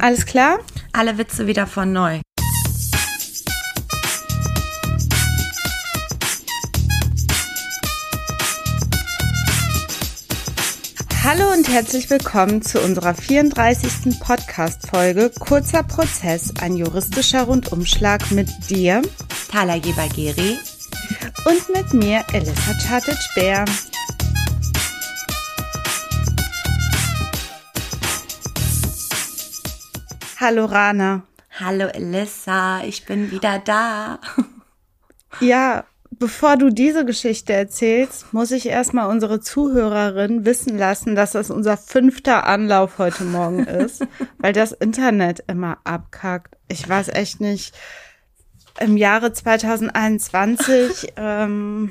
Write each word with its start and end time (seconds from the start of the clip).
Alles 0.00 0.26
klar? 0.26 0.60
Alle 0.92 1.18
Witze 1.18 1.46
wieder 1.46 1.66
von 1.66 1.92
neu. 1.92 2.20
Hallo 11.24 11.52
und 11.52 11.68
herzlich 11.68 12.08
willkommen 12.10 12.62
zu 12.62 12.80
unserer 12.80 13.12
34. 13.12 14.18
Podcast-Folge 14.20 15.30
Kurzer 15.38 15.82
Prozess, 15.82 16.54
ein 16.60 16.76
juristischer 16.76 17.42
Rundumschlag 17.42 18.30
mit 18.30 18.48
dir, 18.70 19.02
Thala 19.50 19.78
Gebageri 19.78 20.56
und 21.44 21.68
mit 21.74 21.92
mir, 21.92 22.24
Elissa 22.32 22.72
Chartic-Bär. 22.86 23.64
Hallo 30.40 30.66
Rana. 30.66 31.22
Hallo 31.58 31.86
Elissa, 31.86 32.84
ich 32.84 33.04
bin 33.06 33.32
wieder 33.32 33.58
da. 33.58 34.20
Ja, 35.40 35.82
bevor 36.12 36.56
du 36.56 36.70
diese 36.70 37.04
Geschichte 37.04 37.54
erzählst, 37.54 38.32
muss 38.32 38.52
ich 38.52 38.66
erstmal 38.66 39.10
unsere 39.10 39.40
Zuhörerin 39.40 40.44
wissen 40.44 40.78
lassen, 40.78 41.16
dass 41.16 41.32
das 41.32 41.50
unser 41.50 41.76
fünfter 41.76 42.46
Anlauf 42.46 42.98
heute 42.98 43.24
Morgen 43.24 43.64
ist, 43.64 44.06
weil 44.38 44.52
das 44.52 44.70
Internet 44.70 45.42
immer 45.48 45.78
abkackt. 45.82 46.56
Ich 46.68 46.88
weiß 46.88 47.08
echt 47.08 47.40
nicht. 47.40 47.76
Im 48.78 48.96
Jahre 48.96 49.32
2021, 49.32 51.14
ähm, 51.16 51.90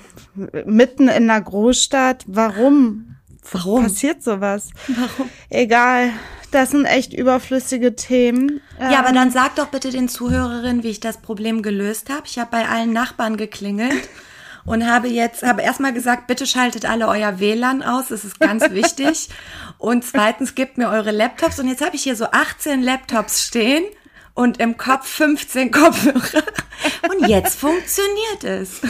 mitten 0.64 1.10
in 1.10 1.30
einer 1.30 1.42
Großstadt, 1.42 2.24
warum? 2.28 3.18
Warum? 3.52 3.84
Passiert 3.84 4.24
sowas? 4.24 4.70
Warum? 4.88 5.30
Egal, 5.50 6.12
das 6.52 6.72
sind 6.72 6.86
echt 6.86 7.14
überflüssige 7.14 7.96
Themen. 7.96 8.62
Ja, 8.80 9.00
aber 9.00 9.10
Ähm, 9.10 9.16
dann 9.16 9.32
sag 9.32 9.56
doch 9.56 9.68
bitte 9.68 9.90
den 9.92 10.10
Zuhörerinnen, 10.10 10.84
wie 10.84 10.90
ich 10.90 11.00
das 11.00 11.18
Problem 11.18 11.62
gelöst 11.62 12.10
habe. 12.10 12.24
Ich 12.26 12.40
habe 12.40 12.52
bei 12.52 12.68
allen 12.68 12.94
Nachbarn 12.94 13.38
geklingelt 13.38 14.10
und 14.66 14.86
habe 14.86 15.08
jetzt, 15.08 15.44
habe 15.44 15.62
erstmal 15.62 15.94
gesagt, 15.94 16.28
bitte 16.28 16.46
schaltet 16.46 16.86
alle 16.86 17.08
euer 17.08 17.40
WLAN 17.40 17.84
aus, 17.84 18.08
das 18.10 18.26
ist 18.26 18.40
ganz 18.40 18.70
wichtig. 18.72 19.30
Und 19.78 20.04
zweitens 20.04 20.56
gebt 20.56 20.80
mir 20.80 20.90
eure 20.90 21.12
Laptops. 21.12 21.60
Und 21.60 21.68
jetzt 21.68 21.86
habe 21.86 21.96
ich 21.96 22.02
hier 22.02 22.16
so 22.16 22.26
18 22.32 22.82
Laptops 22.82 23.44
stehen 23.44 23.84
und 24.34 24.60
im 24.60 24.76
Kopf 24.78 25.08
15 25.08 25.72
Kopfhörer. 25.72 26.44
Und 27.10 27.28
jetzt 27.28 27.60
funktioniert 27.60 28.44
es. 28.44 28.82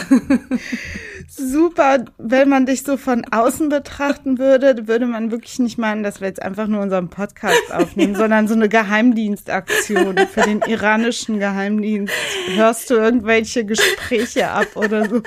Super, 1.28 2.04
wenn 2.18 2.48
man 2.48 2.66
dich 2.66 2.82
so 2.82 2.96
von 2.96 3.24
außen 3.30 3.68
betrachten 3.68 4.38
würde, 4.38 4.88
würde 4.88 5.06
man 5.06 5.30
wirklich 5.30 5.58
nicht 5.58 5.78
meinen, 5.78 6.02
dass 6.02 6.20
wir 6.20 6.28
jetzt 6.28 6.42
einfach 6.42 6.66
nur 6.66 6.80
unseren 6.80 7.10
Podcast 7.10 7.62
aufnehmen, 7.72 8.14
sondern 8.14 8.48
so 8.48 8.54
eine 8.54 8.68
Geheimdienstaktion 8.68 10.18
für 10.18 10.42
den 10.42 10.62
iranischen 10.62 11.38
Geheimdienst. 11.38 12.14
Hörst 12.54 12.90
du 12.90 12.94
irgendwelche 12.94 13.64
Gespräche 13.64 14.48
ab 14.48 14.68
oder 14.74 15.08
so? 15.08 15.22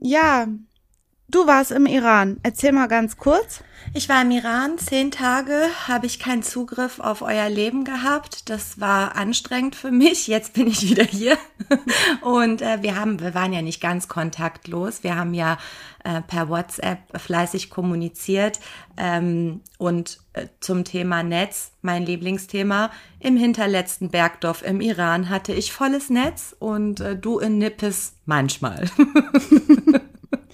Ja, 0.00 0.46
du 1.30 1.46
warst 1.46 1.70
im 1.70 1.86
Iran. 1.86 2.38
Erzähl 2.42 2.72
mal 2.72 2.88
ganz 2.88 3.16
kurz. 3.16 3.62
Ich 3.92 4.08
war 4.08 4.22
im 4.22 4.30
Iran, 4.30 4.78
zehn 4.78 5.10
Tage 5.10 5.64
habe 5.88 6.06
ich 6.06 6.20
keinen 6.20 6.42
Zugriff 6.42 7.00
auf 7.00 7.22
euer 7.22 7.48
Leben 7.48 7.84
gehabt. 7.84 8.48
Das 8.48 8.78
war 8.78 9.16
anstrengend 9.16 9.74
für 9.74 9.90
mich. 9.90 10.28
Jetzt 10.28 10.52
bin 10.52 10.68
ich 10.68 10.88
wieder 10.88 11.02
hier. 11.02 11.36
Und 12.20 12.62
äh, 12.62 12.82
wir 12.82 12.94
haben, 12.94 13.20
wir 13.20 13.34
waren 13.34 13.52
ja 13.52 13.62
nicht 13.62 13.80
ganz 13.80 14.06
kontaktlos. 14.06 15.02
Wir 15.02 15.16
haben 15.16 15.34
ja 15.34 15.58
äh, 16.04 16.20
per 16.20 16.48
WhatsApp 16.48 16.98
fleißig 17.20 17.68
kommuniziert. 17.70 18.60
Ähm, 18.96 19.60
und 19.78 20.20
äh, 20.34 20.46
zum 20.60 20.84
Thema 20.84 21.22
Netz, 21.22 21.72
mein 21.82 22.06
Lieblingsthema, 22.06 22.90
im 23.18 23.36
hinterletzten 23.36 24.10
Bergdorf 24.10 24.62
im 24.62 24.80
Iran 24.80 25.30
hatte 25.30 25.52
ich 25.52 25.72
volles 25.72 26.10
Netz 26.10 26.54
und 26.58 27.00
äh, 27.00 27.16
du 27.16 27.38
in 27.38 27.58
Nippes 27.58 28.14
manchmal. 28.24 28.88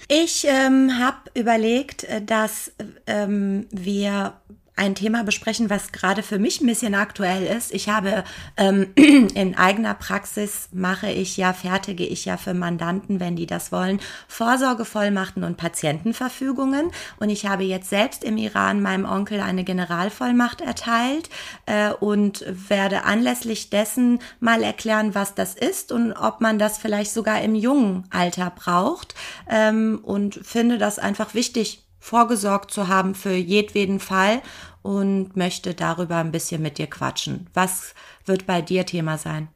Ich 0.09 0.47
ähm, 0.49 0.99
habe 0.99 1.19
überlegt, 1.35 2.05
äh, 2.05 2.23
dass 2.23 2.73
ähm, 3.07 3.67
wir 3.71 4.35
ein 4.77 4.95
Thema 4.95 5.25
besprechen, 5.25 5.71
was 5.71 5.91
gerade 5.91 6.23
für 6.23 6.39
mich 6.39 6.61
ein 6.61 6.67
bisschen 6.67 6.95
aktuell 6.95 7.45
ist. 7.45 7.73
Ich 7.73 7.89
habe 7.89 8.25
ähm, 8.59 8.93
in 8.95 9.57
eigener 9.57 9.95
Praxis 9.95 10.69
mache 10.73 11.11
ich 11.11 11.39
ja, 11.39 11.55
fertige 11.55 12.05
ich 12.05 12.27
ja 12.27 12.37
für 12.37 12.53
Mandanten, 12.53 13.19
wenn 13.19 13.37
die 13.37 13.47
das 13.47 13.73
wollen, 13.73 14.01
Vorsorgevollmachten 14.29 15.45
und 15.45 15.57
Patientenverfügungen. 15.57 16.91
Und 17.19 17.31
ich 17.31 17.47
habe 17.47 17.65
jetzt 17.65 17.89
selbst 17.89 18.23
im 18.23 18.37
Iran 18.37 18.83
meinem 18.83 19.07
Onkel 19.07 19.41
eine 19.41 19.65
Generalvollmacht 19.65 20.61
erteilt 20.61 21.31
äh, 21.65 21.91
und 21.93 22.45
werde 22.47 23.05
anlässlich 23.05 23.71
dessen 23.71 24.19
mal 24.41 24.63
erklären, 24.63 25.15
was 25.15 25.35
das 25.35 25.55
ist 25.55 25.91
und 25.91 26.13
ob 26.13 26.43
man 26.43 26.59
das 26.59 26.77
vielleicht 26.77 27.13
sogar 27.13 27.41
im 27.41 27.55
jungen 27.55 28.05
Alter 28.11 28.53
braucht. 28.55 29.15
Ähm, 29.49 30.01
und 30.03 30.35
finde 30.43 30.77
das 30.77 30.99
einfach 30.99 31.33
wichtig, 31.33 31.86
vorgesorgt 32.07 32.71
zu 32.71 32.87
haben 32.87 33.17
für 33.17 33.35
jedweden 33.35 33.99
Fall 33.99 34.41
und 34.83 35.37
möchte 35.37 35.75
darüber 35.75 36.19
ein 36.19 36.31
bisschen 36.31 36.63
mit 36.63 36.79
dir 36.79 36.87
quatschen. 36.87 37.51
Was 37.53 37.95
wird 38.25 38.47
bei 38.47 38.63
dir 38.63 38.87
Thema 38.87 39.19
sein? 39.19 39.49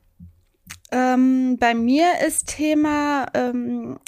Ähm, 0.90 1.58
bei 1.60 1.74
mir 1.74 2.08
ist 2.26 2.48
Thema 2.48 3.26
ähm, 3.34 4.00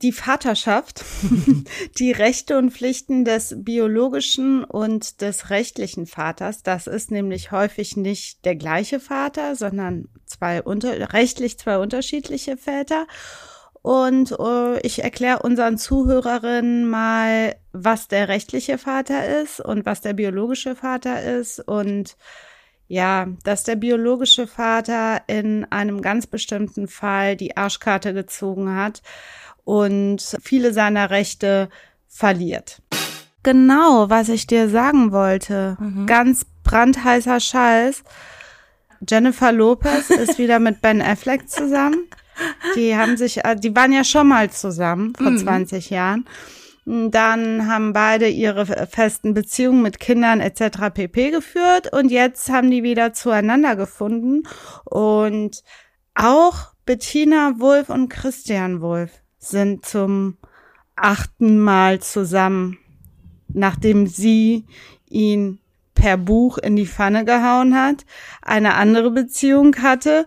die 0.00 0.12
Vaterschaft, 0.12 1.04
die 1.98 2.12
Rechte 2.12 2.56
und 2.56 2.70
Pflichten 2.70 3.26
des 3.26 3.54
biologischen 3.58 4.64
und 4.64 5.20
des 5.20 5.50
rechtlichen 5.50 6.06
Vaters. 6.06 6.62
Das 6.62 6.86
ist 6.86 7.10
nämlich 7.10 7.52
häufig 7.52 7.98
nicht 7.98 8.46
der 8.46 8.56
gleiche 8.56 8.98
Vater, 8.98 9.56
sondern 9.56 10.08
zwei 10.24 10.62
unter 10.62 11.12
rechtlich 11.12 11.58
zwei 11.58 11.76
unterschiedliche 11.76 12.56
Väter. 12.56 13.06
Und 13.82 14.32
äh, 14.38 14.78
ich 14.80 15.02
erkläre 15.02 15.40
unseren 15.40 15.78
Zuhörerinnen 15.78 16.88
mal, 16.88 17.56
was 17.72 18.08
der 18.08 18.28
rechtliche 18.28 18.76
Vater 18.76 19.42
ist 19.42 19.60
und 19.60 19.86
was 19.86 20.00
der 20.02 20.12
biologische 20.12 20.76
Vater 20.76 21.22
ist 21.22 21.60
und 21.60 22.16
ja, 22.88 23.28
dass 23.44 23.62
der 23.62 23.76
biologische 23.76 24.46
Vater 24.46 25.22
in 25.28 25.64
einem 25.70 26.02
ganz 26.02 26.26
bestimmten 26.26 26.88
Fall 26.88 27.36
die 27.36 27.56
Arschkarte 27.56 28.12
gezogen 28.12 28.74
hat 28.74 29.00
und 29.64 30.36
viele 30.42 30.72
seiner 30.72 31.10
Rechte 31.10 31.68
verliert. 32.08 32.82
Genau, 33.44 34.10
was 34.10 34.28
ich 34.28 34.46
dir 34.46 34.68
sagen 34.68 35.12
wollte. 35.12 35.78
Ganz 36.06 36.44
brandheißer 36.64 37.40
Scheiß. 37.40 38.02
Jennifer 39.08 39.52
Lopez 39.52 40.10
ist 40.10 40.38
wieder 40.38 40.58
mit 40.58 40.82
Ben 40.82 41.00
Affleck 41.00 41.48
zusammen. 41.48 42.08
Die 42.76 42.96
haben 42.96 43.16
sich, 43.16 43.44
äh, 43.44 43.56
die 43.56 43.74
waren 43.74 43.92
ja 43.92 44.04
schon 44.04 44.28
mal 44.28 44.50
zusammen 44.50 45.14
vor 45.14 45.36
20 45.36 45.90
Jahren. 45.90 46.26
Dann 46.86 47.66
haben 47.68 47.92
beide 47.92 48.28
ihre 48.28 48.66
festen 48.86 49.34
Beziehungen 49.34 49.82
mit 49.82 50.00
Kindern 50.00 50.40
etc. 50.40 50.92
pp. 50.92 51.30
geführt 51.30 51.92
und 51.92 52.10
jetzt 52.10 52.50
haben 52.50 52.70
die 52.70 52.82
wieder 52.82 53.12
zueinander 53.12 53.76
gefunden. 53.76 54.42
Und 54.84 55.62
auch 56.14 56.72
Bettina 56.86 57.54
Wulff 57.58 57.90
und 57.90 58.08
Christian 58.08 58.80
Wulff 58.80 59.10
sind 59.38 59.86
zum 59.86 60.38
achten 60.96 61.60
Mal 61.60 62.00
zusammen, 62.00 62.78
nachdem 63.48 64.06
sie 64.06 64.64
ihn 65.08 65.60
per 65.94 66.16
Buch 66.16 66.58
in 66.58 66.76
die 66.76 66.86
Pfanne 66.86 67.24
gehauen 67.24 67.76
hat, 67.76 68.06
eine 68.42 68.74
andere 68.74 69.10
Beziehung 69.10 69.76
hatte, 69.76 70.26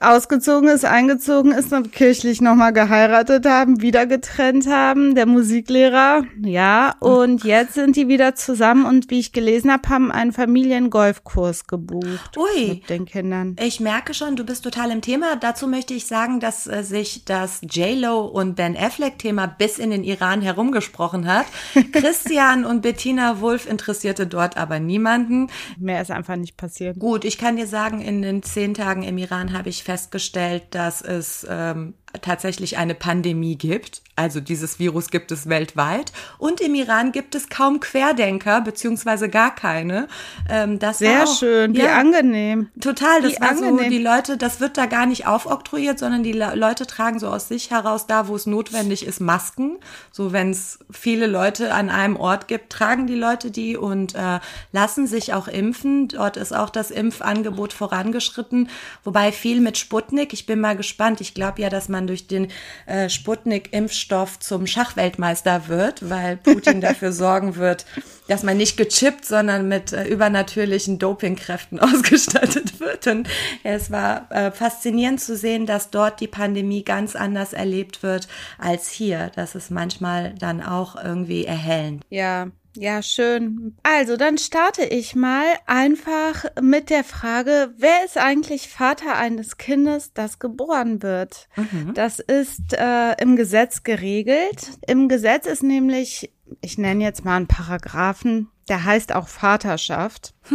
ausgezogen 0.00 0.68
ist, 0.68 0.84
eingezogen 0.84 1.52
ist 1.52 1.72
und 1.72 1.92
kirchlich 1.92 2.40
nochmal 2.40 2.72
geheiratet 2.72 3.46
haben, 3.46 3.80
wieder 3.80 4.06
getrennt 4.06 4.66
haben, 4.66 5.14
der 5.14 5.26
Musiklehrer, 5.26 6.24
ja, 6.42 6.94
und 7.00 7.44
jetzt 7.44 7.74
sind 7.74 7.96
die 7.96 8.08
wieder 8.08 8.34
zusammen 8.34 8.84
und 8.86 9.10
wie 9.10 9.20
ich 9.20 9.32
gelesen 9.32 9.72
habe, 9.72 9.88
haben 9.88 10.12
einen 10.12 10.32
Familiengolfkurs 10.32 11.66
gebucht 11.66 12.36
Ui. 12.36 12.68
mit 12.68 12.90
den 12.90 13.06
Kindern. 13.06 13.56
Ich 13.60 13.80
merke 13.80 14.14
schon, 14.14 14.36
du 14.36 14.44
bist 14.44 14.64
total 14.64 14.90
im 14.90 15.00
Thema. 15.00 15.36
Dazu 15.36 15.66
möchte 15.66 15.94
ich 15.94 16.06
sagen, 16.06 16.40
dass 16.40 16.66
äh, 16.66 16.82
sich 16.82 17.24
das 17.24 17.60
J-Lo 17.62 18.26
und 18.26 18.56
Ben 18.56 18.76
Affleck-Thema 18.76 19.46
bis 19.46 19.78
in 19.78 19.90
den 19.90 20.04
Iran 20.04 20.42
herumgesprochen 20.42 21.26
hat. 21.26 21.46
Christian 21.92 22.64
und 22.64 22.82
Bettina 22.82 23.40
Wulff 23.40 23.68
interessierte 23.68 24.26
dort 24.26 24.56
aber 24.56 24.80
niemanden. 24.80 25.48
Mehr 25.78 26.02
ist 26.02 26.10
einfach 26.10 26.36
nicht 26.36 26.56
passiert. 26.56 26.98
Gut, 26.98 27.24
ich 27.24 27.38
kann 27.38 27.56
dir 27.56 27.66
sagen, 27.66 28.00
in 28.00 28.22
den 28.22 28.42
zehn 28.42 28.74
Tagen 28.74 29.02
im 29.02 29.18
Iran 29.18 29.52
habe 29.52 29.68
ich 29.68 29.84
festgestellt, 29.86 30.74
dass 30.74 31.00
es 31.00 31.46
ähm, 31.48 31.94
tatsächlich 32.22 32.76
eine 32.76 32.94
Pandemie 32.94 33.56
gibt. 33.56 34.02
Also 34.16 34.40
dieses 34.40 34.78
Virus 34.78 35.10
gibt 35.10 35.30
es 35.30 35.48
weltweit. 35.48 36.10
Und 36.38 36.62
im 36.62 36.74
Iran 36.74 37.12
gibt 37.12 37.34
es 37.34 37.50
kaum 37.50 37.80
Querdenker, 37.80 38.62
beziehungsweise 38.62 39.28
gar 39.28 39.54
keine. 39.54 40.08
Ähm, 40.48 40.78
das 40.78 40.98
Sehr 40.98 41.24
auch, 41.24 41.38
schön, 41.38 41.74
wie 41.74 41.80
ja, 41.80 41.98
angenehm. 41.98 42.70
Total, 42.80 43.20
das 43.20 43.32
wie 43.32 43.40
war 43.40 43.50
angenehm. 43.50 43.78
so, 43.78 43.90
die 43.90 43.98
Leute, 43.98 44.36
das 44.38 44.60
wird 44.60 44.78
da 44.78 44.86
gar 44.86 45.04
nicht 45.04 45.26
aufoktroyiert, 45.26 45.98
sondern 45.98 46.22
die 46.22 46.32
Leute 46.32 46.86
tragen 46.86 47.18
so 47.18 47.28
aus 47.28 47.48
sich 47.48 47.70
heraus 47.70 48.06
da, 48.06 48.28
wo 48.28 48.34
es 48.34 48.46
notwendig 48.46 49.06
ist, 49.06 49.20
Masken. 49.20 49.76
So 50.12 50.32
wenn 50.32 50.50
es 50.50 50.78
viele 50.90 51.26
Leute 51.26 51.74
an 51.74 51.90
einem 51.90 52.16
Ort 52.16 52.48
gibt, 52.48 52.70
tragen 52.72 53.06
die 53.06 53.14
Leute 53.14 53.50
die 53.50 53.76
und 53.76 54.14
äh, 54.14 54.40
lassen 54.72 55.06
sich 55.06 55.34
auch 55.34 55.46
impfen. 55.46 56.08
Dort 56.08 56.38
ist 56.38 56.54
auch 56.54 56.70
das 56.70 56.90
Impfangebot 56.90 57.74
vorangeschritten, 57.74 58.70
wobei 59.04 59.30
viel 59.30 59.60
mit 59.60 59.76
Sputnik. 59.76 60.32
Ich 60.32 60.46
bin 60.46 60.60
mal 60.60 60.76
gespannt. 60.76 61.20
Ich 61.20 61.34
glaube 61.34 61.60
ja, 61.60 61.68
dass 61.68 61.90
man 61.90 62.05
durch 62.06 62.26
den 62.26 62.48
äh, 62.86 63.08
Sputnik-Impfstoff 63.08 64.38
zum 64.38 64.66
Schachweltmeister 64.66 65.68
wird, 65.68 66.08
weil 66.08 66.36
Putin 66.36 66.80
dafür 66.82 67.12
sorgen 67.12 67.56
wird, 67.56 67.86
dass 68.28 68.42
man 68.42 68.56
nicht 68.56 68.76
gechippt, 68.76 69.24
sondern 69.24 69.68
mit 69.68 69.92
äh, 69.92 70.04
übernatürlichen 70.04 70.98
Dopingkräften 70.98 71.78
ausgestattet 71.80 72.80
wird. 72.80 73.06
Und 73.06 73.28
es 73.62 73.90
war 73.90 74.30
äh, 74.30 74.50
faszinierend 74.50 75.20
zu 75.20 75.36
sehen, 75.36 75.66
dass 75.66 75.90
dort 75.90 76.20
die 76.20 76.28
Pandemie 76.28 76.84
ganz 76.84 77.16
anders 77.16 77.52
erlebt 77.52 78.02
wird 78.02 78.28
als 78.58 78.90
hier. 78.90 79.30
Das 79.34 79.54
ist 79.54 79.70
manchmal 79.70 80.34
dann 80.34 80.62
auch 80.62 80.96
irgendwie 81.02 81.44
erhellend. 81.44 82.04
Ja, 82.10 82.48
ja, 82.76 83.02
schön. 83.02 83.76
Also, 83.82 84.16
dann 84.16 84.38
starte 84.38 84.84
ich 84.84 85.14
mal 85.14 85.44
einfach 85.66 86.46
mit 86.60 86.90
der 86.90 87.04
Frage, 87.04 87.72
wer 87.76 88.04
ist 88.04 88.18
eigentlich 88.18 88.68
Vater 88.68 89.16
eines 89.16 89.56
Kindes, 89.56 90.12
das 90.12 90.38
geboren 90.38 91.02
wird? 91.02 91.48
Mhm. 91.56 91.94
Das 91.94 92.18
ist 92.18 92.72
äh, 92.72 93.12
im 93.20 93.36
Gesetz 93.36 93.82
geregelt. 93.82 94.70
Im 94.86 95.08
Gesetz 95.08 95.46
ist 95.46 95.62
nämlich, 95.62 96.32
ich 96.60 96.78
nenne 96.78 97.04
jetzt 97.04 97.24
mal 97.24 97.36
einen 97.36 97.48
Paragraphen, 97.48 98.48
der 98.68 98.84
heißt 98.84 99.14
auch 99.14 99.28
Vaterschaft. 99.28 100.34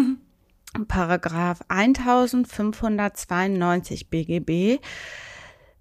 Paragraph 0.88 1.60
1592 1.68 4.10
BGB. 4.10 4.80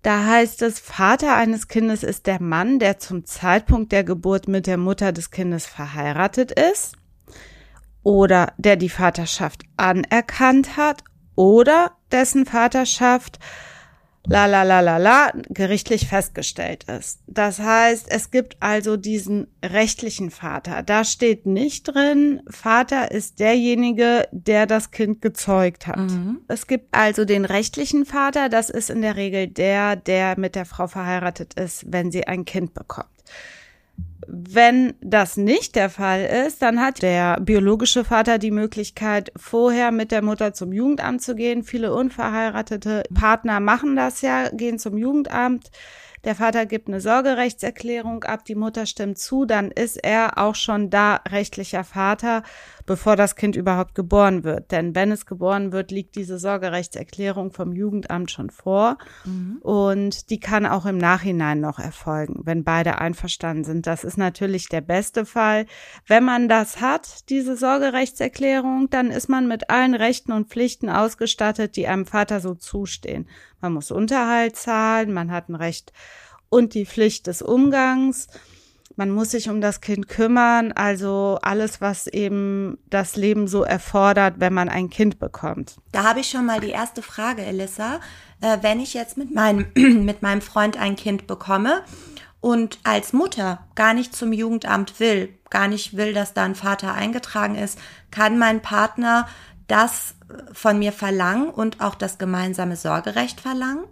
Da 0.03 0.25
heißt 0.25 0.63
es, 0.63 0.81
Vater 0.81 1.37
eines 1.37 1.69
Kindes 1.69 2.03
ist 2.03 2.27
der 2.27 2.41
Mann, 2.41 2.79
der 2.79 2.99
zum 2.99 3.27
Zeitpunkt 3.27 3.93
der 3.93 4.03
Geburt 4.03 4.49
mit 4.49 4.67
der 4.67 4.79
Mutter 4.79 5.13
des 5.13 5.31
Kindes 5.31 5.67
verheiratet 5.67 6.53
ist 6.53 6.97
oder 8.03 8.55
der 8.57 8.77
die 8.77 8.89
Vaterschaft 8.89 9.63
anerkannt 9.77 10.79
hat 10.79 11.05
oder 11.35 11.93
dessen 12.11 12.47
Vaterschaft 12.47 13.39
la 14.27 14.47
la 14.47 14.63
la 14.63 14.81
la 14.81 14.99
la 14.99 15.33
gerichtlich 15.49 16.07
festgestellt 16.07 16.85
ist. 16.85 17.21
Das 17.27 17.59
heißt, 17.59 18.07
es 18.11 18.31
gibt 18.31 18.57
also 18.61 18.97
diesen 18.97 19.47
rechtlichen 19.65 20.31
Vater. 20.31 20.83
Da 20.83 21.05
steht 21.05 21.47
nicht 21.47 21.85
drin, 21.85 22.43
Vater 22.49 23.11
ist 23.11 23.41
derjenige, 23.41 24.29
der 24.31 24.67
das 24.67 24.91
Kind 24.91 25.23
gezeugt 25.23 25.87
hat. 25.87 25.99
Mhm. 25.99 26.41
Es 26.49 26.67
gibt 26.67 26.95
also 26.95 27.25
den 27.25 27.45
rechtlichen 27.45 28.05
Vater, 28.05 28.49
das 28.49 28.71
ist 28.71 28.91
in 28.91 29.03
der 29.03 29.17
Regel 29.17 29.47
der, 29.49 29.97
der 29.97 30.39
mit 30.39 30.55
der 30.55 30.67
Frau 30.67 30.87
verheiratet 30.87 31.55
ist, 31.55 31.85
wenn 31.91 32.11
sie 32.11 32.27
ein 32.27 32.45
Kind 32.45 32.75
bekommt. 32.75 33.09
Wenn 34.27 34.95
das 35.01 35.37
nicht 35.37 35.75
der 35.75 35.91
Fall 35.91 36.25
ist, 36.47 36.63
dann 36.63 36.81
hat 36.81 37.03
der 37.03 37.41
biologische 37.41 38.05
Vater 38.05 38.39
die 38.39 38.53
Möglichkeit, 38.53 39.33
vorher 39.37 39.91
mit 39.91 40.13
der 40.13 40.23
Mutter 40.23 40.55
zum 40.55 40.73
Jugendamt 40.73 41.23
zu 41.23 41.35
gehen. 41.35 41.65
Viele 41.65 41.93
unverheiratete 41.93 43.03
Partner 43.13 43.59
machen 43.59 43.97
das 43.97 44.21
ja, 44.23 44.49
gehen 44.51 44.79
zum 44.79 44.97
Jugendamt 44.97 45.71
der 46.25 46.35
Vater 46.35 46.67
gibt 46.67 46.89
eine 46.89 47.01
Sorgerechtserklärung 47.01 48.25
ab, 48.25 48.45
die 48.45 48.55
Mutter 48.55 48.85
stimmt 48.87 49.19
zu, 49.19 49.47
dann 49.47 49.71
ist 49.71 49.97
er 49.97 50.37
auch 50.37 50.55
schon 50.55 50.91
da 50.91 51.21
rechtlicher 51.29 51.83
Vater, 51.83 52.43
bevor 52.85 53.17
das 53.17 53.37
Kind 53.37 53.57
überhaupt 53.57 53.95
geboren 53.95 54.45
wird. 54.45 54.71
Denn 54.71 54.95
wenn 54.95 55.13
es 55.13 55.25
geboren 55.25 55.73
wird, 55.73 55.91
liegt 55.91 56.17
diese 56.17 56.39
Sorgerechtserklärung 56.39 57.53
vom 57.53 57.73
Jugendamt 57.73 58.31
schon 58.31 58.51
vor 58.51 58.99
mhm. 59.25 59.59
und 59.63 60.31
die 60.31 60.41
kann 60.41 60.67
auch 60.67 60.87
im 60.87 60.99
Nachhinein 60.99 61.61
noch 61.61 61.79
erfolgen, 61.79 62.41
wenn 62.45 62.65
beide 62.65 62.99
einverstanden 62.99 63.65
sind. 63.65 63.87
Das 63.87 64.05
ist 64.05 64.19
natürlich 64.19 64.69
der 64.69 64.83
beste 64.83 65.25
Fall. 65.25 65.67
Wenn 66.07 66.25
man 66.25 66.49
das 66.49 66.81
hat, 66.81 67.31
diese 67.31 67.57
Sorgerechtserklärung, 67.57 68.91
dann 68.91 69.11
ist 69.11 69.29
man 69.29 69.49
mit 69.49 69.71
allen 69.71 69.95
Rechten 69.95 70.33
und 70.33 70.49
Pflichten 70.49 70.91
ausgestattet, 70.91 71.77
die 71.77 71.87
einem 71.87 72.07
Vater 72.07 72.41
so 72.41 72.55
zustehen. 72.55 73.27
Man 73.61 73.73
muss 73.73 73.91
Unterhalt 73.91 74.57
zahlen, 74.57 75.13
man 75.13 75.31
hat 75.31 75.49
ein 75.49 75.55
Recht 75.55 75.93
und 76.49 76.75
die 76.75 76.87
Pflicht 76.87 77.27
des 77.27 77.43
Umgangs. 77.43 78.27
Man 78.97 79.11
muss 79.11 79.31
sich 79.31 79.49
um 79.49 79.61
das 79.61 79.81
Kind 79.81 80.09
kümmern, 80.09 80.73
also 80.73 81.39
alles, 81.41 81.81
was 81.81 82.07
eben 82.07 82.77
das 82.91 83.17
Leben 83.17 83.49
so 83.49 83.63
erfordert, 83.63 84.35
wenn 84.39 84.53
man 84.53 84.69
ein 84.69 84.91
Kind 84.91 85.19
bekommt. 85.19 85.77
Da 85.93 86.05
habe 86.05 86.21
ich 86.21 86.29
schon 86.29 86.45
mal 86.45 86.61
die 86.61 86.71
erste 86.71 87.01
Frage, 87.01 87.43
Elissa. 87.43 88.01
Äh, 88.43 88.59
wenn 88.61 88.81
ich 88.81 88.93
jetzt 88.93 89.17
mit 89.17 89.35
meinem, 89.35 89.67
mit 90.05 90.23
meinem 90.23 90.43
Freund 90.43 90.77
ein 90.77 90.97
Kind 90.97 91.27
bekomme 91.27 91.83
und 92.41 92.79
als 92.85 93.13
Mutter 93.13 93.67
gar 93.75 93.95
nicht 93.95 94.15
zum 94.15 94.33
Jugendamt 94.33 94.99
will, 95.01 95.35
gar 95.51 95.69
nicht 95.69 95.97
will, 95.97 96.13
dass 96.13 96.35
da 96.35 96.45
ein 96.45 96.55
Vater 96.55 96.93
eingetragen 96.93 97.55
ist, 97.55 97.79
kann 98.11 98.39
mein 98.39 98.61
Partner 98.61 99.29
das 99.67 100.15
von 100.53 100.79
mir 100.79 100.93
verlangen 100.93 101.51
und 101.51 101.81
auch 101.81 101.95
das 101.95 102.19
gemeinsame 102.19 102.77
Sorgerecht 102.77 103.41
verlangen? 103.41 103.85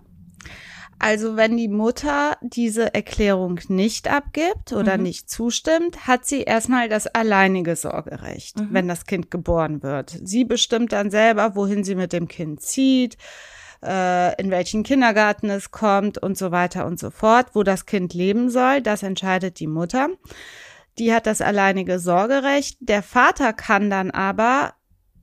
Also 1.01 1.37
wenn 1.37 1.57
die 1.57 1.69
Mutter 1.69 2.37
diese 2.41 2.93
Erklärung 2.93 3.61
nicht 3.69 4.09
abgibt 4.09 4.73
oder 4.73 4.97
mhm. 4.97 5.05
nicht 5.05 5.31
zustimmt, 5.31 6.09
hat 6.09 6.27
sie 6.27 6.43
erstmal 6.43 6.89
das 6.89 7.07
alleinige 7.07 7.77
Sorgerecht, 7.77 8.59
mhm. 8.59 8.69
wenn 8.73 8.89
das 8.89 9.07
Kind 9.07 9.31
geboren 9.31 9.83
wird. 9.83 10.19
Sie 10.25 10.45
bestimmt 10.45 10.93
dann 10.93 11.11
selber, 11.11 11.55
wohin 11.55 11.85
sie 11.85 11.95
mit 11.95 12.13
dem 12.13 12.27
Kind 12.27 12.63
zieht, 12.63 13.17
äh, 13.85 14.41
in 14.41 14.51
welchen 14.51 14.83
Kindergarten 14.83 15.51
es 15.51 15.71
kommt 15.71 16.19
und 16.19 16.37
so 16.37 16.51
weiter 16.51 16.85
und 16.85 16.99
so 16.99 17.11
fort, 17.11 17.51
wo 17.53 17.63
das 17.63 17.87
Kind 17.87 18.13
leben 18.13 18.51
soll. 18.51 18.83
Das 18.83 19.05
entscheidet 19.05 19.61
die 19.61 19.69
Mutter. 19.69 20.09
Die 20.99 21.15
hat 21.15 21.27
das 21.27 21.41
alleinige 21.41 22.01
Sorgerecht. 22.01 22.77
Der 22.81 23.05
Vater 23.05 23.53
kann 23.53 23.89
dann 23.89 24.11
aber 24.11 24.73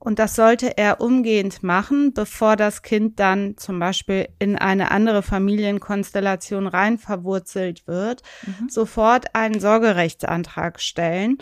und 0.06 0.20
das 0.20 0.36
sollte 0.36 0.78
er 0.78 1.00
umgehend 1.00 1.64
machen, 1.64 2.14
bevor 2.14 2.54
das 2.54 2.82
Kind 2.82 3.18
dann 3.18 3.56
zum 3.56 3.80
Beispiel 3.80 4.28
in 4.38 4.54
eine 4.54 4.92
andere 4.92 5.20
Familienkonstellation 5.20 6.68
rein 6.68 6.98
verwurzelt 6.98 7.88
wird, 7.88 8.22
mhm. 8.46 8.68
sofort 8.68 9.34
einen 9.34 9.58
Sorgerechtsantrag 9.58 10.80
stellen. 10.80 11.38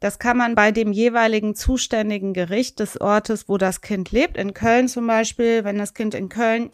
Das 0.00 0.18
kann 0.18 0.36
man 0.36 0.54
bei 0.54 0.70
dem 0.70 0.92
jeweiligen 0.92 1.54
zuständigen 1.54 2.34
Gericht 2.34 2.78
des 2.78 3.00
Ortes, 3.00 3.48
wo 3.48 3.56
das 3.56 3.80
Kind 3.80 4.12
lebt. 4.12 4.36
In 4.36 4.52
Köln 4.52 4.86
zum 4.88 5.06
Beispiel, 5.06 5.64
wenn 5.64 5.78
das 5.78 5.94
Kind 5.94 6.14
in 6.14 6.28
Köln 6.28 6.70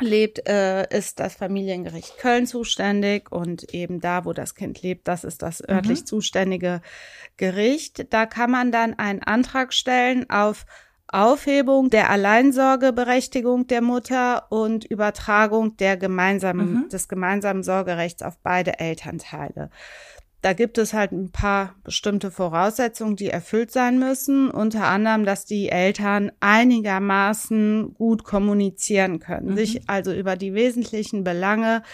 lebt, 0.00 0.48
äh, 0.48 0.88
ist 0.96 1.20
das 1.20 1.34
Familiengericht 1.34 2.18
Köln 2.18 2.46
zuständig 2.46 3.30
und 3.30 3.74
eben 3.74 4.00
da, 4.00 4.24
wo 4.24 4.32
das 4.32 4.54
Kind 4.54 4.82
lebt, 4.82 5.06
das 5.06 5.24
ist 5.24 5.42
das 5.42 5.66
örtlich 5.66 6.00
mhm. 6.00 6.06
zuständige 6.06 6.80
Gericht. 7.36 8.06
Da 8.12 8.26
kann 8.26 8.50
man 8.50 8.72
dann 8.72 8.98
einen 8.98 9.22
Antrag 9.22 9.72
stellen 9.74 10.28
auf 10.30 10.64
Aufhebung 11.08 11.90
der 11.90 12.08
Alleinsorgeberechtigung 12.08 13.66
der 13.66 13.82
Mutter 13.82 14.50
und 14.50 14.86
Übertragung 14.86 15.76
der 15.76 15.98
gemeinsamen, 15.98 16.72
mhm. 16.72 16.88
des 16.88 17.06
gemeinsamen 17.06 17.62
Sorgerechts 17.62 18.22
auf 18.22 18.38
beide 18.42 18.78
Elternteile. 18.78 19.68
Da 20.42 20.54
gibt 20.54 20.76
es 20.76 20.92
halt 20.92 21.12
ein 21.12 21.30
paar 21.30 21.76
bestimmte 21.84 22.32
Voraussetzungen, 22.32 23.14
die 23.14 23.28
erfüllt 23.28 23.70
sein 23.70 24.00
müssen. 24.00 24.50
Unter 24.50 24.86
anderem, 24.86 25.24
dass 25.24 25.44
die 25.44 25.68
Eltern 25.68 26.32
einigermaßen 26.40 27.94
gut 27.94 28.24
kommunizieren 28.24 29.20
können, 29.20 29.52
mhm. 29.52 29.56
sich 29.56 29.88
also 29.88 30.12
über 30.12 30.36
die 30.36 30.52
wesentlichen 30.52 31.22
Belange 31.22 31.84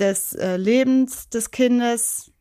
des 0.00 0.34
äh, 0.34 0.56
Lebens 0.56 1.28
des 1.28 1.52
Kindes 1.52 2.32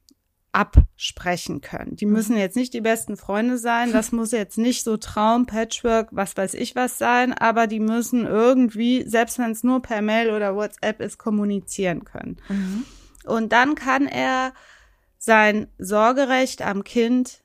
absprechen 0.53 1.61
können. 1.61 1.95
Die 1.95 2.07
mhm. 2.07 2.13
müssen 2.13 2.37
jetzt 2.37 2.55
nicht 2.55 2.73
die 2.73 2.81
besten 2.81 3.15
Freunde 3.15 3.59
sein, 3.59 3.93
das 3.93 4.11
muss 4.11 4.31
jetzt 4.31 4.57
nicht 4.57 4.83
so 4.83 4.97
Traum, 4.97 5.45
Patchwork, 5.45 6.09
was 6.11 6.35
weiß 6.35 6.55
ich 6.55 6.75
was 6.75 6.97
sein, 6.97 7.33
aber 7.33 7.67
die 7.67 7.79
müssen 7.79 8.25
irgendwie, 8.25 9.07
selbst 9.07 9.39
wenn 9.39 9.51
es 9.51 9.63
nur 9.63 9.81
per 9.83 10.01
Mail 10.01 10.31
oder 10.31 10.55
WhatsApp 10.55 10.99
ist, 10.99 11.17
kommunizieren 11.19 12.05
können. 12.05 12.37
Mhm. 12.49 12.85
Und 13.25 13.53
dann 13.53 13.75
kann 13.75 14.07
er 14.07 14.53
sein 15.23 15.67
Sorgerecht 15.77 16.63
am 16.63 16.83
Kind 16.83 17.37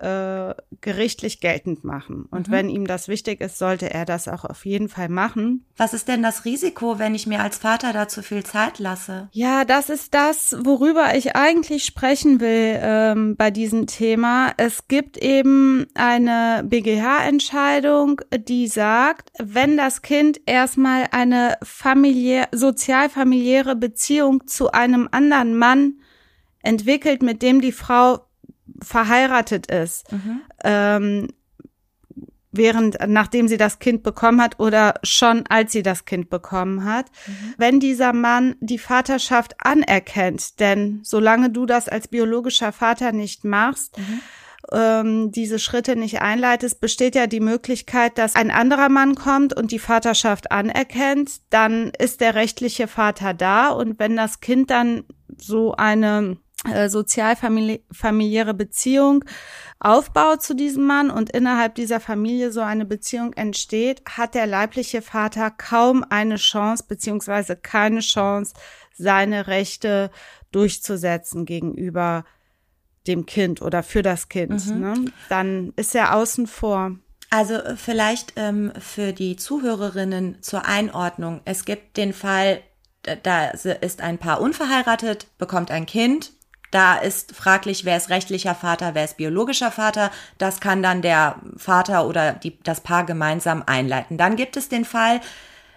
äh, 0.00 0.54
gerichtlich 0.80 1.40
geltend 1.40 1.82
machen. 1.82 2.24
Und 2.30 2.46
Mhm. 2.46 2.52
wenn 2.52 2.68
ihm 2.68 2.86
das 2.86 3.08
wichtig 3.08 3.40
ist, 3.40 3.58
sollte 3.58 3.90
er 3.92 4.04
das 4.04 4.28
auch 4.28 4.44
auf 4.44 4.64
jeden 4.64 4.88
Fall 4.88 5.08
machen. 5.08 5.64
Was 5.76 5.92
ist 5.92 6.06
denn 6.06 6.22
das 6.22 6.44
Risiko, 6.44 7.00
wenn 7.00 7.16
ich 7.16 7.26
mir 7.26 7.40
als 7.40 7.58
Vater 7.58 7.92
da 7.92 8.06
zu 8.06 8.22
viel 8.22 8.44
Zeit 8.44 8.78
lasse? 8.78 9.28
Ja, 9.32 9.64
das 9.64 9.90
ist 9.90 10.14
das, 10.14 10.56
worüber 10.60 11.16
ich 11.16 11.34
eigentlich 11.34 11.84
sprechen 11.84 12.38
will 12.40 12.78
ähm, 12.80 13.34
bei 13.36 13.50
diesem 13.50 13.88
Thema. 13.88 14.52
Es 14.56 14.86
gibt 14.86 15.16
eben 15.18 15.86
eine 15.94 16.62
BGH-Entscheidung, 16.64 18.20
die 18.38 18.68
sagt, 18.68 19.30
wenn 19.40 19.76
das 19.76 20.02
Kind 20.02 20.40
erstmal 20.46 21.08
eine 21.10 21.58
familiär, 21.64 22.46
sozialfamiliäre 22.52 23.74
Beziehung 23.74 24.46
zu 24.46 24.70
einem 24.70 25.08
anderen 25.10 25.56
Mann 25.58 25.94
entwickelt, 26.68 27.22
mit 27.22 27.40
dem 27.42 27.60
die 27.60 27.72
Frau 27.72 28.20
verheiratet 28.82 29.70
ist, 29.70 30.06
ähm, 30.62 31.28
während, 32.52 32.98
nachdem 33.06 33.48
sie 33.48 33.56
das 33.56 33.78
Kind 33.78 34.02
bekommen 34.02 34.42
hat 34.42 34.60
oder 34.60 34.94
schon 35.02 35.46
als 35.48 35.72
sie 35.72 35.82
das 35.82 36.04
Kind 36.04 36.28
bekommen 36.28 36.84
hat, 36.84 37.06
wenn 37.56 37.80
dieser 37.80 38.12
Mann 38.12 38.56
die 38.60 38.78
Vaterschaft 38.78 39.54
anerkennt, 39.58 40.60
denn 40.60 41.00
solange 41.02 41.50
du 41.50 41.64
das 41.64 41.88
als 41.88 42.08
biologischer 42.08 42.72
Vater 42.72 43.12
nicht 43.12 43.44
machst, 43.44 43.98
ähm, 44.70 45.32
diese 45.32 45.58
Schritte 45.58 45.96
nicht 45.96 46.20
einleitest, 46.20 46.80
besteht 46.80 47.14
ja 47.14 47.26
die 47.26 47.40
Möglichkeit, 47.40 48.18
dass 48.18 48.34
ein 48.34 48.50
anderer 48.50 48.90
Mann 48.90 49.14
kommt 49.14 49.56
und 49.56 49.72
die 49.72 49.78
Vaterschaft 49.78 50.52
anerkennt, 50.52 51.40
dann 51.48 51.92
ist 51.98 52.20
der 52.20 52.34
rechtliche 52.34 52.88
Vater 52.88 53.32
da 53.32 53.68
und 53.68 53.98
wenn 53.98 54.16
das 54.16 54.40
Kind 54.40 54.70
dann 54.70 55.04
so 55.38 55.72
eine 55.74 56.36
äh, 56.64 56.88
sozialfamiliäre 56.88 58.54
Beziehung 58.54 59.24
aufbaut 59.78 60.42
zu 60.42 60.54
diesem 60.54 60.86
Mann 60.86 61.10
und 61.10 61.30
innerhalb 61.30 61.76
dieser 61.76 62.00
Familie 62.00 62.50
so 62.50 62.60
eine 62.60 62.84
Beziehung 62.84 63.32
entsteht, 63.34 64.02
hat 64.08 64.34
der 64.34 64.46
leibliche 64.46 65.02
Vater 65.02 65.50
kaum 65.50 66.04
eine 66.08 66.36
Chance 66.36 66.84
beziehungsweise 66.88 67.54
keine 67.54 68.00
Chance, 68.00 68.54
seine 68.96 69.46
Rechte 69.46 70.10
durchzusetzen 70.50 71.44
gegenüber 71.44 72.24
dem 73.06 73.24
Kind 73.24 73.62
oder 73.62 73.82
für 73.82 74.02
das 74.02 74.28
Kind. 74.28 74.66
Ne? 74.74 75.12
Dann 75.28 75.72
ist 75.76 75.94
er 75.94 76.14
außen 76.14 76.46
vor. 76.46 76.96
Also 77.30 77.54
äh, 77.54 77.76
vielleicht 77.76 78.34
ähm, 78.36 78.72
für 78.78 79.12
die 79.12 79.36
Zuhörerinnen 79.36 80.42
zur 80.42 80.66
Einordnung. 80.66 81.40
Es 81.44 81.64
gibt 81.64 81.96
den 81.96 82.12
Fall, 82.12 82.60
da 83.22 83.48
ist 83.50 84.00
ein 84.00 84.18
Paar 84.18 84.40
unverheiratet, 84.40 85.26
bekommt 85.38 85.70
ein 85.70 85.86
Kind. 85.86 86.32
Da 86.70 86.96
ist 86.96 87.34
fraglich, 87.34 87.84
wer 87.84 87.96
ist 87.96 88.10
rechtlicher 88.10 88.54
Vater, 88.54 88.94
wer 88.94 89.04
ist 89.04 89.16
biologischer 89.16 89.70
Vater. 89.70 90.10
Das 90.36 90.60
kann 90.60 90.82
dann 90.82 91.00
der 91.02 91.36
Vater 91.56 92.06
oder 92.06 92.32
die, 92.32 92.58
das 92.62 92.80
Paar 92.82 93.06
gemeinsam 93.06 93.62
einleiten. 93.66 94.18
Dann 94.18 94.36
gibt 94.36 94.56
es 94.56 94.68
den 94.68 94.84
Fall, 94.84 95.20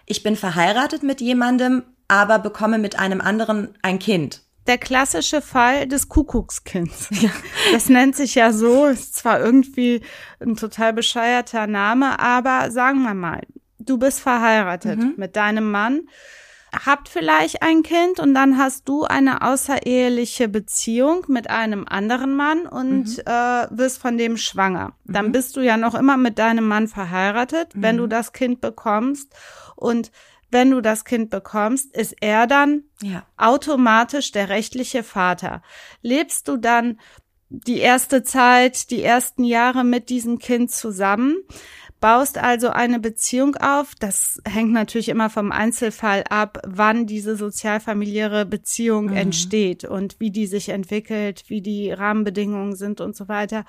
ich 0.05 0.23
bin 0.23 0.35
verheiratet 0.35 1.03
mit 1.03 1.21
jemandem, 1.21 1.83
aber 2.09 2.39
bekomme 2.39 2.77
mit 2.77 2.99
einem 2.99 3.21
anderen 3.21 3.73
ein 3.81 3.99
Kind. 3.99 4.41
der 4.67 4.77
klassische 4.77 5.41
Fall 5.41 5.87
des 5.87 6.07
Kuckuckskinds. 6.09 7.09
Das 7.71 7.89
nennt 7.89 8.15
sich 8.15 8.35
ja 8.35 8.51
so, 8.51 8.87
ist 8.87 9.15
zwar 9.15 9.39
irgendwie 9.39 10.01
ein 10.39 10.55
total 10.55 10.93
bescheuerter 10.93 11.67
Name, 11.67 12.19
aber 12.19 12.69
sagen 12.71 13.01
wir 13.03 13.13
mal, 13.13 13.41
du 13.79 13.97
bist 13.97 14.19
verheiratet 14.19 15.17
mit 15.17 15.35
deinem 15.35 15.71
Mann, 15.71 16.01
habt 16.73 17.09
vielleicht 17.09 17.61
ein 17.61 17.83
Kind 17.83 18.19
und 18.19 18.33
dann 18.33 18.57
hast 18.57 18.87
du 18.87 19.03
eine 19.03 19.41
außereheliche 19.41 20.47
Beziehung 20.47 21.25
mit 21.27 21.49
einem 21.49 21.85
anderen 21.87 22.33
Mann 22.33 22.65
und 22.65 23.19
äh, 23.25 23.67
wirst 23.69 23.99
von 23.99 24.17
dem 24.17 24.37
schwanger. 24.37 24.93
Dann 25.05 25.31
bist 25.31 25.55
du 25.57 25.61
ja 25.61 25.77
noch 25.77 25.95
immer 25.95 26.17
mit 26.17 26.39
deinem 26.39 26.67
Mann 26.67 26.87
verheiratet, 26.87 27.69
wenn 27.73 27.97
du 27.97 28.07
das 28.07 28.31
Kind 28.31 28.61
bekommst 28.61 29.33
und 29.75 30.11
wenn 30.49 30.71
du 30.71 30.81
das 30.81 31.05
Kind 31.05 31.29
bekommst, 31.29 31.95
ist 31.95 32.15
er 32.19 32.45
dann 32.45 32.83
Ja. 33.01 33.25
automatisch 33.37 34.31
der 34.31 34.49
rechtliche 34.49 35.03
Vater. 35.03 35.61
Lebst 36.01 36.47
du 36.47 36.57
dann 36.57 36.99
die 37.49 37.79
erste 37.79 38.23
Zeit, 38.23 38.91
die 38.91 39.01
ersten 39.03 39.43
Jahre 39.43 39.83
mit 39.83 40.09
diesem 40.09 40.39
Kind 40.39 40.71
zusammen, 40.71 41.35
baust 42.01 42.39
also 42.39 42.69
eine 42.69 42.99
Beziehung 42.99 43.55
auf. 43.55 43.93
Das 43.97 44.41
hängt 44.43 44.73
natürlich 44.73 45.07
immer 45.07 45.29
vom 45.29 45.51
Einzelfall 45.51 46.25
ab, 46.29 46.59
wann 46.67 47.05
diese 47.05 47.37
sozialfamiliäre 47.37 48.45
Beziehung 48.45 49.09
entsteht 49.09 49.85
und 49.85 50.19
wie 50.19 50.31
die 50.31 50.47
sich 50.47 50.69
entwickelt, 50.69 51.43
wie 51.47 51.61
die 51.61 51.91
Rahmenbedingungen 51.91 52.75
sind 52.75 52.99
und 52.99 53.15
so 53.15 53.29
weiter. 53.29 53.65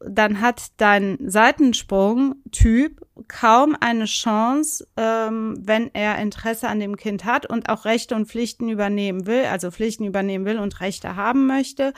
Dann 0.00 0.40
hat 0.40 0.72
dein 0.76 1.16
Seitensprung-Typ 1.20 3.06
kaum 3.28 3.76
eine 3.80 4.04
Chance, 4.04 4.86
ähm, 4.96 5.56
wenn 5.60 5.90
er 5.94 6.18
Interesse 6.18 6.68
an 6.68 6.80
dem 6.80 6.96
Kind 6.96 7.24
hat 7.24 7.46
und 7.46 7.70
auch 7.70 7.86
Rechte 7.86 8.14
und 8.14 8.26
Pflichten 8.26 8.68
übernehmen 8.68 9.26
will, 9.26 9.44
also 9.46 9.70
Pflichten 9.70 10.04
übernehmen 10.04 10.44
will 10.44 10.58
und 10.58 10.80
Rechte 10.80 11.16
haben 11.16 11.46
möchte, 11.46 11.94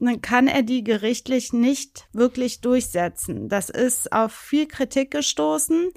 dann 0.00 0.20
kann 0.20 0.48
er 0.48 0.62
die 0.62 0.82
gerichtlich 0.82 1.52
nicht 1.52 2.08
wirklich 2.12 2.60
durchsetzen. 2.60 3.48
Das 3.48 3.70
ist 3.70 4.12
auf 4.12 4.32
viel 4.32 4.66
Kritik 4.66 5.12
gestoßen. 5.12 5.90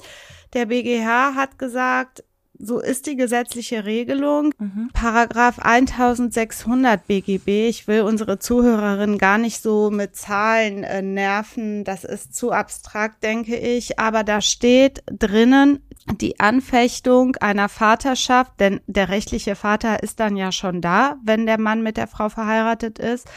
Der 0.54 0.68
BGH 0.68 1.34
hat 1.36 1.58
gesagt, 1.58 2.24
so 2.64 2.80
ist 2.80 3.08
die 3.08 3.16
gesetzliche 3.16 3.86
Regelung. 3.86 4.54
Paragraph 4.94 5.60
1600 5.60 7.06
BGB. 7.08 7.68
Ich 7.70 7.88
will 7.88 8.02
unsere 8.02 8.40
Zuhörerinnen 8.40 9.18
gar 9.18 9.38
nicht 9.38 9.62
so 9.62 9.90
mit 9.90 10.16
Zahlen 10.16 10.84
äh, 10.84 11.02
nerven. 11.02 11.84
Das 11.84 12.04
ist 12.04 12.36
zu 12.36 12.52
abstrakt, 12.52 13.24
denke 13.24 13.56
ich. 13.56 14.00
Aber 14.00 14.24
da 14.24 14.42
steht 14.42 15.04
drinnen, 15.08 15.80
die 16.20 16.40
Anfechtung 16.40 17.36
einer 17.38 17.70
Vaterschaft, 17.70 18.60
denn 18.60 18.82
der 18.88 19.10
rechtliche 19.10 19.56
Vater 19.56 20.04
ist 20.04 20.20
dann 20.20 20.36
ja 20.36 20.52
schon 20.52 20.82
da, 20.82 21.18
wenn 21.24 21.46
der 21.46 21.60
Mann 21.60 21.84
mit 21.84 21.98
der 21.98 22.08
Frau 22.08 22.30
verheiratet 22.30 23.00
ist. 23.00 23.28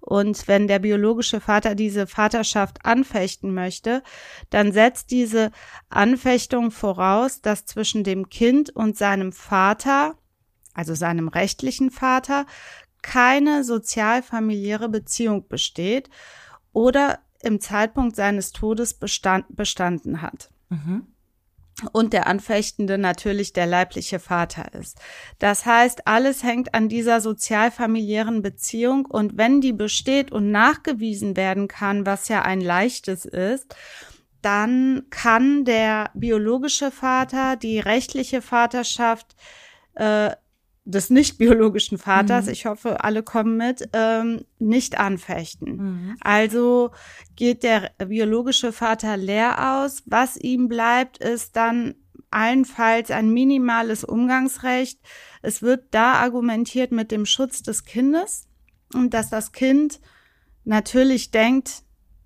Und 0.00 0.48
wenn 0.48 0.68
der 0.68 0.78
biologische 0.78 1.40
Vater 1.40 1.74
diese 1.74 2.06
Vaterschaft 2.06 2.84
anfechten 2.84 3.52
möchte, 3.52 4.02
dann 4.50 4.72
setzt 4.72 5.10
diese 5.10 5.50
Anfechtung 5.88 6.70
voraus, 6.70 7.40
dass 7.40 7.66
zwischen 7.66 8.04
dem 8.04 8.28
Kind 8.28 8.70
und 8.70 8.96
seinem 8.96 9.32
Vater, 9.32 10.16
also 10.74 10.94
seinem 10.94 11.28
rechtlichen 11.28 11.90
Vater, 11.90 12.46
keine 13.02 13.64
sozialfamiliäre 13.64 14.88
Beziehung 14.88 15.46
besteht 15.48 16.10
oder 16.72 17.20
im 17.42 17.60
Zeitpunkt 17.60 18.16
seines 18.16 18.52
Todes 18.52 18.94
bestand, 18.94 19.44
bestanden 19.50 20.22
hat 20.22 20.50
und 21.92 22.12
der 22.12 22.26
Anfechtende 22.26 22.98
natürlich 22.98 23.52
der 23.52 23.66
leibliche 23.66 24.18
Vater 24.18 24.74
ist. 24.74 24.98
Das 25.38 25.64
heißt, 25.64 26.06
alles 26.06 26.42
hängt 26.42 26.74
an 26.74 26.88
dieser 26.88 27.20
sozialfamiliären 27.20 28.42
Beziehung 28.42 29.06
und 29.06 29.36
wenn 29.36 29.60
die 29.60 29.72
besteht 29.72 30.32
und 30.32 30.50
nachgewiesen 30.50 31.36
werden 31.36 31.68
kann, 31.68 32.06
was 32.06 32.28
ja 32.28 32.42
ein 32.42 32.60
leichtes 32.60 33.24
ist, 33.24 33.76
dann 34.42 35.06
kann 35.10 35.64
der 35.64 36.10
biologische 36.14 36.90
Vater 36.90 37.56
die 37.56 37.80
rechtliche 37.80 38.42
Vaterschaft 38.42 39.34
äh, 39.94 40.30
des 40.88 41.10
nicht 41.10 41.36
biologischen 41.36 41.98
Vaters, 41.98 42.46
ich 42.48 42.64
hoffe, 42.64 43.04
alle 43.04 43.22
kommen 43.22 43.58
mit, 43.58 43.90
ähm, 43.92 44.46
nicht 44.58 44.98
anfechten. 44.98 46.16
Also 46.20 46.92
geht 47.36 47.62
der 47.62 47.90
biologische 47.98 48.72
Vater 48.72 49.18
leer 49.18 49.82
aus. 49.82 50.02
Was 50.06 50.38
ihm 50.38 50.66
bleibt, 50.68 51.18
ist 51.18 51.56
dann 51.56 51.94
allenfalls 52.30 53.10
ein 53.10 53.30
minimales 53.30 54.02
Umgangsrecht. 54.02 54.98
Es 55.42 55.60
wird 55.60 55.84
da 55.90 56.14
argumentiert 56.14 56.90
mit 56.90 57.10
dem 57.10 57.26
Schutz 57.26 57.62
des 57.62 57.84
Kindes 57.84 58.48
und 58.94 59.12
dass 59.12 59.28
das 59.28 59.52
Kind 59.52 60.00
natürlich 60.64 61.30
denkt, 61.30 61.82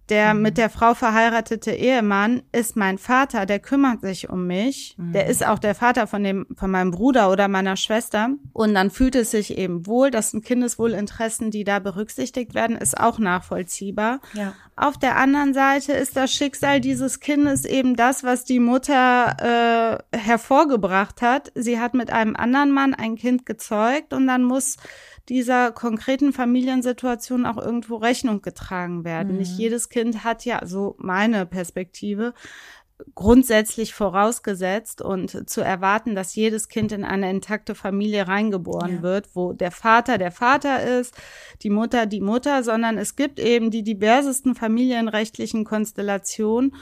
der 0.08 0.34
mit 0.34 0.58
der 0.58 0.68
Frau 0.68 0.94
verheiratete 0.94 1.70
Ehemann 1.70 2.42
ist 2.52 2.76
mein 2.76 2.98
Vater, 2.98 3.46
der 3.46 3.60
kümmert 3.60 4.00
sich 4.00 4.28
um 4.28 4.46
mich. 4.46 4.96
Der 4.98 5.26
ist 5.26 5.46
auch 5.46 5.58
der 5.58 5.74
Vater 5.74 6.06
von 6.06 6.24
dem, 6.24 6.46
von 6.56 6.70
meinem 6.70 6.90
Bruder 6.90 7.30
oder 7.30 7.48
meiner 7.48 7.76
Schwester. 7.76 8.30
Und 8.52 8.74
dann 8.74 8.90
fühlt 8.90 9.14
es 9.14 9.30
sich 9.30 9.56
eben 9.56 9.86
wohl. 9.86 10.10
Das 10.10 10.32
sind 10.32 10.44
Kindeswohlinteressen, 10.44 11.50
die 11.50 11.64
da 11.64 11.78
berücksichtigt 11.78 12.54
werden, 12.54 12.76
ist 12.76 12.98
auch 12.98 13.18
nachvollziehbar. 13.18 14.20
Ja. 14.34 14.54
Auf 14.74 14.98
der 14.98 15.16
anderen 15.16 15.54
Seite 15.54 15.92
ist 15.92 16.16
das 16.16 16.32
Schicksal 16.32 16.80
dieses 16.80 17.20
Kindes 17.20 17.64
eben 17.64 17.94
das, 17.94 18.24
was 18.24 18.44
die 18.44 18.60
Mutter 18.60 20.02
äh, 20.12 20.16
hervorgebracht 20.18 21.22
hat. 21.22 21.52
Sie 21.54 21.78
hat 21.78 21.94
mit 21.94 22.10
einem 22.10 22.34
anderen 22.36 22.72
Mann 22.72 22.94
ein 22.94 23.16
Kind 23.16 23.46
gezeugt 23.46 24.12
und 24.12 24.26
dann 24.26 24.42
muss 24.42 24.76
dieser 25.28 25.72
konkreten 25.72 26.32
Familiensituation 26.32 27.46
auch 27.46 27.58
irgendwo 27.58 27.96
Rechnung 27.96 28.42
getragen 28.42 29.04
werden. 29.04 29.38
Nicht 29.38 29.56
jedes 29.56 29.88
Kind 29.88 30.24
hat 30.24 30.44
ja, 30.44 30.66
so 30.66 30.96
meine 30.98 31.46
Perspektive, 31.46 32.34
grundsätzlich 33.14 33.94
vorausgesetzt 33.94 35.02
und 35.02 35.48
zu 35.48 35.60
erwarten, 35.60 36.14
dass 36.14 36.34
jedes 36.34 36.68
Kind 36.68 36.92
in 36.92 37.04
eine 37.04 37.30
intakte 37.30 37.74
Familie 37.74 38.28
reingeboren 38.28 38.96
ja. 38.96 39.02
wird, 39.02 39.30
wo 39.34 39.52
der 39.52 39.70
Vater 39.70 40.18
der 40.18 40.30
Vater 40.30 41.00
ist, 41.00 41.14
die 41.62 41.70
Mutter 41.70 42.06
die 42.06 42.20
Mutter, 42.20 42.62
sondern 42.62 42.98
es 42.98 43.16
gibt 43.16 43.40
eben 43.40 43.70
die 43.70 43.82
diversesten 43.82 44.54
familienrechtlichen 44.54 45.64
Konstellationen. 45.64 46.74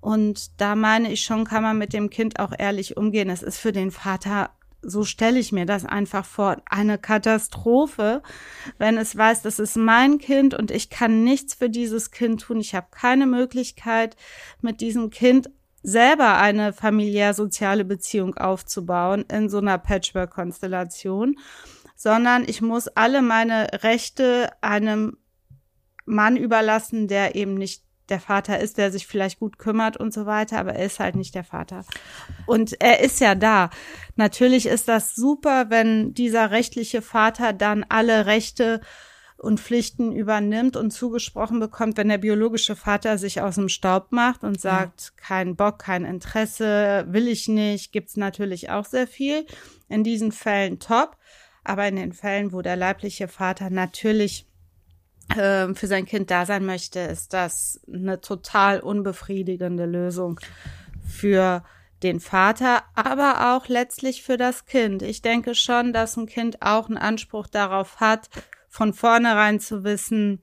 Und 0.00 0.60
da 0.60 0.74
meine 0.74 1.12
ich 1.12 1.22
schon, 1.22 1.44
kann 1.44 1.62
man 1.62 1.78
mit 1.78 1.92
dem 1.92 2.10
Kind 2.10 2.38
auch 2.38 2.52
ehrlich 2.58 2.96
umgehen. 2.96 3.30
Es 3.30 3.42
ist 3.42 3.58
für 3.58 3.72
den 3.72 3.90
Vater 3.90 4.50
so 4.82 5.04
stelle 5.04 5.38
ich 5.38 5.52
mir 5.52 5.64
das 5.64 5.84
einfach 5.84 6.24
vor, 6.24 6.56
eine 6.66 6.98
Katastrophe, 6.98 8.22
wenn 8.78 8.98
es 8.98 9.16
weiß, 9.16 9.42
das 9.42 9.58
ist 9.58 9.76
mein 9.76 10.18
Kind 10.18 10.54
und 10.54 10.70
ich 10.70 10.90
kann 10.90 11.24
nichts 11.24 11.54
für 11.54 11.70
dieses 11.70 12.10
Kind 12.10 12.42
tun. 12.42 12.60
Ich 12.60 12.74
habe 12.74 12.88
keine 12.90 13.26
Möglichkeit, 13.26 14.16
mit 14.60 14.80
diesem 14.80 15.10
Kind 15.10 15.50
selber 15.82 16.38
eine 16.38 16.72
familiär-soziale 16.72 17.84
Beziehung 17.84 18.36
aufzubauen 18.36 19.24
in 19.32 19.48
so 19.48 19.58
einer 19.58 19.78
Patchwork-Konstellation, 19.78 21.36
sondern 21.96 22.44
ich 22.46 22.60
muss 22.60 22.88
alle 22.88 23.22
meine 23.22 23.82
Rechte 23.82 24.50
einem 24.60 25.16
Mann 26.04 26.36
überlassen, 26.36 27.08
der 27.08 27.36
eben 27.36 27.54
nicht 27.54 27.84
der 28.08 28.20
Vater 28.20 28.58
ist, 28.60 28.78
der 28.78 28.90
sich 28.90 29.06
vielleicht 29.06 29.38
gut 29.38 29.58
kümmert 29.58 29.96
und 29.96 30.12
so 30.12 30.26
weiter, 30.26 30.58
aber 30.58 30.74
er 30.74 30.86
ist 30.86 31.00
halt 31.00 31.16
nicht 31.16 31.34
der 31.34 31.44
Vater. 31.44 31.84
Und 32.46 32.80
er 32.80 33.00
ist 33.00 33.20
ja 33.20 33.34
da. 33.34 33.70
Natürlich 34.16 34.66
ist 34.66 34.88
das 34.88 35.14
super, 35.14 35.70
wenn 35.70 36.12
dieser 36.14 36.50
rechtliche 36.50 37.02
Vater 37.02 37.52
dann 37.52 37.84
alle 37.88 38.26
Rechte 38.26 38.80
und 39.42 39.58
Pflichten 39.58 40.12
übernimmt 40.12 40.76
und 40.76 40.92
zugesprochen 40.92 41.58
bekommt, 41.58 41.96
wenn 41.96 42.08
der 42.08 42.18
biologische 42.18 42.76
Vater 42.76 43.18
sich 43.18 43.40
aus 43.40 43.56
dem 43.56 43.68
Staub 43.68 44.12
macht 44.12 44.44
und 44.44 44.60
sagt, 44.60 45.00
ja. 45.00 45.10
kein 45.16 45.56
Bock, 45.56 45.80
kein 45.80 46.04
Interesse, 46.04 47.06
will 47.08 47.26
ich 47.26 47.48
nicht, 47.48 47.90
gibt's 47.92 48.16
natürlich 48.16 48.70
auch 48.70 48.84
sehr 48.84 49.08
viel. 49.08 49.44
In 49.88 50.04
diesen 50.04 50.30
Fällen 50.30 50.78
top. 50.78 51.16
Aber 51.64 51.86
in 51.86 51.96
den 51.96 52.12
Fällen, 52.12 52.52
wo 52.52 52.62
der 52.62 52.76
leibliche 52.76 53.28
Vater 53.28 53.70
natürlich 53.70 54.46
äh, 55.30 55.74
für 55.74 55.86
sein 55.86 56.06
Kind 56.06 56.30
da 56.30 56.46
sein 56.46 56.64
möchte, 56.64 57.00
ist 57.00 57.32
das 57.32 57.80
eine 57.92 58.20
total 58.20 58.80
unbefriedigende 58.80 59.86
Lösung 59.86 60.40
für 61.06 61.62
den 62.02 62.20
Vater, 62.20 62.82
aber 62.94 63.54
auch 63.54 63.68
letztlich 63.68 64.22
für 64.22 64.36
das 64.36 64.66
Kind. 64.66 65.02
Ich 65.02 65.22
denke 65.22 65.54
schon, 65.54 65.92
dass 65.92 66.16
ein 66.16 66.26
Kind 66.26 66.62
auch 66.62 66.88
einen 66.88 66.98
Anspruch 66.98 67.46
darauf 67.46 68.00
hat, 68.00 68.28
von 68.68 68.92
vornherein 68.92 69.60
zu 69.60 69.84
wissen, 69.84 70.40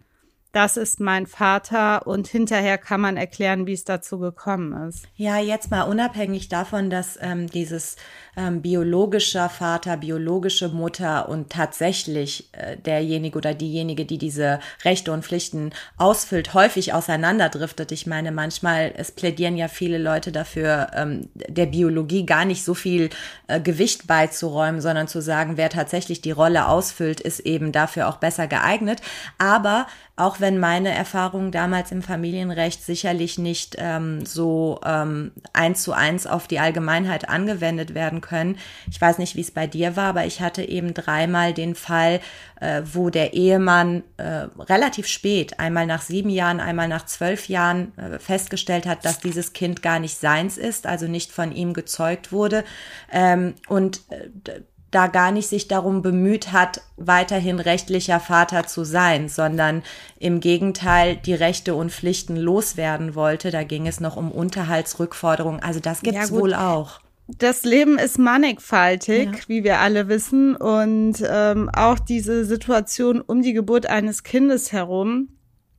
das 0.52 0.78
ist 0.78 1.00
mein 1.00 1.28
Vater 1.28 2.08
und 2.08 2.28
hinterher 2.28 2.78
kann 2.80 3.02
man 3.02 3.18
erklären, 3.18 3.68
wie 3.68 3.74
es 3.74 3.84
dazu 3.84 4.18
gekommen 4.18 4.90
ist. 4.90 5.06
Ja, 5.16 5.38
jetzt 5.38 5.70
mal 5.70 5.84
unabhängig 5.84 6.50
davon, 6.50 6.90
dass 6.90 7.20
ähm, 7.22 7.48
dieses 7.48 7.98
ähm, 8.36 8.62
biologischer 8.62 9.50
Vater, 9.50 9.98
biologische 9.98 10.70
Mutter 10.70 11.30
und 11.30 11.52
tatsächlich 11.52 12.50
äh, 12.54 12.78
derjenige 12.78 13.38
oder 13.38 13.54
diejenige, 13.54 14.06
die 14.06 14.18
diese 14.18 14.60
Rechte 14.84 15.12
und 15.12 15.24
Pflichten 15.24 15.72
ausfüllt, 15.98 16.54
häufig 16.56 16.94
auseinanderdriftet. 16.94 17.92
Ich 17.92 18.08
meine, 18.08 18.32
manchmal, 18.32 18.92
es 18.96 19.12
plädieren 19.12 19.56
ja 19.56 19.68
viele 19.68 20.00
Leute 20.00 20.32
dafür, 20.32 20.88
ähm, 20.96 21.30
der 21.36 21.68
Biologie 21.68 22.26
gar 22.26 22.46
nicht 22.46 22.64
so 22.64 22.74
viel 22.74 23.12
äh, 23.48 23.60
Gewicht 23.60 24.08
beizuräumen, 24.08 24.82
sondern 24.82 25.08
zu 25.08 25.22
sagen, 25.22 25.58
wer 25.58 25.70
tatsächlich 25.70 26.22
die 26.22 26.32
Rolle 26.32 26.68
ausfüllt, 26.68 27.20
ist 27.20 27.42
eben 27.42 27.72
dafür 27.72 28.08
auch 28.08 28.18
besser 28.18 28.48
geeignet. 28.48 29.02
Aber 29.38 29.86
auch 30.20 30.40
wenn 30.40 30.60
meine 30.60 30.90
Erfahrungen 30.90 31.52
damals 31.52 31.92
im 31.92 32.02
Familienrecht 32.02 32.84
sicherlich 32.84 33.38
nicht 33.38 33.78
ähm, 33.80 34.26
so 34.26 34.80
ähm, 34.86 35.32
eins 35.54 35.84
zu 35.84 35.94
eins 35.94 36.28
auf 36.28 36.48
die 36.48 36.60
Allgemeinheit 36.60 37.30
angewendet 37.30 37.94
werden 37.94 38.20
können. 38.20 38.58
Ich 38.92 39.00
weiß 39.00 39.18
nicht, 39.18 39.36
wie 39.36 39.42
es 39.42 39.52
bei 39.52 39.66
dir 39.66 39.96
war, 39.96 40.10
aber 40.10 40.26
ich 40.26 40.42
hatte 40.42 40.64
eben 40.64 40.94
dreimal 40.94 41.54
den 41.54 41.74
Fall, 41.74 42.20
äh, 42.60 42.82
wo 42.92 43.10
der 43.10 43.34
Ehemann 43.34 44.04
äh, 44.18 44.48
relativ 44.60 45.08
spät, 45.08 45.60
einmal 45.60 45.86
nach 45.86 46.02
sieben 46.02 46.30
Jahren, 46.30 46.60
einmal 46.60 46.90
nach 46.90 47.06
zwölf 47.06 47.48
Jahren, 47.48 47.98
äh, 47.98 48.20
festgestellt 48.20 48.86
hat, 48.86 49.06
dass 49.06 49.20
dieses 49.20 49.54
Kind 49.54 49.82
gar 49.82 50.00
nicht 50.00 50.18
seins 50.18 50.58
ist, 50.58 50.86
also 50.86 51.08
nicht 51.08 51.32
von 51.32 51.54
ihm 51.54 51.74
gezeugt 51.74 52.34
wurde. 52.34 52.66
Ähm, 53.12 53.56
und 53.68 54.02
äh, 54.10 54.62
da 54.92 55.08
gar 55.08 55.32
nicht 55.32 55.48
sich 55.48 55.68
darum 55.68 56.02
bemüht 56.02 56.52
hat, 56.52 56.82
weiterhin 56.98 57.60
rechtlicher 57.60 58.20
Vater 58.20 58.66
zu 58.66 58.84
sein, 58.84 59.30
sondern 59.30 59.84
im 60.20 60.40
Gegenteil 60.40 61.16
die 61.16 61.34
Rechte 61.34 61.76
und 61.76 61.92
Pflichten 61.92 62.36
loswerden 62.36 63.16
wollte. 63.16 63.52
Da 63.52 63.64
ging 63.64 63.88
es 63.88 64.00
noch 64.00 64.18
um 64.18 64.32
Unterhaltsrückforderungen. 64.32 65.62
Also 65.62 65.80
das 65.80 66.02
gibt's 66.02 66.30
ja, 66.30 66.36
wohl 66.36 66.54
auch. 66.54 67.02
Das 67.38 67.64
Leben 67.64 68.00
ist 68.00 68.18
mannigfaltig, 68.18 69.26
ja. 69.26 69.40
wie 69.48 69.64
wir 69.64 69.80
alle 69.80 70.08
wissen. 70.08 70.56
Und 70.56 71.24
ähm, 71.28 71.70
auch 71.72 72.00
diese 72.00 72.44
Situation 72.46 73.22
um 73.22 73.44
die 73.44 73.54
Geburt 73.54 73.86
eines 73.86 74.24
Kindes 74.24 74.72
herum 74.72 75.30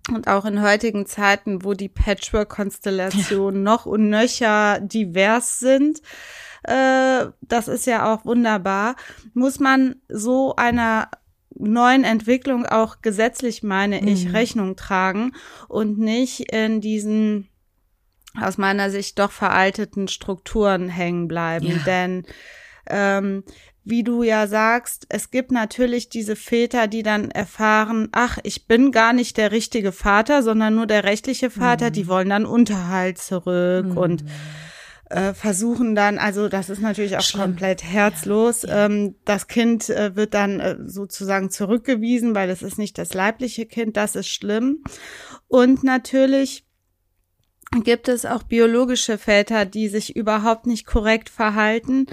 und 0.09 0.29
auch 0.29 0.45
in 0.45 0.63
heutigen 0.63 1.07
Zeiten, 1.07 1.65
wo 1.65 1.75
die 1.75 1.89
Patchwork-Konstellationen 1.89 3.65
ja. 3.65 3.73
noch 3.73 3.87
und 3.87 4.09
nöcher 4.09 4.81
divers 4.81 5.59
sind, 5.59 6.01
äh, 6.65 7.27
das 7.41 7.69
ist 7.69 7.87
ja 7.87 8.13
auch 8.13 8.25
wunderbar, 8.25 8.97
muss 9.35 9.61
man 9.61 9.97
so 10.09 10.55
einer 10.57 11.11
neuen 11.55 12.05
Entwicklung 12.05 12.67
auch 12.67 13.03
gesetzlich, 13.03 13.63
meine 13.63 14.01
ich, 14.01 14.27
mhm. 14.27 14.31
Rechnung 14.33 14.77
tragen 14.77 15.33
und 15.69 15.99
nicht 15.99 16.53
in 16.53 16.81
diesen 16.81 17.49
aus 18.41 18.59
meiner 18.59 18.91
Sicht 18.91 19.19
doch 19.19 19.33
veralteten 19.33 20.07
Strukturen 20.07 20.89
hängen 20.89 21.27
bleiben. 21.27 21.67
Ja. 21.67 21.79
Denn 21.85 22.25
ähm, 22.89 23.45
wie 23.83 24.05
du 24.05 24.23
ja 24.23 24.47
sagst, 24.47 25.07
es 25.09 25.31
gibt 25.31 25.51
natürlich 25.51 26.11
diese 26.11 26.37
Väter, 26.37 26.87
die 26.87 27.03
dann 27.03 27.31
erfahren, 27.31 28.09
ach, 28.13 28.39
ich 28.45 28.67
bin 28.67 28.93
gar 28.93 29.13
nicht 29.13 29.37
der 29.37 29.53
richtige 29.53 29.91
Vater, 29.91 30.43
sondern 30.43 30.75
nur 30.75 30.87
der 30.87 31.05
rechtliche 31.05 31.51
Vater, 31.51 31.87
mhm. 31.87 31.93
die 31.93 32.09
wollen 32.09 32.29
dann 32.29 32.47
Unterhalt 32.47 33.19
zurück 33.19 33.87
mhm. 33.87 33.97
und 33.97 34.25
äh, 35.11 35.35
versuchen 35.35 35.95
dann, 35.95 36.19
also 36.19 36.49
das 36.49 36.71
ist 36.71 36.81
natürlich 36.81 37.17
auch 37.17 37.23
Schlimm. 37.23 37.43
komplett 37.43 37.85
herzlos. 37.85 38.63
Ja. 38.63 38.87
Ähm, 38.87 39.17
das 39.25 39.47
Kind 39.49 39.91
äh, 39.91 40.17
wird 40.17 40.35
dann 40.35 40.61
äh, 40.61 40.77
sozusagen 40.85 41.51
zurückgewiesen, 41.51 42.35
weil 42.35 42.51
es 42.51 42.63
ist 42.63 42.79
nicht 42.79 42.97
das 42.97 43.13
leibliche 43.15 43.67
Kind, 43.67 43.97
das 43.97 44.17
ist 44.17 44.29
schlimm. 44.29 44.83
Und 45.49 45.85
natürlich 45.85 46.65
gibt 47.83 48.09
es 48.09 48.25
auch 48.25 48.43
biologische 48.43 49.19
Väter, 49.19 49.65
die 49.65 49.89
sich 49.89 50.17
überhaupt 50.17 50.67
nicht 50.67 50.87
korrekt 50.87 51.29
verhalten. 51.29 52.07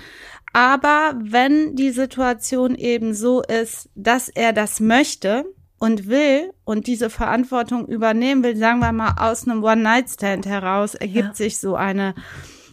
Aber 0.53 1.15
wenn 1.21 1.75
die 1.75 1.91
Situation 1.91 2.75
eben 2.75 3.13
so 3.13 3.41
ist, 3.41 3.89
dass 3.95 4.29
er 4.29 4.53
das 4.53 4.79
möchte, 4.79 5.45
und 5.79 6.07
will 6.07 6.53
und 6.63 6.87
diese 6.87 7.09
Verantwortung 7.09 7.87
übernehmen 7.87 8.43
will, 8.43 8.57
sagen 8.57 8.79
wir 8.79 8.91
mal 8.91 9.15
aus 9.19 9.47
einem 9.47 9.63
One-Night-Stand 9.63 10.45
heraus, 10.45 10.95
ergibt 10.95 11.27
ja. 11.27 11.33
sich 11.35 11.59
so 11.59 11.75
eine 11.75 12.15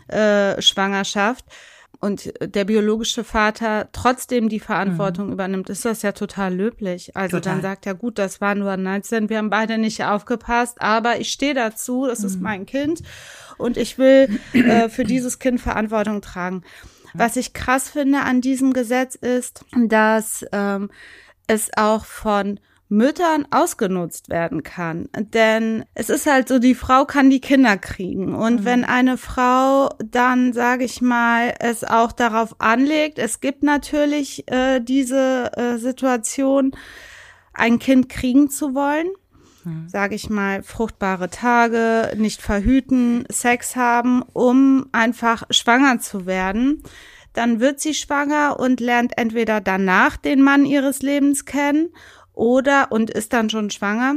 äh, 0.08 0.60
Schwangerschaft 0.60 1.44
und 2.00 2.34
der 2.40 2.64
biologische 2.64 3.24
Vater 3.24 3.88
trotzdem 3.92 4.48
die 4.48 4.60
Verantwortung 4.60 5.28
mhm. 5.28 5.32
übernimmt, 5.32 5.70
ist 5.70 5.84
das 5.84 6.02
ja 6.02 6.12
total 6.12 6.54
löblich. 6.54 7.16
Also 7.16 7.38
total. 7.38 7.54
dann 7.54 7.62
sagt 7.62 7.86
er, 7.86 7.94
gut, 7.94 8.18
das 8.18 8.40
war 8.40 8.54
nur 8.54 8.72
ein 8.72 8.82
Nightstand, 8.82 9.30
wir 9.30 9.38
haben 9.38 9.50
beide 9.50 9.78
nicht 9.78 10.04
aufgepasst, 10.04 10.82
aber 10.82 11.18
ich 11.18 11.30
stehe 11.30 11.54
dazu, 11.54 12.06
das 12.06 12.20
mhm. 12.20 12.26
ist 12.26 12.40
mein 12.40 12.66
Kind 12.66 13.02
und 13.56 13.76
ich 13.76 13.96
will 13.98 14.38
äh, 14.52 14.88
für 14.90 15.04
dieses 15.04 15.38
Kind 15.38 15.60
Verantwortung 15.60 16.20
tragen. 16.20 16.62
Was 17.14 17.36
ich 17.36 17.52
krass 17.52 17.90
finde 17.90 18.20
an 18.20 18.40
diesem 18.40 18.72
Gesetz 18.72 19.14
ist, 19.14 19.64
dass 19.86 20.44
ähm, 20.52 20.90
es 21.46 21.70
auch 21.76 22.04
von 22.04 22.58
Müttern 22.94 23.46
ausgenutzt 23.50 24.30
werden 24.30 24.62
kann. 24.62 25.08
Denn 25.16 25.84
es 25.94 26.08
ist 26.10 26.26
halt 26.26 26.48
so, 26.48 26.58
die 26.58 26.74
Frau 26.74 27.04
kann 27.04 27.28
die 27.28 27.40
Kinder 27.40 27.76
kriegen. 27.76 28.34
Und 28.34 28.60
mhm. 28.60 28.64
wenn 28.64 28.84
eine 28.84 29.18
Frau 29.18 29.90
dann, 29.98 30.52
sage 30.52 30.84
ich 30.84 31.02
mal, 31.02 31.54
es 31.58 31.84
auch 31.84 32.12
darauf 32.12 32.60
anlegt, 32.60 33.18
es 33.18 33.40
gibt 33.40 33.62
natürlich 33.62 34.50
äh, 34.50 34.80
diese 34.80 35.50
äh, 35.56 35.76
Situation, 35.78 36.72
ein 37.52 37.78
Kind 37.78 38.08
kriegen 38.08 38.48
zu 38.48 38.74
wollen, 38.74 39.08
mhm. 39.64 39.88
sage 39.88 40.14
ich 40.14 40.30
mal, 40.30 40.62
fruchtbare 40.62 41.30
Tage, 41.30 42.12
nicht 42.16 42.42
verhüten, 42.42 43.24
Sex 43.30 43.76
haben, 43.76 44.22
um 44.32 44.86
einfach 44.92 45.44
schwanger 45.50 45.98
zu 46.00 46.26
werden 46.26 46.82
dann 47.34 47.58
wird 47.58 47.80
sie 47.80 47.94
schwanger 47.94 48.60
und 48.60 48.78
lernt 48.78 49.18
entweder 49.18 49.60
danach 49.60 50.16
den 50.16 50.40
Mann 50.40 50.64
ihres 50.64 51.02
Lebens 51.02 51.44
kennen 51.44 51.88
oder 52.34 52.92
und 52.92 53.10
ist 53.10 53.32
dann 53.32 53.48
schon 53.48 53.70
schwanger 53.70 54.16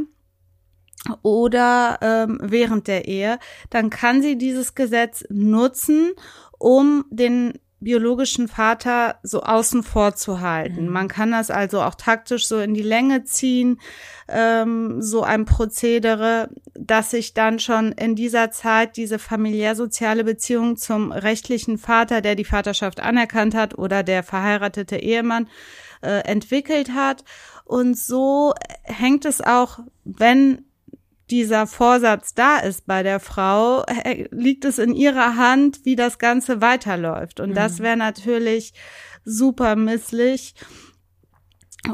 oder 1.22 2.00
ähm, 2.02 2.40
während 2.42 2.88
der 2.88 3.08
Ehe, 3.08 3.40
dann 3.70 3.90
kann 3.90 4.22
sie 4.22 4.38
dieses 4.38 4.76
Gesetz 4.76 5.24
nutzen, 5.30 6.12
um 6.58 7.06
den 7.10 7.60
biologischen 7.80 8.48
Vater 8.48 9.20
so 9.22 9.44
außen 9.44 9.84
vor 9.84 10.16
zu 10.16 10.42
halten. 10.42 10.88
Mhm. 10.88 10.92
Man 10.92 11.08
kann 11.08 11.32
das 11.32 11.52
also 11.52 11.82
auch 11.82 11.94
taktisch 11.94 12.48
so 12.48 12.60
in 12.60 12.74
die 12.74 12.82
Länge 12.82 13.24
ziehen, 13.24 13.80
ähm, 14.28 15.02
so 15.02 15.22
ein 15.22 15.46
Prozedere. 15.46 16.50
dass 16.80 17.12
sich 17.12 17.34
dann 17.34 17.60
schon 17.60 17.92
in 17.92 18.16
dieser 18.16 18.52
Zeit 18.52 18.98
diese 18.98 19.20
familiärsoziale 19.20 20.24
Beziehung 20.24 20.78
zum 20.78 21.12
rechtlichen 21.12 21.78
Vater, 21.78 22.22
der 22.22 22.36
die 22.36 22.46
Vaterschaft 22.46 23.00
anerkannt 23.00 23.56
hat, 23.56 23.78
oder 23.78 24.04
der 24.04 24.22
verheiratete 24.24 24.98
Ehemann 24.98 25.48
äh, 26.02 26.20
entwickelt 26.20 26.94
hat. 26.94 27.24
Und 27.68 27.98
so 27.98 28.54
hängt 28.84 29.26
es 29.26 29.42
auch, 29.42 29.80
wenn 30.06 30.64
dieser 31.30 31.68
Vorsatz 31.68 32.34
da 32.34 32.60
ist 32.60 32.88
bei 32.88 33.04
der 33.04 33.20
Frau, 33.20 33.84
liegt 34.32 34.64
es 34.64 34.80
in 34.80 34.96
ihrer 34.96 35.36
Hand, 35.36 35.84
wie 35.84 35.98
das 35.98 36.18
Ganze 36.18 36.62
weiterläuft. 36.62 37.42
Und 37.42 37.50
mhm. 37.50 37.56
das 37.56 37.80
wäre 37.80 37.98
natürlich 37.98 38.74
super 39.26 39.76
misslich. 39.76 40.56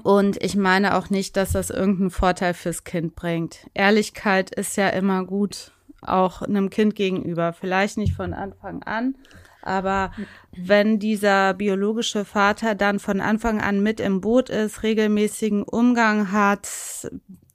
Und 0.03 0.41
ich 0.43 0.55
meine 0.55 0.95
auch 0.95 1.09
nicht, 1.09 1.35
dass 1.37 1.53
das 1.53 1.71
irgendeinen 1.71 2.11
Vorteil 2.11 2.53
fürs 2.53 2.83
Kind 2.83 3.15
bringt. 3.15 3.67
Ehrlichkeit 3.73 4.53
ist 4.53 4.77
ja 4.77 4.89
immer 4.89 5.25
gut, 5.25 5.71
auch 6.01 6.43
einem 6.43 6.69
Kind 6.69 6.95
gegenüber. 6.95 7.51
Vielleicht 7.51 7.97
nicht 7.97 8.13
von 8.13 8.35
Anfang 8.35 8.83
an, 8.83 9.15
aber 9.65 10.11
wenn 10.55 10.99
dieser 10.99 11.53
biologische 11.53 12.25
Vater 12.25 12.75
dann 12.75 12.99
von 12.99 13.21
Anfang 13.21 13.61
an 13.61 13.81
mit 13.81 13.99
im 13.99 14.21
Boot 14.21 14.49
ist, 14.49 14.83
regelmäßigen 14.83 15.63
Umgang 15.63 16.31
hat, 16.31 16.67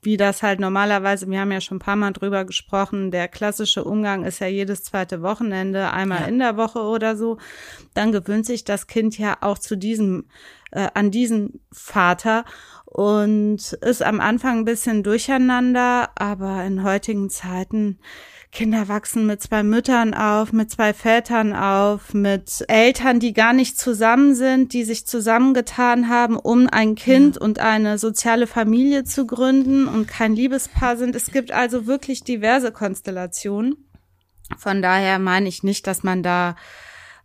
wie 0.01 0.17
das 0.17 0.43
halt 0.43 0.59
normalerweise, 0.59 1.29
wir 1.29 1.41
haben 1.41 1.51
ja 1.51 1.61
schon 1.61 1.77
ein 1.77 1.81
paar 1.81 1.95
Mal 1.95 2.11
drüber 2.11 2.45
gesprochen, 2.45 3.11
der 3.11 3.27
klassische 3.27 3.83
Umgang 3.83 4.23
ist 4.23 4.39
ja 4.39 4.47
jedes 4.47 4.83
zweite 4.83 5.21
Wochenende, 5.21 5.91
einmal 5.91 6.21
ja. 6.21 6.27
in 6.27 6.39
der 6.39 6.57
Woche 6.57 6.79
oder 6.79 7.17
so, 7.17 7.37
dann 7.93 8.11
gewöhnt 8.11 8.45
sich 8.45 8.63
das 8.63 8.87
Kind 8.87 9.17
ja 9.17 9.37
auch 9.41 9.59
zu 9.59 9.75
diesem, 9.75 10.25
äh, 10.71 10.87
an 10.93 11.11
diesen 11.11 11.59
Vater 11.71 12.45
und 12.85 13.73
ist 13.81 14.01
am 14.01 14.21
Anfang 14.21 14.59
ein 14.59 14.65
bisschen 14.65 15.03
durcheinander, 15.03 16.09
aber 16.15 16.63
in 16.63 16.83
heutigen 16.83 17.29
Zeiten 17.29 17.99
Kinder 18.51 18.87
wachsen 18.87 19.27
mit 19.27 19.43
zwei 19.43 19.61
Müttern 19.61 20.13
auf, 20.15 20.51
mit 20.51 20.71
zwei 20.71 20.93
Vätern 20.93 21.53
auf, 21.53 22.13
mit 22.15 22.65
Eltern, 22.67 23.19
die 23.19 23.33
gar 23.33 23.53
nicht 23.53 23.77
zusammen 23.77 24.33
sind, 24.33 24.73
die 24.73 24.83
sich 24.83 25.05
zusammengetan 25.05 26.09
haben, 26.09 26.35
um 26.35 26.67
ein 26.67 26.95
Kind 26.95 27.35
ja. 27.35 27.41
und 27.41 27.59
eine 27.59 27.99
soziale 27.99 28.47
Familie 28.47 29.03
zu 29.03 29.27
gründen 29.27 29.87
und 29.87 30.07
kein 30.07 30.33
Liebespaar 30.33 30.97
sind. 30.97 31.15
Es 31.15 31.31
gibt 31.31 31.51
also 31.51 31.85
wirklich 31.85 32.23
diverse 32.23 32.71
Konstellationen. 32.71 33.89
Von 34.57 34.81
daher 34.81 35.19
meine 35.19 35.47
ich 35.47 35.61
nicht, 35.61 35.85
dass 35.85 36.01
man 36.01 36.23
da 36.23 36.55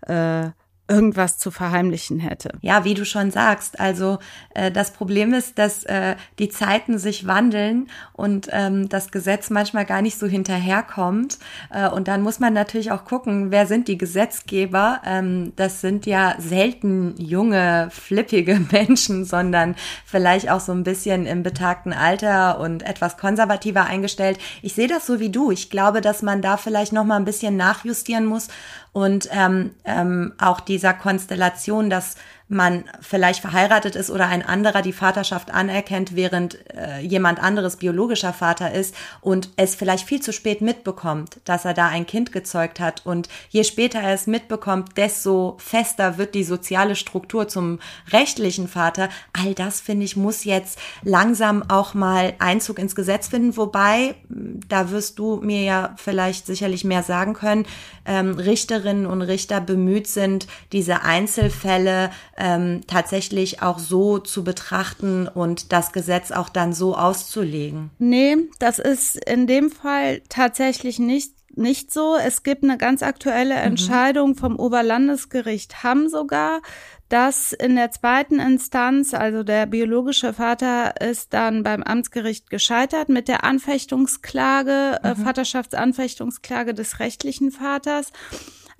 äh, 0.03 0.51
irgendwas 0.87 1.38
zu 1.38 1.51
verheimlichen 1.51 2.20
hätte. 2.20 2.51
Ja, 2.61 2.85
wie 2.85 2.92
du 2.92 3.07
schon 3.07 3.31
sagst, 3.31 3.81
also 3.81 4.18
äh, 4.55 4.70
das 4.70 4.92
Problem 4.92 5.33
ist, 5.33 5.59
dass 5.59 5.85
äh, 5.85 6.14
die 6.38 6.51
Zeiten 6.51 6.99
sich 6.99 7.27
wandeln 7.27 7.88
und 8.12 8.49
ähm, 8.53 8.90
das 8.90 9.11
Gesetz 9.11 9.49
manchmal 9.49 9.87
gar 9.87 10.03
nicht 10.03 10.18
so 10.18 10.27
hinterherkommt. 10.27 11.38
Äh, 11.70 11.88
und 11.88 12.07
dann 12.07 12.20
muss 12.20 12.38
man 12.38 12.53
natürlich 12.53 12.92
auch 12.92 13.07
gucken, 13.07 13.51
wer 13.51 13.66
sind 13.66 13.88
die 13.88 13.97
Gesetzgeber. 13.97 15.01
Ähm, 15.07 15.55
das 15.57 15.81
sind 15.81 16.05
ja 16.05 16.35
selten 16.38 17.14
junge, 17.16 17.88
flippige 17.90 18.61
Menschen, 18.70 19.25
sondern 19.25 19.77
vielleicht 20.05 20.51
auch 20.51 20.61
so 20.61 20.73
ein 20.73 20.85
bisschen 20.85 21.25
im 21.25 21.42
betagten 21.42 21.94
Alter 21.94 22.61
und 22.61 22.83
etwas 22.83 23.16
konservativer 23.16 23.87
eingestellt. 23.87 24.38
Ich 24.61 24.75
sehe 24.75 24.88
das 24.88 25.07
so 25.07 25.18
wie 25.18 25.31
du. 25.31 25.51
Ich 25.51 25.70
glaube, 25.70 26.03
dass 26.03 26.20
man 26.20 26.42
da 26.42 26.59
vielleicht 26.59 26.92
noch 26.92 27.05
mal 27.05 27.16
ein 27.16 27.25
bisschen 27.25 27.57
nachjustieren 27.57 28.27
muss 28.27 28.49
und 28.95 29.29
ähm, 29.33 29.73
ähm, 29.85 30.33
auch 30.39 30.61
dieser 30.61 30.95
Konstellation, 30.95 31.91
dass 31.91 32.15
man 32.49 32.85
vielleicht 33.01 33.41
verheiratet 33.41 33.97
ist 33.97 34.11
oder 34.11 34.27
ein 34.27 34.45
anderer 34.45 34.83
die 34.83 34.93
Vaterschaft 34.93 35.51
anerkennt, 35.51 36.15
während 36.15 36.59
äh, 36.77 37.01
jemand 37.01 37.43
anderes 37.43 37.77
biologischer 37.77 38.35
Vater 38.35 38.73
ist 38.73 38.95
und 39.23 39.49
es 39.57 39.75
vielleicht 39.75 40.07
viel 40.07 40.21
zu 40.21 40.33
spät 40.33 40.61
mitbekommt, 40.61 41.41
dass 41.47 41.65
er 41.65 41.73
da 41.73 41.89
ein 41.89 42.07
Kind 42.07 42.33
gezeugt 42.33 42.81
hat. 42.81 43.07
Und 43.07 43.29
je 43.49 43.65
später 43.65 44.01
er 44.01 44.13
es 44.13 44.27
mitbekommt, 44.27 44.99
desto 44.99 45.57
fester 45.59 46.19
wird 46.19 46.35
die 46.35 46.45
soziale 46.45 46.97
Struktur 46.97 47.49
zum 47.49 47.79
rechtlichen 48.13 48.69
Vater. 48.69 49.09
All 49.33 49.55
das, 49.55 49.81
finde 49.81 50.05
ich, 50.05 50.17
muss 50.17 50.45
jetzt 50.45 50.79
langsam 51.03 51.65
auch 51.69 51.95
mal 51.95 52.35
Einzug 52.41 52.79
ins 52.79 52.95
Gesetz 52.95 53.29
finden. 53.29 53.57
Wobei, 53.57 54.17
da 54.29 54.91
wirst 54.91 55.19
du 55.19 55.37
mir 55.37 55.63
ja 55.63 55.95
vielleicht 55.97 56.45
sicherlich 56.45 56.85
mehr 56.85 57.03
sagen 57.03 57.33
können, 57.33 57.65
ähm, 58.05 58.35
Richterinnen 58.35 59.07
und 59.07 59.23
Richter 59.23 59.63
bemüht 59.63 60.09
sind, 60.09 60.47
diese 60.73 61.03
Einzelfälle 61.03 62.11
ähm, 62.37 62.83
tatsächlich 62.87 63.62
auch 63.62 63.79
so 63.79 64.18
zu 64.18 64.44
betrachten 64.44 65.29
und 65.29 65.73
das 65.73 65.92
Gesetz 65.92 66.31
auch 66.31 66.49
dann 66.49 66.73
so 66.73 66.97
auszulegen. 66.97 67.90
Nee, 67.99 68.37
das 68.59 68.79
ist 68.79 69.16
in 69.29 69.47
dem 69.47 69.70
Fall 69.70 70.23
tatsächlich 70.29 70.99
nicht 70.99 71.33
nicht 71.57 71.92
so. 71.92 72.16
Es 72.16 72.42
gibt 72.42 72.64
eine 72.64 72.79
ganz 72.79 73.03
aktuelle 73.03 73.55
mhm. 73.55 73.61
Entscheidung 73.61 74.35
vom 74.35 74.59
Oberlandesgericht 74.59 75.85
Hamm 75.85 76.09
sogar, 76.09 76.61
dass 77.09 77.53
in 77.53 77.77
der 77.77 77.90
zweiten 77.90 78.40
Instanz, 78.40 79.14
also 79.14 79.42
der 79.42 79.66
biologische 79.66 80.33
Vater 80.33 81.01
ist 81.01 81.33
dann 81.33 81.62
beim 81.62 81.83
Amtsgericht 81.83 82.51
gescheitert 82.51 83.09
mit 83.09 83.29
der 83.29 83.44
Anfechtungsklage, 83.44 84.99
äh, 85.03 85.14
mhm. 85.14 85.20
äh, 85.20 85.25
Vaterschaftsanfechtungsklage 85.25 86.75
des 86.75 86.99
rechtlichen 86.99 87.53
Vaters 87.53 88.11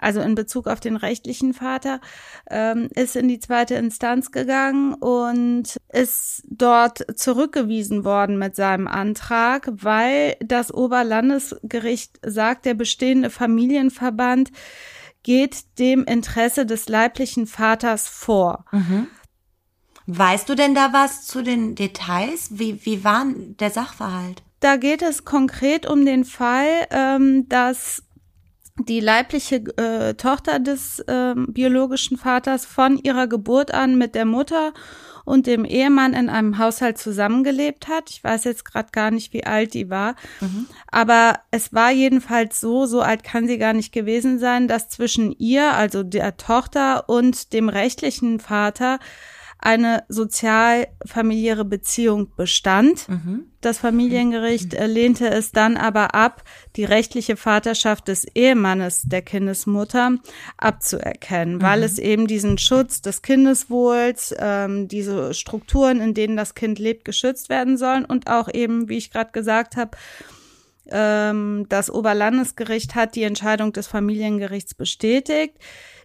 also 0.05 0.21
in 0.21 0.35
Bezug 0.35 0.67
auf 0.67 0.81
den 0.81 0.97
rechtlichen 0.97 1.55
Vater, 1.55 2.01
ähm, 2.51 2.89
ist 2.95 3.17
in 3.17 3.27
die 3.27 3.41
zweite 3.41 3.75
Instanz 3.75 4.31
gegangen 4.31 4.95
und 4.95 5.77
ist 5.93 6.43
dort 6.49 7.05
zurückgewiesen 7.19 8.05
worden 8.05 8.39
mit 8.39 8.55
seinem 8.55 8.87
Antrag, 8.87 9.69
weil 9.73 10.37
das 10.41 10.73
Oberlandesgericht 10.73 12.21
sagt, 12.25 12.67
der 12.67 12.75
bestehende 12.75 13.31
Familienverband 13.31 14.51
geht 15.23 15.79
dem 15.79 16.05
Interesse 16.05 16.67
des 16.67 16.89
leiblichen 16.89 17.47
Vaters 17.47 18.07
vor. 18.07 18.67
Mhm. 18.73 19.09
Weißt 20.07 20.49
du 20.51 20.55
denn 20.55 20.75
da 20.75 20.93
was 20.93 21.27
zu 21.27 21.43
den 21.43 21.75
Details? 21.75 22.49
Wie, 22.51 22.85
wie 22.85 23.05
war 23.05 23.25
der 23.35 23.71
Sachverhalt? 23.71 24.43
Da 24.61 24.77
geht 24.77 25.03
es 25.03 25.25
konkret 25.25 25.87
um 25.87 26.05
den 26.05 26.25
Fall, 26.25 26.87
ähm, 26.91 27.49
dass 27.49 28.03
die 28.79 29.01
leibliche 29.01 29.57
äh, 29.77 30.15
Tochter 30.15 30.59
des 30.59 30.99
äh, 31.01 31.35
biologischen 31.37 32.19
Vaters 32.19 32.67
von 32.67 32.99
ihrer 32.99 33.29
Geburt 33.29 33.73
an 33.73 33.97
mit 33.97 34.15
der 34.15 34.25
Mutter 34.25 34.73
und 35.25 35.47
dem 35.47 35.65
Ehemann 35.65 36.13
in 36.13 36.29
einem 36.29 36.59
Haushalt 36.59 36.99
zusammengelebt 36.99 37.89
hat. 37.89 38.11
Ich 38.11 38.23
weiß 38.23 38.45
jetzt 38.45 38.65
gerade 38.65 38.91
gar 38.93 39.11
nicht, 39.11 39.33
wie 39.33 39.45
alt 39.45 39.75
die 39.75 39.89
war. 39.89 40.17
Mhm. 40.41 40.67
Aber 40.91 41.39
es 41.51 41.73
war 41.73 41.93
jedenfalls 41.93 42.61
so, 42.61 42.85
so 42.87 43.01
alt 43.01 43.25
kann 43.25 43.47
sie 43.47 43.59
gar 43.59 43.73
nicht 43.73 43.93
gewesen 43.93 44.39
sein, 44.39 44.69
dass 44.69 44.89
zwischen 44.89 45.33
ihr, 45.39 45.73
also 45.73 46.03
der 46.03 46.37
Tochter 46.37 47.09
und 47.09 47.53
dem 47.53 47.69
rechtlichen 47.69 48.39
Vater 48.39 48.99
eine 49.65 50.05
sozial-familiäre 50.09 51.65
Beziehung 51.65 52.29
bestand. 52.37 53.09
Mhm. 53.09 53.47
Das 53.63 53.79
Familiengericht 53.79 54.75
äh, 54.75 54.87
lehnte 54.87 55.31
es 55.31 55.53
dann 55.53 55.79
aber 55.79 56.15
ab, 56.15 56.45
die 56.77 56.85
rechtliche 56.85 57.37
Vaterschaft 57.37 58.09
des 58.09 58.27
Ehemannes 58.35 59.05
der 59.07 59.23
Kindesmutter 59.23 60.17
abzuerkennen, 60.59 61.57
mhm. 61.57 61.63
weil 61.63 61.83
es 61.83 61.99
eben 61.99 62.27
diesen 62.27 62.59
Schutz 62.59 63.01
des 63.01 63.23
Kindeswohls, 63.23 64.35
ähm, 64.39 64.87
diese 64.87 65.33
Strukturen, 65.33 66.03
in 66.03 66.13
denen 66.13 66.37
das 66.37 66.55
Kind 66.55 66.79
lebt, 66.79 67.07
geschützt 67.07 67.49
werden 67.49 67.79
sollen 67.79 68.05
und 68.05 68.27
auch 68.27 68.53
eben, 68.53 68.91
wie 68.91 68.99
ich 68.99 69.11
gerade 69.11 69.33
gesagt 69.33 69.77
habe, 69.77 69.97
ähm, 70.91 71.65
das 71.71 71.91
Oberlandesgericht 71.91 72.95
hat 72.95 73.15
die 73.15 73.23
Entscheidung 73.23 73.73
des 73.73 73.87
Familiengerichts 73.87 74.75
bestätigt. 74.75 75.57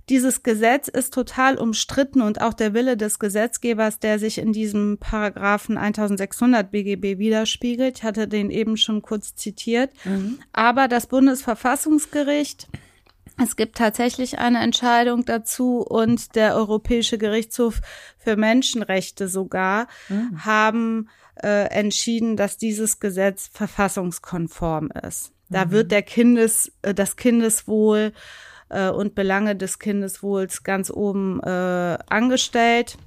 Dieses 0.09 0.41
Gesetz 0.41 0.87
ist 0.87 1.13
total 1.13 1.57
umstritten 1.57 2.21
und 2.21 2.41
auch 2.41 2.53
der 2.53 2.73
Wille 2.73 2.97
des 2.97 3.19
Gesetzgebers, 3.19 3.99
der 3.99 4.17
sich 4.17 4.39
in 4.39 4.51
diesem 4.51 4.97
Paragraphen 4.97 5.77
1600 5.77 6.71
BGB 6.71 7.19
widerspiegelt. 7.19 7.99
Ich 7.99 8.03
hatte 8.03 8.27
den 8.27 8.49
eben 8.49 8.75
schon 8.75 9.03
kurz 9.03 9.35
zitiert. 9.35 9.91
Mhm. 10.05 10.39
Aber 10.51 10.87
das 10.87 11.07
Bundesverfassungsgericht 11.07 12.67
es 13.41 13.55
gibt 13.55 13.77
tatsächlich 13.77 14.39
eine 14.39 14.59
Entscheidung 14.59 15.23
dazu 15.23 15.79
und 15.79 16.35
der 16.35 16.55
Europäische 16.55 17.17
Gerichtshof 17.17 17.79
für 18.17 18.35
Menschenrechte 18.35 19.29
sogar 19.29 19.87
mhm. 20.09 20.45
haben 20.45 21.09
äh, 21.41 21.69
entschieden, 21.69 22.35
dass 22.35 22.57
dieses 22.57 22.99
Gesetz 22.99 23.49
verfassungskonform 23.53 24.91
ist. 25.07 25.31
Da 25.49 25.65
mhm. 25.65 25.71
wird 25.71 25.91
der 25.91 26.01
Kindes, 26.01 26.73
äh, 26.81 26.93
das 26.93 27.15
Kindeswohl 27.15 28.11
äh, 28.69 28.89
und 28.89 29.15
Belange 29.15 29.55
des 29.55 29.79
Kindeswohls 29.79 30.63
ganz 30.63 30.89
oben 30.89 31.41
äh, 31.41 31.97
angestellt. 32.09 32.97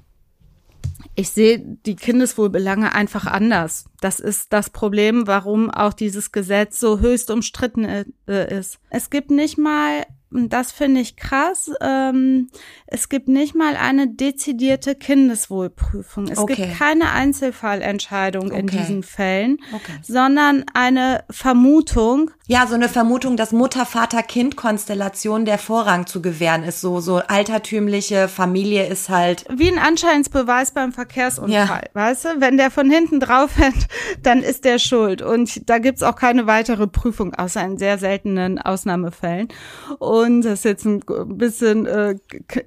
Ich 1.15 1.29
sehe 1.29 1.59
die 1.59 1.95
Kindeswohlbelange 1.95 2.93
einfach 2.93 3.25
anders. 3.25 3.85
Das 4.01 4.19
ist 4.19 4.51
das 4.51 4.69
Problem, 4.69 5.27
warum 5.27 5.69
auch 5.69 5.93
dieses 5.93 6.31
Gesetz 6.31 6.79
so 6.79 6.99
höchst 6.99 7.29
umstritten 7.29 7.85
äh, 7.85 8.59
ist. 8.59 8.79
Es 8.89 9.09
gibt 9.09 9.29
nicht 9.29 9.57
mal 9.57 10.05
das 10.33 10.71
finde 10.71 11.01
ich 11.01 11.15
krass, 11.15 11.71
ähm, 11.81 12.49
es 12.87 13.09
gibt 13.09 13.27
nicht 13.27 13.55
mal 13.55 13.75
eine 13.75 14.07
dezidierte 14.07 14.95
Kindeswohlprüfung. 14.95 16.27
Es 16.27 16.37
okay. 16.37 16.55
gibt 16.55 16.77
keine 16.77 17.11
Einzelfallentscheidung 17.11 18.47
okay. 18.47 18.59
in 18.59 18.67
diesen 18.67 19.03
Fällen, 19.03 19.57
okay. 19.73 19.99
sondern 20.01 20.65
eine 20.73 21.23
Vermutung. 21.29 22.31
Ja, 22.45 22.67
so 22.67 22.73
eine 22.75 22.89
Vermutung, 22.89 23.37
dass 23.37 23.53
Mutter, 23.53 23.85
Vater, 23.85 24.21
Kind-Konstellation 24.21 25.45
der 25.45 25.57
Vorrang 25.57 26.07
zu 26.07 26.21
gewähren 26.21 26.63
ist. 26.63 26.81
So, 26.81 26.99
so 26.99 27.19
altertümliche 27.19 28.27
Familie 28.27 28.85
ist 28.85 29.07
halt. 29.07 29.45
Wie 29.49 29.71
ein 29.71 29.79
Anscheinsbeweis 29.79 30.71
beim 30.71 30.91
Verkehrsunfall, 30.91 31.83
ja. 31.85 31.89
weißt 31.93 32.25
du? 32.25 32.29
Wenn 32.39 32.57
der 32.57 32.69
von 32.69 32.91
hinten 32.91 33.21
drauf 33.21 33.51
fährt, 33.51 33.87
dann 34.23 34.43
ist 34.43 34.65
der 34.65 34.77
schuld. 34.77 35.21
Und 35.21 35.69
da 35.69 35.77
gibt's 35.77 36.03
auch 36.03 36.17
keine 36.17 36.45
weitere 36.45 36.85
Prüfung, 36.85 37.33
außer 37.33 37.63
in 37.63 37.77
sehr 37.77 37.97
seltenen 37.97 38.59
Ausnahmefällen. 38.59 39.47
Und 39.99 40.41
das 40.41 40.59
ist 40.59 40.65
jetzt 40.65 40.85
ein 40.85 40.99
bisschen, 41.37 41.85
äh, 41.85 42.15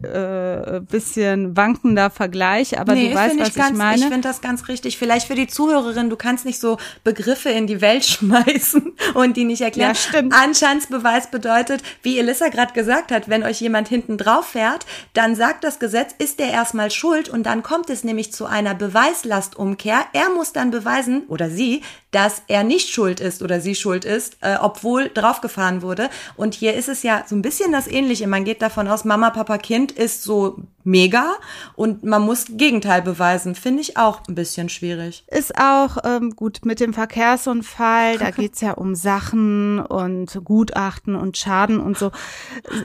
äh, 0.05 0.81
bisschen 0.81 1.55
wankender 1.55 2.09
Vergleich, 2.09 2.81
aber 2.81 2.95
nee, 2.95 3.11
du 3.11 3.15
weißt, 3.15 3.39
was 3.39 3.49
ich, 3.49 3.55
ganz, 3.55 3.73
ich 3.73 3.77
meine. 3.77 3.97
Ich 3.99 4.05
finde 4.05 4.27
das 4.27 4.41
ganz 4.41 4.69
richtig. 4.69 4.97
Vielleicht 4.97 5.27
für 5.27 5.35
die 5.35 5.49
Zuhörerin, 5.49 6.09
du 6.09 6.17
kannst 6.17 6.47
nicht 6.47 6.61
so 6.61 6.79
Begriffe 7.05 7.51
in 7.51 7.67
die 7.67 7.83
Welt 7.83 8.05
schmeißen 8.07 8.95
und 9.13 9.37
die 9.37 9.45
nicht 9.45 9.66
erklären. 9.67 9.91
Ja, 9.91 9.95
stimmt. 9.95 10.35
Anscheinsbeweis 10.35 11.31
bedeutet, 11.31 11.83
wie 12.03 12.19
Elissa 12.19 12.49
gerade 12.49 12.73
gesagt 12.73 13.13
hat, 13.13 13.29
wenn 13.29 13.43
euch 13.43 13.61
jemand 13.61 13.89
hinten 13.89 14.17
drauf 14.19 14.47
fährt, 14.47 14.87
dann 15.13 15.35
sagt 15.35 15.65
das 15.65 15.79
Gesetz, 15.79 16.15
ist 16.19 16.39
der 16.39 16.51
erstmal 16.51 16.91
schuld 16.91 17.29
und 17.29 17.45
dann 17.45 17.63
kommt 17.63 17.91
es 17.91 18.05
nämlich 18.05 18.33
zu 18.33 18.47
einer 18.47 18.75
Beweislastumkehr. 18.75 20.01
Er 20.13 20.31
muss 20.31 20.53
dann 20.53 20.71
beweisen, 20.71 21.25
oder 21.29 21.51
sie, 21.51 21.83
dass 22.11 22.43
er 22.49 22.65
nicht 22.65 22.89
schuld 22.89 23.21
ist 23.21 23.43
oder 23.43 23.61
sie 23.61 23.75
schuld 23.75 24.05
ist, 24.05 24.39
äh, 24.41 24.57
obwohl 24.61 25.11
draufgefahren 25.13 25.83
wurde. 25.83 26.09
Und 26.37 26.55
hier 26.55 26.75
ist 26.75 26.89
es 26.89 27.03
ja 27.03 27.25
so 27.27 27.37
ein 27.37 27.43
bisschen 27.43 27.73
das 27.73 27.87
Ähnliche. 27.87 28.27
Man 28.27 28.45
geht 28.45 28.63
davon 28.63 28.89
aus, 28.89 29.05
Mama, 29.05 29.31
Papa, 29.31 29.59
Kind 29.59 29.93
ist 29.93 30.23
so 30.23 30.59
mega 30.87 31.35
und 31.75 32.05
man 32.05 32.23
muss 32.23 32.47
Gegenteil 32.49 33.03
beweisen. 33.03 33.55
Finde 33.55 33.83
ich 33.83 33.97
auch 33.97 34.23
ein 34.29 34.35
bisschen 34.35 34.69
schwierig. 34.69 35.25
Ist 35.29 35.59
auch 35.59 35.99
ähm, 36.05 36.31
gut 36.37 36.61
mit 36.65 36.81
dem 36.81 36.95
Verkehrsunfall, 36.95 38.19
da 38.19 38.31
geht's 38.37 38.61
ja 38.61 38.73
um 38.73 38.95
Sachen 38.95 39.81
und 39.81 40.41
Gutachten 40.45 41.17
und 41.17 41.37
Schaden 41.37 41.81
und 41.81 41.99
so. 41.99 42.11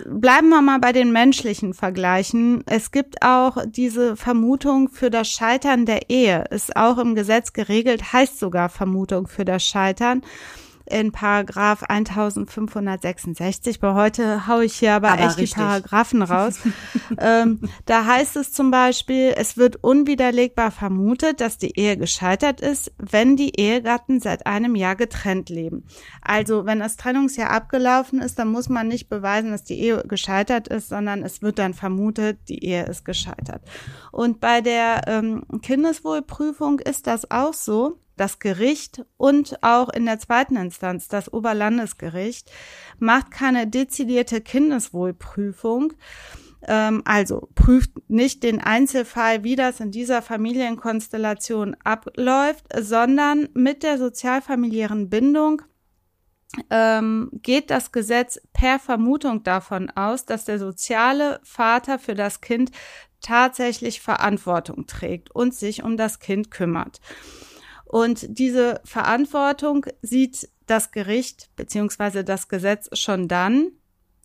Bleiben 0.05 0.49
wir 0.49 0.61
mal 0.61 0.79
bei 0.79 0.91
den 0.91 1.11
menschlichen 1.11 1.73
Vergleichen. 1.73 2.63
Es 2.65 2.91
gibt 2.91 3.21
auch 3.21 3.57
diese 3.65 4.15
Vermutung 4.15 4.89
für 4.89 5.09
das 5.09 5.29
Scheitern 5.29 5.85
der 5.85 6.09
Ehe, 6.09 6.45
ist 6.49 6.75
auch 6.75 6.97
im 6.97 7.15
Gesetz 7.15 7.53
geregelt, 7.53 8.13
heißt 8.13 8.39
sogar 8.39 8.69
Vermutung 8.69 9.27
für 9.27 9.45
das 9.45 9.63
Scheitern 9.63 10.23
in 10.91 11.11
Paragraph 11.11 11.83
1566. 11.83 13.79
Bei 13.79 13.93
heute 13.93 14.47
haue 14.47 14.65
ich 14.65 14.75
hier 14.75 14.93
aber, 14.93 15.09
aber 15.09 15.21
echt 15.21 15.37
richtig. 15.37 15.53
die 15.53 15.55
Paragraphen 15.55 16.21
raus. 16.21 16.59
ähm, 17.17 17.61
da 17.85 18.05
heißt 18.05 18.35
es 18.35 18.51
zum 18.51 18.71
Beispiel, 18.71 19.33
es 19.35 19.57
wird 19.57 19.77
unwiderlegbar 19.83 20.71
vermutet, 20.71 21.41
dass 21.41 21.57
die 21.57 21.77
Ehe 21.79 21.97
gescheitert 21.97 22.61
ist, 22.61 22.91
wenn 22.97 23.35
die 23.35 23.59
Ehegatten 23.59 24.19
seit 24.19 24.45
einem 24.45 24.75
Jahr 24.75 24.95
getrennt 24.95 25.49
leben. 25.49 25.85
Also 26.21 26.65
wenn 26.65 26.79
das 26.79 26.97
Trennungsjahr 26.97 27.49
abgelaufen 27.49 28.21
ist, 28.21 28.37
dann 28.37 28.49
muss 28.49 28.69
man 28.69 28.87
nicht 28.87 29.09
beweisen, 29.09 29.51
dass 29.51 29.63
die 29.63 29.79
Ehe 29.79 30.03
gescheitert 30.07 30.67
ist, 30.67 30.89
sondern 30.89 31.23
es 31.23 31.41
wird 31.41 31.59
dann 31.59 31.73
vermutet, 31.73 32.39
die 32.49 32.63
Ehe 32.63 32.85
ist 32.85 33.05
gescheitert. 33.05 33.61
Und 34.11 34.39
bei 34.39 34.61
der 34.61 35.01
ähm, 35.07 35.43
Kindeswohlprüfung 35.61 36.79
ist 36.79 37.07
das 37.07 37.31
auch 37.31 37.53
so 37.53 37.97
das 38.21 38.39
Gericht 38.39 39.03
und 39.17 39.61
auch 39.63 39.89
in 39.89 40.05
der 40.05 40.19
zweiten 40.19 40.55
Instanz 40.55 41.07
das 41.07 41.33
Oberlandesgericht 41.33 42.51
macht 42.99 43.31
keine 43.31 43.67
dezidierte 43.67 44.41
Kindeswohlprüfung. 44.41 45.93
Ähm, 46.67 47.01
also 47.03 47.49
prüft 47.55 47.91
nicht 48.07 48.43
den 48.43 48.61
Einzelfall, 48.61 49.43
wie 49.43 49.55
das 49.55 49.79
in 49.79 49.89
dieser 49.89 50.21
Familienkonstellation 50.21 51.75
abläuft, 51.83 52.65
sondern 52.79 53.49
mit 53.55 53.81
der 53.81 53.97
sozialfamiliären 53.97 55.09
Bindung 55.09 55.63
ähm, 56.69 57.31
geht 57.33 57.71
das 57.71 57.91
Gesetz 57.91 58.39
per 58.53 58.77
Vermutung 58.77 59.41
davon 59.41 59.89
aus, 59.89 60.25
dass 60.25 60.45
der 60.45 60.59
soziale 60.59 61.39
Vater 61.43 61.97
für 61.97 62.13
das 62.13 62.41
Kind 62.41 62.71
tatsächlich 63.21 64.01
Verantwortung 64.01 64.85
trägt 64.85 65.31
und 65.31 65.55
sich 65.55 65.83
um 65.83 65.97
das 65.97 66.19
Kind 66.19 66.51
kümmert. 66.51 66.99
Und 67.91 68.25
diese 68.39 68.79
Verantwortung 68.85 69.85
sieht 70.01 70.47
das 70.65 70.91
Gericht 70.91 71.49
beziehungsweise 71.57 72.23
das 72.23 72.47
Gesetz 72.47 72.87
schon 72.97 73.27
dann, 73.27 73.67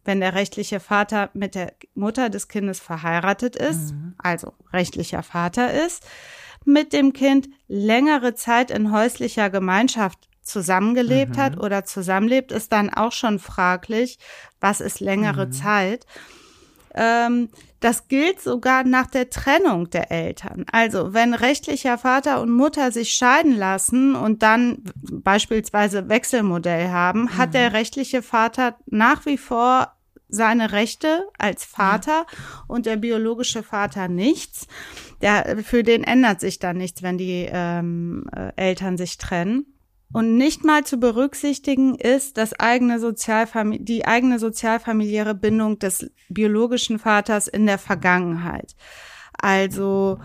wenn 0.05 0.21
der 0.21 0.35
rechtliche 0.35 0.79
Vater 0.79 1.31
mit 1.35 1.57
der 1.57 1.73
Mutter 1.97 2.31
des 2.31 2.47
Kindes 2.47 2.79
verheiratet 2.79 3.57
ist, 3.57 3.93
mhm. 3.93 4.15
also 4.19 4.53
rechtlicher 4.73 5.25
Vater 5.25 5.85
ist, 5.85 6.07
mit 6.65 6.93
dem 6.93 7.13
Kind 7.13 7.49
längere 7.67 8.35
Zeit 8.37 8.71
in 8.71 8.93
häuslicher 8.93 9.51
Gemeinschaft 9.51 10.29
zusammengelebt 10.43 11.35
mhm. 11.35 11.41
hat 11.41 11.59
oder 11.59 11.85
zusammenlebt, 11.85 12.53
ist 12.53 12.71
dann 12.71 12.89
auch 12.89 13.11
schon 13.11 13.41
fraglich, 13.41 14.21
was 14.61 14.81
ist 14.81 15.01
längere 15.01 15.47
mhm. 15.47 15.53
Zeit. 15.53 16.07
Ähm, 16.97 17.51
das 17.81 18.09
gilt 18.09 18.41
sogar 18.41 18.85
nach 18.85 19.07
der 19.07 19.31
Trennung 19.31 19.91
der 19.91 20.11
Eltern. 20.11 20.65
Also 20.73 21.13
wenn 21.13 21.35
rechtlicher 21.35 21.99
Vater 21.99 22.41
und 22.41 22.51
Mutter 22.51 22.91
sich 22.91 23.13
scheiden 23.13 23.57
lassen 23.57 24.15
und 24.15 24.43
dann 24.43 24.83
beispielsweise 25.03 26.09
Wechselmodell 26.09 26.89
haben, 26.89 27.23
mhm. 27.23 27.39
hat 27.39 27.55
der 27.55 27.75
rechtliche 27.75 28.23
Vater 28.23 28.77
nach 28.87 29.27
wie 29.27 29.37
vor 29.37 29.93
seine 30.29 30.73
Rechte 30.73 31.29
als 31.39 31.65
Vater 31.65 32.27
und 32.67 32.87
der 32.87 32.97
biologische 32.97 33.63
Vater 33.63 34.09
nichts. 34.09 34.67
Der, 35.21 35.59
für 35.63 35.83
den 35.83 36.03
ändert 36.03 36.41
sich 36.41 36.59
dann 36.59 36.79
nichts, 36.79 37.03
wenn 37.03 37.19
die 37.19 37.49
ähm, 37.51 38.27
äh, 38.35 38.53
Eltern 38.57 38.97
sich 38.97 39.19
trennen. 39.19 39.76
Und 40.17 40.39
nicht 40.39 40.65
mal 40.65 40.83
zu 40.83 40.97
berücksichtigen 40.97 41.95
ist 41.95 42.39
das 42.39 42.59
eigene 42.59 42.99
Sozialfamili 42.99 43.85
die 43.85 44.07
eigene 44.07 44.39
sozialfamiliäre 44.39 45.35
Bindung 45.35 45.79
des 45.79 46.11
biologischen 46.31 46.99
Vaters 46.99 47.49
in 47.49 47.67
der 47.67 47.77
Vergangenheit. 47.77 48.77
Also 49.35 50.19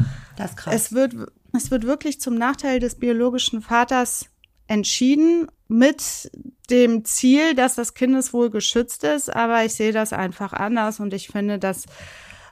es 0.68 0.94
wird 0.94 1.16
es 1.52 1.72
wird 1.72 1.84
wirklich 1.84 2.22
zum 2.22 2.36
Nachteil 2.36 2.80
des 2.80 3.00
biologischen 3.00 3.62
Vaters 3.62 4.28
entschieden 4.68 5.48
mit 5.68 6.32
dem 6.70 7.04
Ziel, 7.04 7.54
dass 7.54 7.76
das 7.76 7.94
Kindeswohl 7.94 8.50
geschützt 8.50 9.04
ist, 9.04 9.36
aber 9.36 9.66
ich 9.66 9.74
sehe 9.74 9.92
das 9.92 10.14
einfach 10.14 10.54
anders 10.54 11.02
und 11.02 11.14
ich 11.14 11.28
finde 11.28 11.60
das 11.60 11.84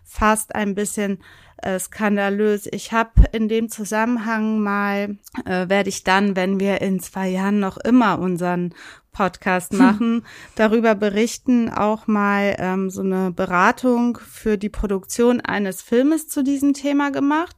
fast 0.03 0.55
ein 0.55 0.75
bisschen 0.75 1.19
äh, 1.61 1.79
skandalös. 1.79 2.67
Ich 2.71 2.91
habe 2.91 3.11
in 3.31 3.47
dem 3.47 3.69
Zusammenhang 3.69 4.59
mal, 4.59 5.17
äh, 5.45 5.69
werde 5.69 5.89
ich 5.89 6.03
dann, 6.03 6.35
wenn 6.35 6.59
wir 6.59 6.81
in 6.81 6.99
zwei 6.99 7.29
Jahren 7.29 7.59
noch 7.59 7.77
immer 7.77 8.19
unseren 8.19 8.73
Podcast 9.11 9.71
hm. 9.71 9.77
machen, 9.77 10.13
hm. 10.15 10.23
darüber 10.55 10.95
berichten, 10.95 11.69
auch 11.69 12.07
mal 12.07 12.55
ähm, 12.59 12.89
so 12.89 13.01
eine 13.01 13.31
Beratung 13.31 14.17
für 14.17 14.57
die 14.57 14.69
Produktion 14.69 15.41
eines 15.41 15.81
Filmes 15.81 16.27
zu 16.27 16.43
diesem 16.43 16.73
Thema 16.73 17.11
gemacht, 17.11 17.55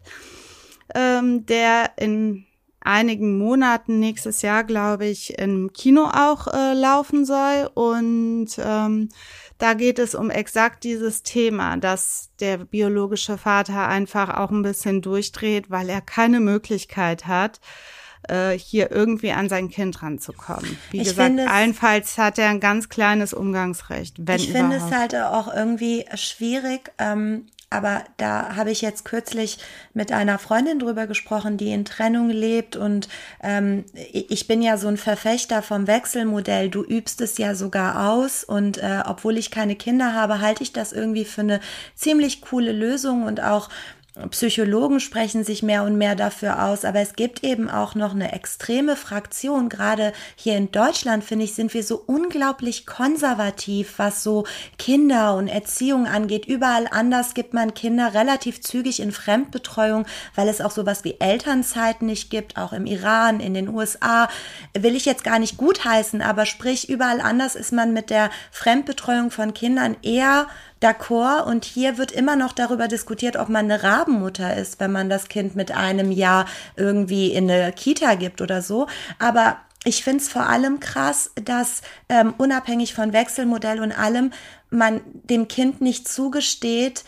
ähm, 0.96 1.46
der 1.46 1.92
in 1.98 2.46
einigen 2.82 3.38
Monaten 3.38 4.00
nächstes 4.00 4.42
Jahr, 4.42 4.64
glaube 4.64 5.06
ich, 5.06 5.38
im 5.38 5.72
Kino 5.72 6.06
auch 6.06 6.48
äh, 6.48 6.74
laufen 6.74 7.26
soll. 7.26 7.70
Und 7.74 8.50
ähm, 8.58 9.10
da 9.62 9.76
geht 9.76 10.00
es 10.00 10.16
um 10.16 10.32
exakt 10.32 10.84
dieses 10.84 11.22
Thema, 11.22 11.78
dass 11.78 12.32
der 12.40 12.58
biologische 12.58 13.38
Vater 13.38 13.88
einfach 13.88 14.36
auch 14.38 14.50
ein 14.50 14.64
bisschen 14.64 15.04
durchdreht, 15.04 15.70
weil 15.70 15.88
er 15.88 16.02
keine 16.02 16.40
Möglichkeit 16.40 17.28
hat, 17.28 17.60
äh, 18.28 18.58
hier 18.58 18.90
irgendwie 18.90 19.32
an 19.32 19.50
sein 19.50 19.70
Kind 19.70 20.02
ranzukommen. 20.02 20.78
Wie 20.90 21.02
ich 21.02 21.10
gesagt, 21.10 21.40
allenfalls 21.40 22.18
hat 22.18 22.40
er 22.40 22.50
ein 22.50 22.60
ganz 22.60 22.90
kleines 22.90 23.36
Umgangsrecht. 23.36 24.16
Wenn 24.18 24.38
ich 24.38 24.52
finde 24.52 24.78
es 24.78 24.92
halt 24.92 25.16
auch 25.16 25.54
irgendwie 25.54 26.06
schwierig, 26.16 26.92
ähm, 26.98 27.46
aber 27.72 28.04
da 28.18 28.58
habe 28.58 28.70
ich 28.70 28.82
jetzt 28.82 29.06
kürzlich 29.06 29.58
mit 29.94 30.12
einer 30.12 30.38
Freundin 30.38 30.78
drüber 30.78 31.08
gesprochen, 31.08 31.56
die 31.56 31.72
in 31.72 31.86
Trennung 31.86 32.30
lebt. 32.30 32.76
Und 32.76 33.08
ähm, 33.42 33.86
ich 34.12 34.46
bin 34.46 34.62
ja 34.62 34.78
so 34.78 34.90
ein 34.90 34.98
Verfechter 34.98 35.62
vom 35.62 35.88
Wechselmodell. 35.88 36.70
Du 36.70 36.84
übst 36.84 37.22
es 37.22 37.38
ja 37.38 37.56
sogar 37.56 38.12
aus. 38.12 38.44
Und 38.44 38.78
äh, 38.78 39.04
obwohl 39.06 39.38
ich 39.38 39.52
keine 39.52 39.78
Kinder 39.78 40.14
habe, 40.14 40.42
halte 40.42 40.64
ich 40.64 40.74
das 40.74 40.92
irgendwie 40.92 41.24
für 41.24 41.42
eine 41.42 41.62
ziemlich 41.96 42.42
coole 42.42 42.74
Lösung 42.74 43.24
und 43.24 43.42
auch 43.42 43.70
Psychologen 44.30 45.00
sprechen 45.00 45.46
sich 45.46 45.64
mehr 45.64 45.84
und 45.84 45.98
mehr 45.98 46.16
dafür 46.16 46.66
aus, 46.66 46.84
aber 46.84 47.00
es 47.00 47.14
gibt 47.14 47.46
eben 47.46 47.70
auch 47.70 47.96
noch 47.96 48.14
eine 48.14 48.34
extreme 48.34 48.98
Fraktion. 48.98 49.70
Gerade 49.70 50.12
hier 50.36 50.58
in 50.58 50.70
Deutschland, 50.70 51.24
finde 51.24 51.46
ich, 51.46 51.56
sind 51.56 51.74
wir 51.74 51.82
so 51.82 52.04
unglaublich 52.08 52.86
konservativ, 52.86 53.94
was 54.00 54.22
so 54.22 54.46
Kinder 54.78 55.36
und 55.36 55.48
Erziehung 55.48 56.08
angeht. 56.08 56.46
Überall 56.46 56.90
anders 56.92 57.34
gibt 57.34 57.54
man 57.54 57.74
Kinder 57.74 58.14
relativ 58.14 58.60
zügig 58.60 59.00
in 59.00 59.14
Fremdbetreuung, 59.14 60.06
weil 60.36 60.50
es 60.50 60.60
auch 60.60 60.72
sowas 60.72 61.06
wie 61.06 61.16
Elternzeit 61.22 62.02
nicht 62.02 62.30
gibt, 62.30 62.58
auch 62.58 62.74
im 62.74 62.86
Iran, 62.86 63.40
in 63.40 63.54
den 63.54 63.70
USA. 63.70 64.28
Will 64.78 64.98
ich 64.98 65.06
jetzt 65.06 65.24
gar 65.24 65.40
nicht 65.40 65.56
gutheißen, 65.56 66.22
aber 66.22 66.46
sprich, 66.46 66.90
überall 66.90 67.22
anders 67.22 67.56
ist 67.56 67.72
man 67.72 67.94
mit 67.94 68.10
der 68.10 68.30
Fremdbetreuung 68.52 69.32
von 69.32 69.54
Kindern 69.54 69.96
eher 70.02 70.48
d'accord 70.82 71.46
und 71.46 71.64
hier 71.66 71.98
wird 71.98 72.12
immer 72.12 72.36
noch 72.36 72.54
darüber 72.54 72.88
diskutiert, 72.88 73.38
ob 73.38 73.50
man 73.50 73.66
eine 73.66 73.84
Rabenmutter 73.84 74.58
ist, 74.58 74.80
wenn 74.80 74.92
man 74.92 75.10
das 75.10 75.30
Kind 75.30 75.56
mit 75.56 75.72
einem 75.72 76.12
Jahr 76.12 76.46
irgendwie 76.76 77.32
in 77.32 77.50
eine 77.50 77.72
Kita 77.72 78.16
gibt 78.16 78.42
oder 78.42 78.62
so. 78.62 78.88
Aber 79.20 79.58
ich 79.84 80.04
finde 80.04 80.24
es 80.24 80.30
vor 80.30 80.48
allem 80.48 80.80
krass, 80.80 81.32
dass 81.36 81.82
ähm, 82.10 82.34
unabhängig 82.38 82.94
von 82.94 83.14
Wechselmodell 83.14 83.82
und 83.82 83.92
allem 83.92 84.32
man 84.70 85.02
dem 85.06 85.48
Kind 85.48 85.82
nicht 85.82 86.08
zugesteht, 86.08 87.04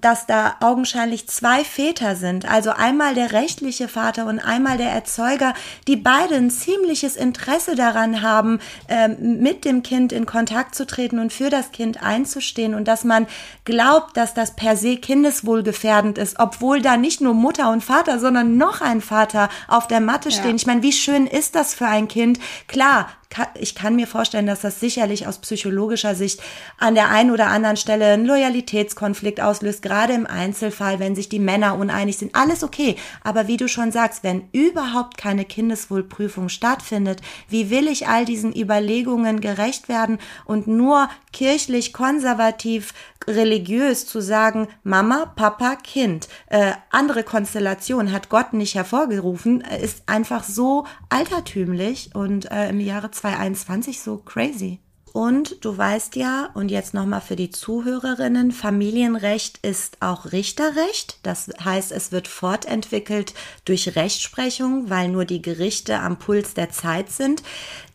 dass 0.00 0.24
da 0.26 0.56
augenscheinlich 0.60 1.28
zwei 1.28 1.64
Väter 1.64 2.16
sind, 2.16 2.50
also 2.50 2.70
einmal 2.70 3.14
der 3.14 3.32
rechtliche 3.32 3.88
Vater 3.88 4.24
und 4.24 4.38
einmal 4.38 4.78
der 4.78 4.90
Erzeuger, 4.90 5.52
die 5.86 5.96
beide 5.96 6.36
ein 6.36 6.50
ziemliches 6.50 7.14
Interesse 7.14 7.74
daran 7.74 8.22
haben, 8.22 8.58
ähm, 8.88 9.40
mit 9.40 9.66
dem 9.66 9.82
Kind 9.82 10.12
in 10.12 10.24
Kontakt 10.24 10.74
zu 10.74 10.86
treten 10.86 11.18
und 11.18 11.30
für 11.30 11.50
das 11.50 11.72
Kind 11.72 12.02
einzustehen 12.02 12.74
und 12.74 12.88
dass 12.88 13.04
man 13.04 13.26
glaubt, 13.66 14.16
dass 14.16 14.32
das 14.32 14.56
per 14.56 14.78
se 14.78 14.96
kindeswohlgefährdend 14.96 16.16
ist, 16.16 16.38
obwohl 16.38 16.80
da 16.80 16.96
nicht 16.96 17.20
nur 17.20 17.34
Mutter 17.34 17.70
und 17.70 17.84
Vater, 17.84 18.18
sondern 18.18 18.56
noch 18.56 18.80
ein 18.80 19.02
Vater 19.02 19.50
auf 19.68 19.86
der 19.86 20.00
Matte 20.00 20.30
stehen. 20.30 20.50
Ja. 20.50 20.56
Ich 20.56 20.66
meine, 20.66 20.82
wie 20.82 20.92
schön 20.92 21.26
ist 21.26 21.54
das 21.54 21.74
für 21.74 21.86
ein 21.86 22.08
Kind? 22.08 22.38
Klar, 22.66 23.08
ich 23.54 23.76
kann 23.76 23.94
mir 23.94 24.08
vorstellen, 24.08 24.46
dass 24.46 24.60
das 24.62 24.80
sicherlich 24.80 25.28
aus 25.28 25.38
psychologischer 25.38 26.16
Sicht 26.16 26.40
an 26.78 26.96
der 26.96 27.10
einen 27.10 27.30
oder 27.30 27.46
anderen 27.46 27.76
Stelle 27.76 28.06
einen 28.06 28.26
Loyalitätskonflikt 28.26 29.40
auslöst, 29.50 29.82
gerade 29.82 30.12
im 30.12 30.26
Einzelfall, 30.26 31.00
wenn 31.00 31.16
sich 31.16 31.28
die 31.28 31.40
Männer 31.40 31.76
uneinig 31.76 32.18
sind. 32.18 32.34
Alles 32.34 32.62
okay. 32.62 32.96
Aber 33.24 33.48
wie 33.48 33.56
du 33.56 33.68
schon 33.68 33.90
sagst, 33.90 34.22
wenn 34.22 34.48
überhaupt 34.52 35.16
keine 35.16 35.44
Kindeswohlprüfung 35.44 36.48
stattfindet, 36.48 37.20
wie 37.48 37.70
will 37.70 37.88
ich 37.88 38.06
all 38.06 38.24
diesen 38.24 38.56
Überlegungen 38.56 39.40
gerecht 39.40 39.88
werden 39.88 40.18
und 40.44 40.66
nur 40.66 41.08
kirchlich 41.32 41.92
konservativ 41.92 42.94
religiös 43.26 44.06
zu 44.06 44.20
sagen, 44.20 44.68
Mama, 44.82 45.32
Papa, 45.36 45.76
Kind. 45.76 46.28
Äh, 46.46 46.72
andere 46.90 47.24
Konstellation 47.24 48.12
hat 48.12 48.28
Gott 48.28 48.52
nicht 48.52 48.74
hervorgerufen, 48.76 49.62
äh, 49.62 49.82
ist 49.82 50.08
einfach 50.08 50.44
so 50.44 50.86
altertümlich 51.08 52.10
und 52.14 52.50
äh, 52.50 52.68
im 52.70 52.80
Jahre 52.80 53.10
2021 53.10 54.00
so 54.00 54.18
crazy. 54.18 54.80
Und 55.12 55.64
du 55.64 55.76
weißt 55.76 56.14
ja, 56.16 56.50
und 56.54 56.70
jetzt 56.70 56.94
nochmal 56.94 57.20
für 57.20 57.34
die 57.34 57.50
Zuhörerinnen, 57.50 58.52
Familienrecht 58.52 59.58
ist 59.62 59.96
auch 60.00 60.30
Richterrecht. 60.30 61.18
Das 61.24 61.50
heißt, 61.64 61.90
es 61.90 62.12
wird 62.12 62.28
fortentwickelt 62.28 63.34
durch 63.64 63.96
Rechtsprechung, 63.96 64.88
weil 64.88 65.08
nur 65.08 65.24
die 65.24 65.42
Gerichte 65.42 65.98
am 65.98 66.18
Puls 66.18 66.54
der 66.54 66.70
Zeit 66.70 67.10
sind. 67.10 67.42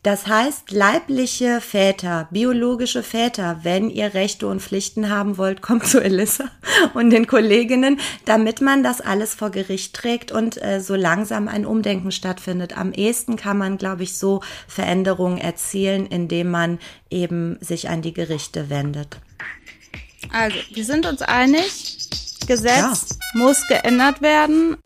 Das 0.06 0.28
heißt, 0.28 0.70
leibliche 0.70 1.60
Väter, 1.62 2.28
biologische 2.30 3.02
Väter, 3.02 3.62
wenn 3.64 3.90
ihr 3.90 4.14
Rechte 4.14 4.46
und 4.46 4.62
Pflichten 4.62 5.10
haben 5.10 5.40
wollt, 5.40 5.62
kommt 5.64 5.88
zu 5.88 6.00
Elissa 6.00 6.44
und 6.94 7.10
den 7.10 7.26
Kolleginnen, 7.26 8.00
damit 8.24 8.62
man 8.62 8.84
das 8.84 9.02
alles 9.02 9.34
vor 9.34 9.50
Gericht 9.50 9.96
trägt 9.96 10.32
und 10.32 10.62
äh, 10.62 10.80
so 10.80 10.94
langsam 10.94 11.48
ein 11.48 11.66
Umdenken 11.66 12.12
stattfindet. 12.12 12.78
Am 12.78 12.94
ehesten 12.94 13.36
kann 13.36 13.58
man, 13.58 13.80
glaube 13.80 14.04
ich, 14.04 14.16
so 14.16 14.42
Veränderungen 14.68 15.40
erzielen, 15.40 16.06
indem 16.06 16.52
man 16.52 16.78
eben 17.10 17.58
sich 17.60 17.90
an 17.90 18.04
die 18.04 18.14
Gerichte 18.14 18.70
wendet. 18.70 19.18
Also, 20.32 20.58
wir 20.72 20.86
sind 20.86 21.08
uns 21.08 21.24
einig, 21.24 21.98
Gesetz 22.46 23.10
ja. 23.10 23.18
muss 23.34 23.66
geändert 23.68 24.22
werden. 24.22 24.78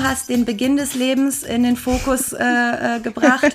Du 0.00 0.08
hast 0.08 0.30
den 0.30 0.44
Beginn 0.44 0.76
des 0.76 0.94
Lebens 0.94 1.42
in 1.42 1.62
den 1.62 1.76
Fokus 1.76 2.32
äh, 2.32 2.42
äh, 2.42 3.00
gebracht. 3.00 3.54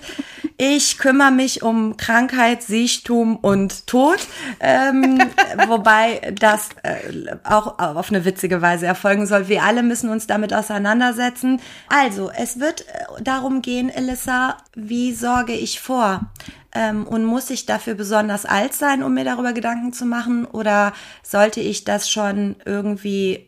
Ich 0.58 0.98
kümmere 1.00 1.32
mich 1.32 1.64
um 1.64 1.98
Krankheit, 1.98 2.62
Siechtum 2.62 3.36
und 3.36 3.88
Tod, 3.88 4.20
ähm, 4.60 5.20
wobei 5.68 6.34
das 6.40 6.70
äh, 6.84 7.36
auch 7.44 7.80
auf 7.80 8.10
eine 8.10 8.26
witzige 8.26 8.62
Weise 8.62 8.86
erfolgen 8.86 9.26
soll. 9.26 9.48
Wir 9.48 9.64
alle 9.64 9.84
müssen 9.84 10.10
uns 10.10 10.28
damit 10.28 10.54
auseinandersetzen. 10.54 11.60
Also, 11.90 12.30
es 12.30 12.60
wird 12.60 12.82
äh, 12.82 13.24
darum 13.24 13.62
gehen, 13.62 13.90
Elissa, 13.90 14.58
wie 14.76 15.14
sorge 15.14 15.54
ich 15.54 15.82
vor? 15.82 16.32
Ähm, 16.74 17.08
und 17.08 17.26
muss 17.26 17.50
ich 17.50 17.66
dafür 17.66 17.96
besonders 17.96 18.46
alt 18.46 18.74
sein, 18.74 19.02
um 19.02 19.14
mir 19.14 19.26
darüber 19.26 19.52
Gedanken 19.52 19.94
zu 19.94 20.06
machen? 20.06 20.46
Oder 20.46 20.94
sollte 21.24 21.60
ich 21.60 21.86
das 21.86 22.10
schon 22.10 22.56
irgendwie 22.66 23.48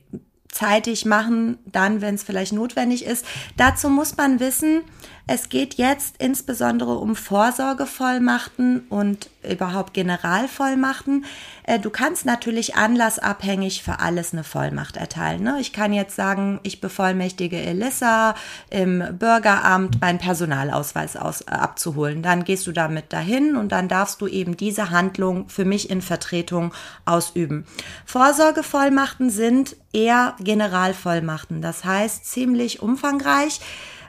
zeitig 0.52 1.06
machen, 1.06 1.58
dann, 1.66 2.02
wenn 2.02 2.16
es 2.16 2.24
vielleicht 2.24 2.54
notwendig 2.54 3.06
ist. 3.06 3.26
Dazu 3.58 3.90
muss 3.90 4.18
man 4.18 4.40
wissen, 4.40 4.84
es 5.28 5.50
geht 5.50 5.74
jetzt 5.74 6.16
insbesondere 6.20 6.94
um 6.98 7.14
Vorsorgevollmachten 7.16 8.88
und 8.90 9.30
überhaupt 9.44 9.94
Generalvollmachten. 9.94 11.26
Äh, 11.64 11.80
du 11.80 11.90
kannst 11.90 12.26
natürlich 12.26 12.76
anlassabhängig 12.76 13.84
für 13.84 14.00
alles 14.00 14.32
eine 14.32 14.46
Vollmacht 14.46 14.96
erteilen. 14.96 15.44
Ne? 15.44 15.58
Ich 15.60 15.74
kann 15.74 15.92
jetzt 15.92 16.16
sagen, 16.16 16.62
ich 16.64 16.80
bevollmächtige 16.80 17.58
Elissa 17.58 18.36
im 18.70 19.04
Bürgeramt 19.20 20.00
meinen 20.00 20.18
Personalausweis 20.18 21.18
aus, 21.18 21.42
äh, 21.42 21.52
abzuholen. 21.52 22.24
Dann 22.24 22.46
gehst 22.46 22.66
du 22.66 22.72
damit 22.72 23.12
dahin 23.12 23.58
und 23.58 23.74
dann 23.74 23.90
darfst 23.90 24.22
du 24.22 24.28
eben 24.28 24.56
diese 24.56 24.92
Handlung 24.92 25.50
für 25.50 25.66
mich 25.66 25.90
in 25.90 26.02
Vertretung 26.02 26.74
ausüben. 27.04 27.66
Vorsorgevollmachten 28.06 29.30
sind 29.30 29.76
eher 29.92 30.36
Generalvollmachten. 30.40 31.62
Das 31.62 31.84
heißt 31.84 32.26
ziemlich 32.26 32.82
umfangreich. 32.82 33.60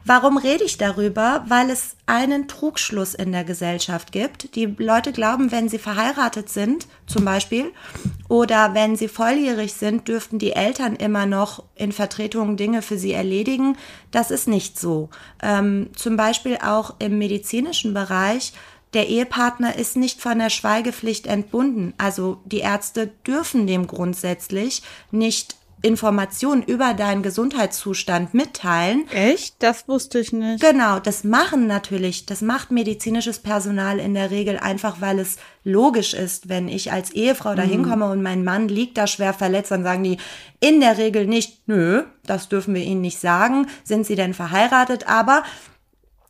Warum 0.09 0.39
rede 0.39 0.65
ich 0.65 0.79
darüber? 0.79 1.45
Weil 1.49 1.69
es 1.69 1.95
einen 2.07 2.49
Trugschluss 2.49 3.13
in 3.13 3.31
der 3.31 3.45
Gesellschaft 3.45 4.11
gibt. 4.11 4.55
Die 4.55 4.65
Leute 4.65 5.13
glauben, 5.13 5.53
wenn 5.53 5.69
sie 5.69 5.77
verheiratet 5.77 6.49
sind, 6.49 6.87
zum 7.07 7.27
Beispiel, 7.27 7.73
oder 8.27 8.73
wenn 8.73 8.97
sie 8.97 9.09
volljährig 9.09 9.75
sind, 9.75 10.09
dürften 10.09 10.39
die 10.39 10.53
Eltern 10.53 10.97
immer 10.97 11.27
noch 11.27 11.63
in 11.75 11.93
Vertretungen 11.93 12.57
Dinge 12.57 12.81
für 12.81 12.97
sie 12.97 13.13
erledigen. 13.13 13.77
Das 14.11 14.31
ist 14.31 14.49
nicht 14.49 14.81
so. 14.81 15.11
Ähm, 15.43 15.91
zum 15.95 16.17
Beispiel 16.17 16.57
auch 16.63 16.95
im 17.01 17.19
medizinischen 17.19 17.93
Bereich 17.93 18.55
der 18.95 19.09
Ehepartner 19.09 19.77
ist 19.77 19.97
nicht 19.97 20.23
von 20.23 20.39
der 20.39 20.49
Schweigepflicht 20.49 21.27
entbunden. 21.27 21.93
Also 21.99 22.41
die 22.47 22.61
Ärzte 22.61 23.09
dürfen 23.27 23.67
dem 23.67 23.87
grundsätzlich 23.87 24.83
nicht 25.11 25.58
Informationen 25.83 26.63
über 26.63 26.95
deinen 26.95 27.23
Gesundheitszustand 27.23 28.35
mitteilen. 28.35 29.09
Echt? 29.11 29.55
Das 29.61 29.87
wusste 29.89 30.19
ich 30.19 30.33
nicht. 30.33 30.61
Genau, 30.61 30.99
das 30.99 31.25
machen 31.25 31.67
natürlich, 31.67 32.27
das 32.27 32.43
macht 32.43 32.71
medizinisches 32.71 33.39
Personal 33.39 33.99
in 33.99 34.15
der 34.15 34.31
Regel 34.31 34.59
einfach, 34.59 35.01
weil 35.01 35.19
es 35.19 35.37
logisch 35.65 36.15
ist, 36.15 36.49
wenn 36.49 36.69
ich 36.69 36.93
als 36.93 37.11
Ehefrau 37.11 37.55
da 37.55 37.63
hinkomme 37.63 38.07
mhm. 38.07 38.13
und 38.13 38.23
mein 38.23 38.45
Mann 38.45 38.69
liegt 38.69 38.99
da 38.99 39.07
schwer 39.07 39.35
verletzt, 39.35 39.71
dann 39.71 39.83
sagen 39.85 40.03
die 40.03 40.19
in 40.61 40.81
der 40.81 40.99
Regel 40.99 41.27
nicht, 41.27 41.69
nö, 41.69 42.03
das 42.27 42.49
dürfen 42.49 42.75
wir 42.75 42.83
Ihnen 42.83 43.01
nicht 43.01 43.21
sagen. 43.21 43.67
Sind 43.85 44.07
Sie 44.07 44.17
denn 44.17 44.35
verheiratet? 44.35 45.09
Aber 45.09 45.45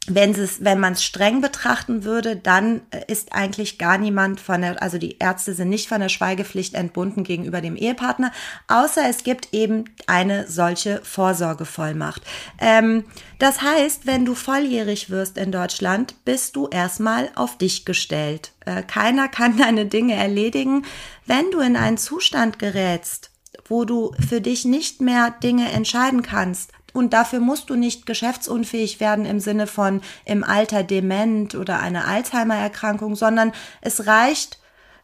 wenn 0.08 0.36
wenn 0.60 0.80
man 0.80 0.94
es 0.94 1.04
streng 1.04 1.40
betrachten 1.40 2.04
würde, 2.04 2.36
dann 2.36 2.82
äh, 2.90 3.00
ist 3.08 3.32
eigentlich 3.32 3.78
gar 3.78 3.98
niemand 3.98 4.40
von 4.40 4.62
der, 4.62 4.82
also 4.82 4.98
die 4.98 5.18
Ärzte 5.18 5.54
sind 5.54 5.68
nicht 5.68 5.88
von 5.88 6.00
der 6.00 6.08
Schweigepflicht 6.08 6.74
entbunden 6.74 7.24
gegenüber 7.24 7.60
dem 7.60 7.76
Ehepartner, 7.76 8.32
außer 8.68 9.02
es 9.08 9.22
gibt 9.22 9.52
eben 9.52 9.84
eine 10.06 10.48
solche 10.48 11.00
Vorsorgevollmacht. 11.02 12.22
Ähm, 12.58 13.04
das 13.38 13.62
heißt, 13.62 14.06
wenn 14.06 14.24
du 14.24 14.34
volljährig 14.34 15.10
wirst 15.10 15.38
in 15.38 15.52
Deutschland, 15.52 16.14
bist 16.24 16.56
du 16.56 16.68
erstmal 16.68 17.30
auf 17.34 17.58
dich 17.58 17.84
gestellt. 17.84 18.52
Äh, 18.64 18.82
keiner 18.82 19.28
kann 19.28 19.56
deine 19.58 19.86
Dinge 19.86 20.14
erledigen. 20.14 20.84
Wenn 21.26 21.50
du 21.50 21.60
in 21.60 21.76
einen 21.76 21.98
Zustand 21.98 22.58
gerätst, 22.58 23.30
wo 23.68 23.84
du 23.84 24.12
für 24.26 24.40
dich 24.40 24.64
nicht 24.64 25.00
mehr 25.00 25.30
Dinge 25.42 25.70
entscheiden 25.70 26.22
kannst, 26.22 26.72
und 26.92 27.12
dafür 27.12 27.40
musst 27.40 27.70
du 27.70 27.76
nicht 27.76 28.06
geschäftsunfähig 28.06 29.00
werden 29.00 29.24
im 29.24 29.40
Sinne 29.40 29.66
von 29.66 30.00
im 30.24 30.44
Alter 30.44 30.82
dement 30.82 31.54
oder 31.54 31.80
eine 31.80 32.06
Alzheimer-Erkrankung, 32.06 33.14
sondern 33.14 33.52
es 33.80 34.06
reicht, 34.06 34.58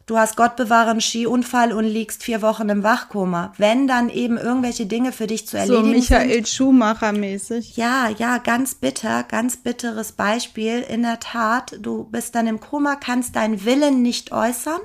du 0.07 0.19
hast 0.19 0.37
Gott 0.37 0.57
bewahre 0.57 0.91
einen 0.91 1.01
Skiunfall 1.01 1.73
und 1.73 1.85
liegst 1.85 2.23
vier 2.23 2.43
Wochen 2.43 2.69
im 2.69 2.83
Wachkoma. 2.83 3.53
Wenn 3.59 3.87
dann 3.87 4.09
eben 4.09 4.39
irgendwelche 4.39 4.87
Dinge 4.87 5.13
für 5.13 5.27
dich 5.27 5.47
zu 5.47 5.57
erledigen 5.57 6.01
sind. 6.01 6.07
So 6.07 6.15
Michael 6.15 6.47
Schumacher 6.47 7.13
mäßig. 7.13 7.77
Ja, 7.77 8.09
ja, 8.09 8.39
ganz 8.39 8.75
bitter, 8.75 9.23
ganz 9.23 9.57
bitteres 9.59 10.13
Beispiel. 10.13 10.81
In 10.81 11.03
der 11.03 11.21
Tat, 11.21 11.77
du 11.81 12.05
bist 12.05 12.35
dann 12.35 12.47
im 12.47 12.61
Koma, 12.61 12.97
kannst 12.97 13.37
deinen 13.37 13.65
Willen 13.65 14.03
nicht 14.03 14.33
äußern 14.33 14.81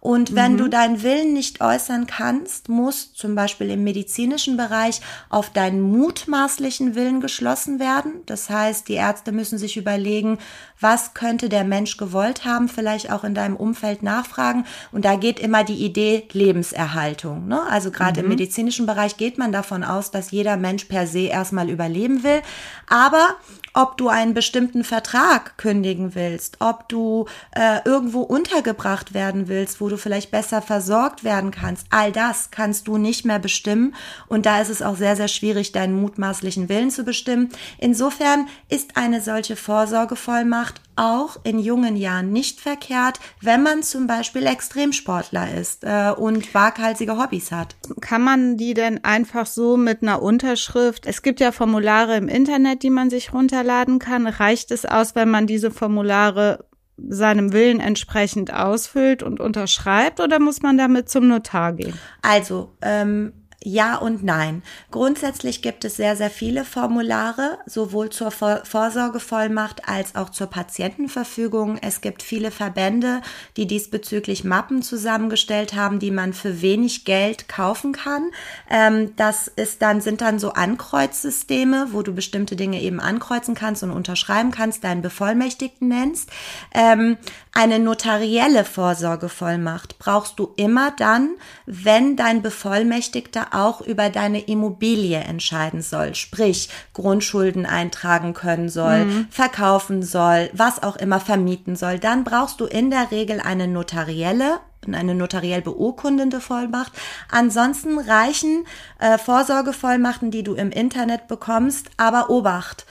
und 0.00 0.34
wenn 0.34 0.54
mhm. 0.54 0.58
du 0.58 0.68
deinen 0.68 1.02
Willen 1.02 1.34
nicht 1.34 1.60
äußern 1.60 2.06
kannst, 2.06 2.68
muss 2.68 3.12
zum 3.12 3.34
Beispiel 3.34 3.70
im 3.70 3.84
medizinischen 3.84 4.56
Bereich 4.56 5.00
auf 5.28 5.50
deinen 5.50 5.82
mutmaßlichen 5.82 6.94
Willen 6.94 7.20
geschlossen 7.20 7.78
werden. 7.78 8.22
Das 8.24 8.48
heißt, 8.48 8.88
die 8.88 8.94
Ärzte 8.94 9.30
müssen 9.32 9.58
sich 9.58 9.76
überlegen, 9.76 10.38
was 10.80 11.12
könnte 11.12 11.50
der 11.50 11.64
Mensch 11.64 11.98
gewollt 11.98 12.46
haben, 12.46 12.68
vielleicht 12.68 13.12
auch 13.12 13.24
in 13.24 13.34
deinem 13.34 13.56
Umfeld 13.56 14.02
nachfragen. 14.02 14.64
Und 14.90 15.04
da 15.04 15.16
geht 15.16 15.38
immer 15.38 15.64
die 15.64 15.84
Idee 15.84 16.26
Lebenserhaltung. 16.32 17.46
Ne? 17.46 17.60
Also 17.68 17.90
gerade 17.90 18.20
mhm. 18.20 18.24
im 18.24 18.28
medizinischen 18.30 18.86
Bereich 18.86 19.18
geht 19.18 19.36
man 19.36 19.52
davon 19.52 19.84
aus, 19.84 20.10
dass 20.10 20.30
jeder 20.30 20.56
Mensch 20.56 20.84
per 20.84 21.06
se 21.06 21.26
erstmal 21.26 21.68
überleben 21.68 22.24
will. 22.24 22.40
Aber 22.88 23.36
ob 23.74 23.96
du 23.96 24.08
einen 24.08 24.34
bestimmten 24.34 24.84
Vertrag 24.84 25.56
kündigen 25.58 26.14
willst, 26.14 26.56
ob 26.60 26.88
du 26.88 27.26
äh, 27.52 27.78
irgendwo 27.84 28.20
untergebracht 28.20 29.14
werden 29.14 29.48
willst, 29.48 29.80
wo 29.80 29.88
du 29.88 29.96
vielleicht 29.96 30.30
besser 30.30 30.62
versorgt 30.62 31.24
werden 31.24 31.50
kannst, 31.50 31.86
all 31.90 32.12
das 32.12 32.50
kannst 32.50 32.88
du 32.88 32.96
nicht 32.96 33.24
mehr 33.24 33.38
bestimmen. 33.38 33.94
Und 34.28 34.46
da 34.46 34.60
ist 34.60 34.70
es 34.70 34.82
auch 34.82 34.96
sehr, 34.96 35.16
sehr 35.16 35.28
schwierig, 35.28 35.72
deinen 35.72 36.00
mutmaßlichen 36.00 36.68
Willen 36.68 36.90
zu 36.90 37.04
bestimmen. 37.04 37.50
Insofern 37.78 38.48
ist 38.68 38.96
eine 38.96 39.20
solche 39.20 39.56
Vorsorgevollmacht 39.56 40.80
auch 41.00 41.38
in 41.44 41.58
jungen 41.58 41.96
Jahren 41.96 42.30
nicht 42.30 42.60
verkehrt, 42.60 43.18
wenn 43.40 43.62
man 43.62 43.82
zum 43.82 44.06
Beispiel 44.06 44.46
Extremsportler 44.46 45.54
ist 45.54 45.82
äh, 45.82 46.12
und 46.14 46.52
waghalsige 46.54 47.16
Hobbys 47.16 47.50
hat. 47.52 47.74
Kann 48.02 48.22
man 48.22 48.58
die 48.58 48.74
denn 48.74 49.02
einfach 49.02 49.46
so 49.46 49.78
mit 49.78 50.02
einer 50.02 50.20
Unterschrift? 50.20 51.06
Es 51.06 51.22
gibt 51.22 51.40
ja 51.40 51.52
Formulare 51.52 52.16
im 52.16 52.28
Internet, 52.28 52.82
die 52.82 52.90
man 52.90 53.08
sich 53.08 53.32
runterladen 53.32 53.98
kann. 53.98 54.26
Reicht 54.26 54.70
es 54.70 54.84
aus, 54.84 55.14
wenn 55.14 55.30
man 55.30 55.46
diese 55.46 55.70
Formulare 55.70 56.66
seinem 57.08 57.54
Willen 57.54 57.80
entsprechend 57.80 58.52
ausfüllt 58.52 59.22
und 59.22 59.40
unterschreibt 59.40 60.20
oder 60.20 60.38
muss 60.38 60.60
man 60.60 60.76
damit 60.76 61.08
zum 61.08 61.28
Notar 61.28 61.72
gehen? 61.72 61.94
Also, 62.20 62.76
ähm, 62.82 63.32
ja 63.62 63.96
und 63.96 64.24
nein. 64.24 64.62
Grundsätzlich 64.90 65.60
gibt 65.60 65.84
es 65.84 65.96
sehr, 65.96 66.16
sehr 66.16 66.30
viele 66.30 66.64
Formulare, 66.64 67.58
sowohl 67.66 68.10
zur 68.10 68.30
Vorsorgevollmacht 68.30 69.88
als 69.88 70.14
auch 70.14 70.30
zur 70.30 70.46
Patientenverfügung. 70.46 71.78
Es 71.82 72.00
gibt 72.00 72.22
viele 72.22 72.50
Verbände, 72.50 73.20
die 73.56 73.66
diesbezüglich 73.66 74.44
Mappen 74.44 74.82
zusammengestellt 74.82 75.74
haben, 75.74 75.98
die 75.98 76.10
man 76.10 76.32
für 76.32 76.62
wenig 76.62 77.04
Geld 77.04 77.48
kaufen 77.48 77.92
kann. 77.92 78.30
Ähm, 78.70 79.14
das 79.16 79.48
ist 79.48 79.82
dann, 79.82 80.00
sind 80.00 80.22
dann 80.22 80.38
so 80.38 80.52
Ankreuzsysteme, 80.52 81.88
wo 81.90 82.02
du 82.02 82.14
bestimmte 82.14 82.56
Dinge 82.56 82.80
eben 82.80 83.00
ankreuzen 83.00 83.54
kannst 83.54 83.82
und 83.82 83.90
unterschreiben 83.90 84.52
kannst, 84.52 84.84
deinen 84.84 85.02
Bevollmächtigten 85.02 85.88
nennst. 85.88 86.30
Ähm, 86.72 87.18
eine 87.52 87.78
notarielle 87.78 88.64
Vorsorgevollmacht 88.64 89.98
brauchst 89.98 90.38
du 90.38 90.52
immer 90.56 90.92
dann, 90.92 91.30
wenn 91.66 92.16
dein 92.16 92.42
Bevollmächtigter 92.42 93.49
auch 93.52 93.80
über 93.80 94.10
deine 94.10 94.40
Immobilie 94.40 95.18
entscheiden 95.18 95.82
soll, 95.82 96.14
sprich 96.14 96.68
Grundschulden 96.92 97.66
eintragen 97.66 98.34
können 98.34 98.68
soll, 98.68 99.04
mhm. 99.04 99.28
verkaufen 99.30 100.02
soll, 100.02 100.50
was 100.52 100.82
auch 100.82 100.96
immer 100.96 101.20
vermieten 101.20 101.76
soll, 101.76 101.98
dann 101.98 102.24
brauchst 102.24 102.60
du 102.60 102.66
in 102.66 102.90
der 102.90 103.10
Regel 103.10 103.40
eine 103.40 103.68
notarielle 103.68 104.60
eine 104.90 105.14
notariell 105.14 105.60
beurkundende 105.60 106.40
Vollmacht. 106.40 106.92
Ansonsten 107.30 107.98
reichen 107.98 108.64
äh, 108.98 109.18
Vorsorgevollmachten, 109.18 110.30
die 110.30 110.42
du 110.42 110.54
im 110.54 110.70
Internet 110.70 111.28
bekommst, 111.28 111.90
aber 111.98 112.30
Obacht 112.30 112.86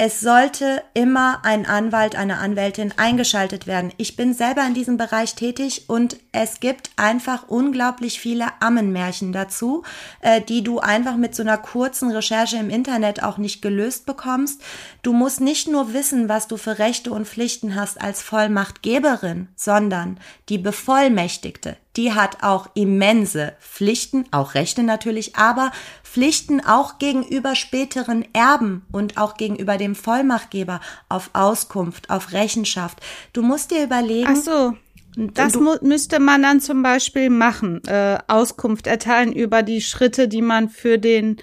es 0.00 0.20
sollte 0.20 0.84
immer 0.94 1.40
ein 1.44 1.66
Anwalt, 1.66 2.14
eine 2.14 2.38
Anwältin 2.38 2.94
eingeschaltet 2.96 3.66
werden. 3.66 3.92
Ich 3.96 4.14
bin 4.14 4.32
selber 4.32 4.64
in 4.64 4.72
diesem 4.72 4.96
Bereich 4.96 5.34
tätig 5.34 5.86
und 5.88 6.18
es 6.30 6.60
gibt 6.60 6.90
einfach 6.94 7.48
unglaublich 7.48 8.20
viele 8.20 8.46
Ammenmärchen 8.60 9.32
dazu, 9.32 9.82
äh, 10.20 10.40
die 10.40 10.62
du 10.62 10.78
einfach 10.78 11.16
mit 11.16 11.34
so 11.34 11.42
einer 11.42 11.58
kurzen 11.58 12.12
Recherche 12.12 12.58
im 12.58 12.70
Internet 12.70 13.24
auch 13.24 13.38
nicht 13.38 13.60
gelöst 13.60 14.06
bekommst. 14.06 14.62
Du 15.02 15.12
musst 15.12 15.40
nicht 15.40 15.66
nur 15.66 15.92
wissen, 15.92 16.28
was 16.28 16.46
du 16.46 16.58
für 16.58 16.78
Rechte 16.78 17.10
und 17.10 17.26
Pflichten 17.26 17.74
hast 17.74 18.00
als 18.00 18.22
Vollmachtgeberin, 18.22 19.48
sondern 19.56 20.20
die 20.48 20.58
Bevollmächtigte, 20.58 21.76
die 21.98 22.12
hat 22.12 22.44
auch 22.44 22.68
immense 22.74 23.54
Pflichten, 23.60 24.24
auch 24.30 24.54
Rechte 24.54 24.84
natürlich, 24.84 25.34
aber 25.34 25.72
Pflichten 26.04 26.64
auch 26.64 26.98
gegenüber 26.98 27.56
späteren 27.56 28.24
Erben 28.32 28.86
und 28.92 29.18
auch 29.18 29.36
gegenüber 29.36 29.76
dem 29.76 29.96
Vollmachtgeber 29.96 30.80
auf 31.08 31.30
Auskunft, 31.32 32.08
auf 32.08 32.32
Rechenschaft. 32.32 33.00
Du 33.32 33.42
musst 33.42 33.72
dir 33.72 33.82
überlegen. 33.82 34.28
Ach 34.30 34.36
so. 34.36 34.76
Das 35.16 35.54
du, 35.54 35.76
müsste 35.82 36.20
man 36.20 36.42
dann 36.42 36.60
zum 36.60 36.84
Beispiel 36.84 37.28
machen, 37.30 37.82
äh, 37.88 38.18
Auskunft 38.28 38.86
erteilen 38.86 39.32
über 39.32 39.64
die 39.64 39.80
Schritte, 39.80 40.28
die 40.28 40.42
man 40.42 40.68
für 40.68 40.98
den 40.98 41.38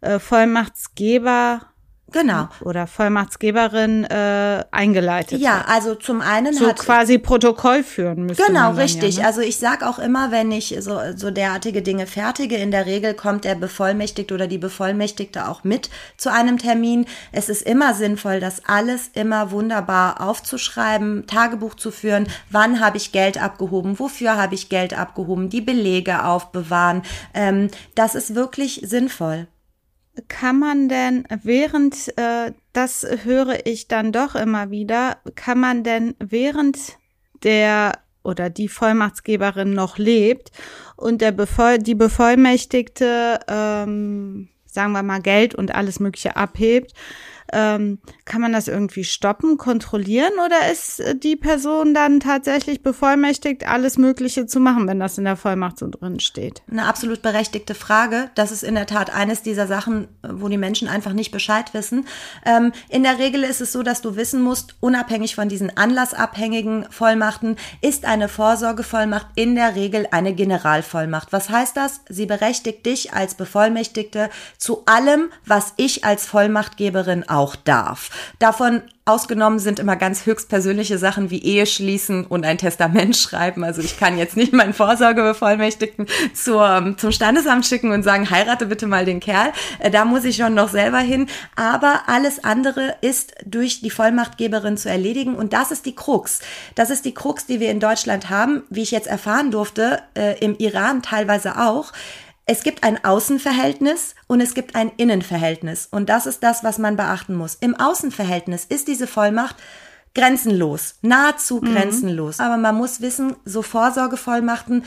äh, 0.00 0.18
Vollmachtsgeber 0.18 1.60
Genau. 2.14 2.48
Oder 2.60 2.86
Vollmachtsgeberin 2.86 4.04
äh, 4.04 4.64
eingeleitet. 4.70 5.40
Ja, 5.40 5.58
hat. 5.58 5.68
also 5.68 5.96
zum 5.96 6.20
einen 6.20 6.54
so 6.54 6.68
hat 6.68 6.78
quasi 6.78 7.18
Protokoll 7.18 7.82
führen 7.82 8.26
müssen. 8.26 8.40
Genau, 8.46 8.70
richtig. 8.70 9.16
Ja, 9.16 9.22
ne? 9.22 9.26
Also 9.26 9.40
ich 9.40 9.58
sag 9.58 9.82
auch 9.82 9.98
immer, 9.98 10.30
wenn 10.30 10.52
ich 10.52 10.76
so, 10.78 11.00
so 11.16 11.32
derartige 11.32 11.82
Dinge 11.82 12.06
fertige, 12.06 12.54
in 12.54 12.70
der 12.70 12.86
Regel 12.86 13.14
kommt 13.14 13.44
der 13.44 13.56
Bevollmächtigte 13.56 14.32
oder 14.32 14.46
die 14.46 14.58
Bevollmächtigte 14.58 15.48
auch 15.48 15.64
mit 15.64 15.90
zu 16.16 16.30
einem 16.30 16.58
Termin. 16.58 17.06
Es 17.32 17.48
ist 17.48 17.62
immer 17.62 17.94
sinnvoll, 17.94 18.38
das 18.38 18.62
alles 18.64 19.10
immer 19.14 19.50
wunderbar 19.50 20.20
aufzuschreiben, 20.20 21.26
Tagebuch 21.26 21.74
zu 21.74 21.90
führen. 21.90 22.28
Wann 22.48 22.78
habe 22.78 22.96
ich 22.96 23.10
Geld 23.10 23.42
abgehoben? 23.42 23.98
Wofür 23.98 24.36
habe 24.36 24.54
ich 24.54 24.68
Geld 24.68 24.96
abgehoben? 24.96 25.50
Die 25.50 25.62
Belege 25.62 26.24
aufbewahren. 26.24 27.02
Ähm, 27.34 27.70
das 27.96 28.14
ist 28.14 28.36
wirklich 28.36 28.82
sinnvoll 28.84 29.48
kann 30.28 30.58
man 30.58 30.88
denn 30.88 31.26
während, 31.42 32.16
äh, 32.18 32.52
das 32.72 33.06
höre 33.24 33.66
ich 33.66 33.88
dann 33.88 34.12
doch 34.12 34.34
immer 34.34 34.70
wieder, 34.70 35.18
kann 35.34 35.58
man 35.60 35.82
denn 35.82 36.14
während 36.18 36.98
der 37.42 37.98
oder 38.22 38.48
die 38.48 38.68
Vollmachtsgeberin 38.68 39.74
noch 39.74 39.98
lebt 39.98 40.50
und 40.96 41.20
der 41.20 41.32
Bevoll 41.32 41.78
die 41.78 41.94
Bevollmächtigte, 41.94 43.40
ähm, 43.48 44.48
sagen 44.66 44.92
wir 44.92 45.02
mal, 45.02 45.20
Geld 45.20 45.54
und 45.54 45.74
alles 45.74 46.00
Mögliche 46.00 46.36
abhebt, 46.36 46.94
ähm, 47.54 47.98
kann 48.24 48.40
man 48.40 48.52
das 48.52 48.68
irgendwie 48.68 49.04
stoppen, 49.04 49.56
kontrollieren 49.56 50.32
oder 50.44 50.70
ist 50.70 51.02
die 51.22 51.36
Person 51.36 51.94
dann 51.94 52.20
tatsächlich 52.20 52.82
bevollmächtigt, 52.82 53.66
alles 53.66 53.96
Mögliche 53.96 54.46
zu 54.46 54.60
machen, 54.60 54.88
wenn 54.88 54.98
das 54.98 55.16
in 55.18 55.24
der 55.24 55.36
Vollmacht 55.36 55.78
so 55.78 55.88
drin 55.88 56.20
steht? 56.20 56.62
Eine 56.70 56.86
absolut 56.86 57.22
berechtigte 57.22 57.74
Frage. 57.74 58.30
Das 58.34 58.50
ist 58.50 58.64
in 58.64 58.74
der 58.74 58.86
Tat 58.86 59.14
eines 59.14 59.42
dieser 59.42 59.66
Sachen, 59.66 60.08
wo 60.22 60.48
die 60.48 60.58
Menschen 60.58 60.88
einfach 60.88 61.12
nicht 61.12 61.30
Bescheid 61.30 61.72
wissen. 61.74 62.06
Ähm, 62.44 62.72
in 62.88 63.04
der 63.04 63.18
Regel 63.18 63.44
ist 63.44 63.60
es 63.60 63.72
so, 63.72 63.82
dass 63.82 64.02
du 64.02 64.16
wissen 64.16 64.42
musst, 64.42 64.74
unabhängig 64.80 65.36
von 65.36 65.48
diesen 65.48 65.76
anlassabhängigen 65.76 66.86
Vollmachten, 66.90 67.56
ist 67.80 68.04
eine 68.04 68.28
Vorsorgevollmacht 68.28 69.28
in 69.36 69.54
der 69.54 69.76
Regel 69.76 70.08
eine 70.10 70.34
Generalvollmacht. 70.34 71.32
Was 71.32 71.50
heißt 71.50 71.76
das? 71.76 72.00
Sie 72.08 72.26
berechtigt 72.26 72.84
dich 72.86 73.12
als 73.12 73.34
Bevollmächtigte 73.34 74.30
zu 74.58 74.82
allem, 74.86 75.30
was 75.46 75.74
ich 75.76 76.04
als 76.04 76.26
Vollmachtgeberin 76.26 77.28
auch 77.28 77.43
darf. 77.54 78.10
Davon 78.38 78.82
ausgenommen 79.06 79.58
sind 79.58 79.78
immer 79.78 79.96
ganz 79.96 80.24
höchstpersönliche 80.24 80.96
Sachen 80.96 81.30
wie 81.30 81.42
Ehe 81.42 81.66
schließen 81.66 82.24
und 82.24 82.46
ein 82.46 82.56
Testament 82.56 83.16
schreiben. 83.16 83.62
Also 83.62 83.82
ich 83.82 83.98
kann 83.98 84.16
jetzt 84.16 84.36
nicht 84.36 84.52
meinen 84.52 84.72
Vorsorgebevollmächtigten 84.72 86.06
zur, 86.32 86.94
zum 86.96 87.12
Standesamt 87.12 87.66
schicken 87.66 87.92
und 87.92 88.02
sagen, 88.02 88.30
heirate 88.30 88.66
bitte 88.66 88.86
mal 88.86 89.04
den 89.04 89.20
Kerl. 89.20 89.52
Äh, 89.78 89.90
da 89.90 90.04
muss 90.04 90.24
ich 90.24 90.36
schon 90.36 90.54
noch 90.54 90.70
selber 90.70 90.98
hin. 90.98 91.26
Aber 91.54 92.02
alles 92.06 92.42
andere 92.44 92.96
ist 93.02 93.34
durch 93.44 93.80
die 93.80 93.90
Vollmachtgeberin 93.90 94.78
zu 94.78 94.88
erledigen. 94.88 95.34
Und 95.34 95.52
das 95.52 95.70
ist 95.70 95.84
die 95.84 95.94
Krux. 95.94 96.40
Das 96.74 96.88
ist 96.88 97.04
die 97.04 97.14
Krux, 97.14 97.44
die 97.44 97.60
wir 97.60 97.70
in 97.70 97.80
Deutschland 97.80 98.30
haben, 98.30 98.62
wie 98.70 98.82
ich 98.82 98.90
jetzt 98.90 99.06
erfahren 99.06 99.50
durfte, 99.50 100.02
äh, 100.14 100.38
im 100.38 100.56
Iran 100.56 101.02
teilweise 101.02 101.60
auch. 101.60 101.92
Es 102.46 102.62
gibt 102.62 102.84
ein 102.84 103.02
Außenverhältnis 103.04 104.14
und 104.26 104.40
es 104.40 104.54
gibt 104.54 104.74
ein 104.74 104.92
Innenverhältnis. 104.96 105.88
Und 105.90 106.08
das 106.08 106.26
ist 106.26 106.42
das, 106.42 106.62
was 106.62 106.78
man 106.78 106.96
beachten 106.96 107.34
muss. 107.34 107.54
Im 107.54 107.74
Außenverhältnis 107.74 108.66
ist 108.66 108.88
diese 108.88 109.06
Vollmacht 109.06 109.56
grenzenlos, 110.14 110.96
nahezu 111.02 111.60
mhm. 111.62 111.74
grenzenlos. 111.74 112.40
Aber 112.40 112.56
man 112.56 112.76
muss 112.76 113.00
wissen, 113.00 113.36
so 113.44 113.62
Vorsorgevollmachten, 113.62 114.84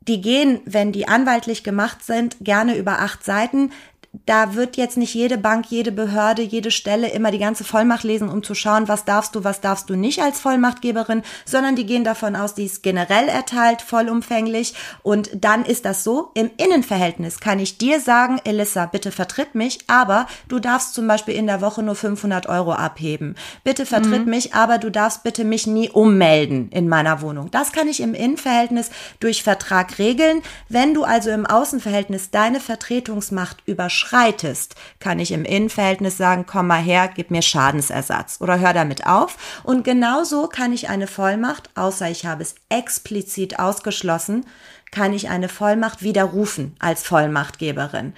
die 0.00 0.20
gehen, 0.20 0.60
wenn 0.64 0.90
die 0.90 1.06
anwaltlich 1.06 1.62
gemacht 1.62 2.04
sind, 2.04 2.36
gerne 2.40 2.76
über 2.76 3.00
acht 3.00 3.24
Seiten 3.24 3.70
da 4.26 4.54
wird 4.54 4.76
jetzt 4.76 4.96
nicht 4.96 5.14
jede 5.14 5.38
Bank, 5.38 5.66
jede 5.70 5.92
Behörde, 5.92 6.42
jede 6.42 6.70
Stelle 6.70 7.08
immer 7.10 7.30
die 7.30 7.38
ganze 7.38 7.64
Vollmacht 7.64 8.04
lesen, 8.04 8.28
um 8.28 8.42
zu 8.42 8.54
schauen, 8.54 8.88
was 8.88 9.04
darfst 9.04 9.34
du, 9.34 9.44
was 9.44 9.60
darfst 9.60 9.88
du 9.88 9.96
nicht 9.96 10.20
als 10.20 10.40
Vollmachtgeberin, 10.40 11.22
sondern 11.44 11.76
die 11.76 11.86
gehen 11.86 12.04
davon 12.04 12.36
aus, 12.36 12.54
die 12.54 12.64
ist 12.64 12.82
generell 12.82 13.28
erteilt, 13.28 13.82
vollumfänglich. 13.82 14.74
Und 15.02 15.30
dann 15.34 15.64
ist 15.64 15.84
das 15.84 16.04
so, 16.04 16.30
im 16.34 16.50
Innenverhältnis 16.56 17.40
kann 17.40 17.58
ich 17.58 17.78
dir 17.78 18.00
sagen, 18.00 18.40
Elissa, 18.44 18.86
bitte 18.86 19.12
vertritt 19.12 19.54
mich, 19.54 19.78
aber 19.86 20.26
du 20.48 20.58
darfst 20.58 20.94
zum 20.94 21.06
Beispiel 21.06 21.34
in 21.34 21.46
der 21.46 21.60
Woche 21.60 21.82
nur 21.82 21.94
500 21.94 22.48
Euro 22.48 22.72
abheben. 22.72 23.34
Bitte 23.64 23.86
vertritt 23.86 24.24
mhm. 24.24 24.30
mich, 24.30 24.54
aber 24.54 24.78
du 24.78 24.90
darfst 24.90 25.22
bitte 25.22 25.44
mich 25.44 25.66
nie 25.66 25.90
ummelden 25.90 26.70
in 26.70 26.88
meiner 26.88 27.22
Wohnung. 27.22 27.50
Das 27.50 27.72
kann 27.72 27.88
ich 27.88 28.00
im 28.00 28.14
Innenverhältnis 28.14 28.90
durch 29.20 29.42
Vertrag 29.42 29.98
regeln. 29.98 30.42
Wenn 30.68 30.94
du 30.94 31.04
also 31.04 31.30
im 31.30 31.46
Außenverhältnis 31.46 32.30
deine 32.30 32.60
Vertretungsmacht 32.60 33.58
überschreitest, 33.66 34.07
kann 35.00 35.18
ich 35.18 35.32
im 35.32 35.44
Innenverhältnis 35.44 36.16
sagen, 36.16 36.44
komm 36.46 36.68
mal 36.68 36.80
her, 36.80 37.10
gib 37.14 37.30
mir 37.30 37.42
Schadensersatz 37.42 38.40
oder 38.40 38.58
hör 38.58 38.72
damit 38.72 39.06
auf. 39.06 39.36
Und 39.64 39.84
genauso 39.84 40.48
kann 40.48 40.72
ich 40.72 40.88
eine 40.88 41.06
Vollmacht, 41.06 41.70
außer 41.74 42.10
ich 42.10 42.26
habe 42.26 42.42
es 42.42 42.54
explizit 42.68 43.58
ausgeschlossen, 43.58 44.46
kann 44.90 45.12
ich 45.12 45.28
eine 45.28 45.48
Vollmacht 45.48 46.02
widerrufen 46.02 46.76
als 46.78 47.02
Vollmachtgeberin. 47.02 48.14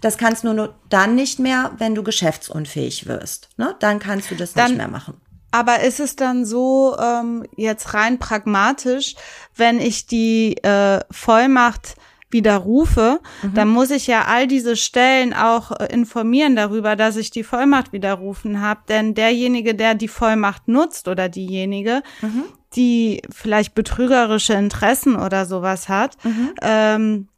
Das 0.00 0.18
kannst 0.18 0.44
du 0.44 0.52
nur 0.52 0.74
dann 0.88 1.14
nicht 1.14 1.38
mehr, 1.38 1.72
wenn 1.78 1.94
du 1.94 2.02
geschäftsunfähig 2.02 3.06
wirst. 3.06 3.48
Ne? 3.56 3.74
Dann 3.80 3.98
kannst 3.98 4.30
du 4.30 4.34
das 4.34 4.52
dann, 4.52 4.68
nicht 4.68 4.78
mehr 4.78 4.88
machen. 4.88 5.20
Aber 5.50 5.80
ist 5.80 6.00
es 6.00 6.16
dann 6.16 6.44
so, 6.44 6.96
ähm, 6.98 7.44
jetzt 7.56 7.92
rein 7.94 8.18
pragmatisch, 8.18 9.16
wenn 9.56 9.80
ich 9.80 10.06
die 10.06 10.56
äh, 10.62 11.00
Vollmacht 11.10 11.96
widerrufe, 12.30 13.20
mhm. 13.42 13.54
dann 13.54 13.68
muss 13.68 13.90
ich 13.90 14.06
ja 14.06 14.24
all 14.26 14.46
diese 14.46 14.76
Stellen 14.76 15.34
auch 15.34 15.72
äh, 15.72 15.86
informieren 15.92 16.56
darüber, 16.56 16.96
dass 16.96 17.16
ich 17.16 17.30
die 17.30 17.44
Vollmacht 17.44 17.92
widerrufen 17.92 18.60
habe. 18.60 18.80
Denn 18.88 19.14
derjenige, 19.14 19.74
der 19.74 19.94
die 19.94 20.08
Vollmacht 20.08 20.68
nutzt 20.68 21.08
oder 21.08 21.28
diejenige, 21.28 22.02
mhm. 22.20 22.44
die 22.76 23.22
vielleicht 23.30 23.74
betrügerische 23.74 24.54
Interessen 24.54 25.16
oder 25.16 25.46
sowas 25.46 25.88
hat, 25.88 26.16
mhm. 26.24 26.54
ähm, 26.62 27.28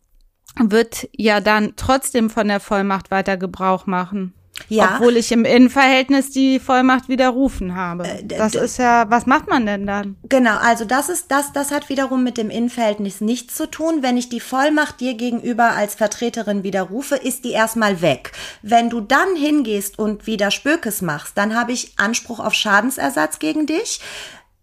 wird 0.59 1.09
ja 1.17 1.41
dann 1.41 1.75
trotzdem 1.77 2.29
von 2.29 2.49
der 2.49 2.61
Vollmacht 2.61 3.11
weiter 3.11 3.37
Gebrauch 3.37 3.87
machen. 3.87 4.35
Ja. 4.69 4.97
Obwohl 4.97 5.17
ich 5.17 5.33
im 5.33 5.45
Innenverhältnis 5.45 6.31
die 6.31 6.61
Vollmacht 6.61 7.09
widerrufen 7.09 7.75
habe. 7.75 8.07
Äh, 8.07 8.25
das 8.25 8.55
ist 8.55 8.79
ja, 8.79 9.11
was 9.11 9.27
macht 9.27 9.49
man 9.49 9.67
denn 9.67 9.87
dann? 9.87 10.17
Genau, 10.29 10.57
also 10.59 10.85
das 10.85 11.09
ist, 11.09 11.31
das, 11.31 11.53
das 11.53 11.71
hat 11.71 11.89
wiederum 11.89 12.23
mit 12.23 12.37
dem 12.37 12.51
Innenverhältnis 12.51 13.21
nichts 13.21 13.55
zu 13.55 13.71
tun. 13.71 14.03
Wenn 14.03 14.17
ich 14.17 14.29
die 14.29 14.41
Vollmacht 14.41 15.01
dir 15.01 15.15
gegenüber 15.15 15.73
als 15.73 15.95
Vertreterin 15.95 16.63
widerrufe, 16.63 17.17
ist 17.17 17.45
die 17.45 17.53
erstmal 17.53 18.03
weg. 18.03 18.33
Wenn 18.63 18.91
du 18.91 19.01
dann 19.01 19.37
hingehst 19.37 19.99
und 19.99 20.27
wieder 20.27 20.51
Spökes 20.51 21.03
machst, 21.03 21.37
dann 21.39 21.55
habe 21.55 21.73
ich 21.73 21.95
Anspruch 21.97 22.41
auf 22.41 22.55
Schadensersatz 22.55 23.39
gegen 23.39 23.67
dich. 23.67 24.01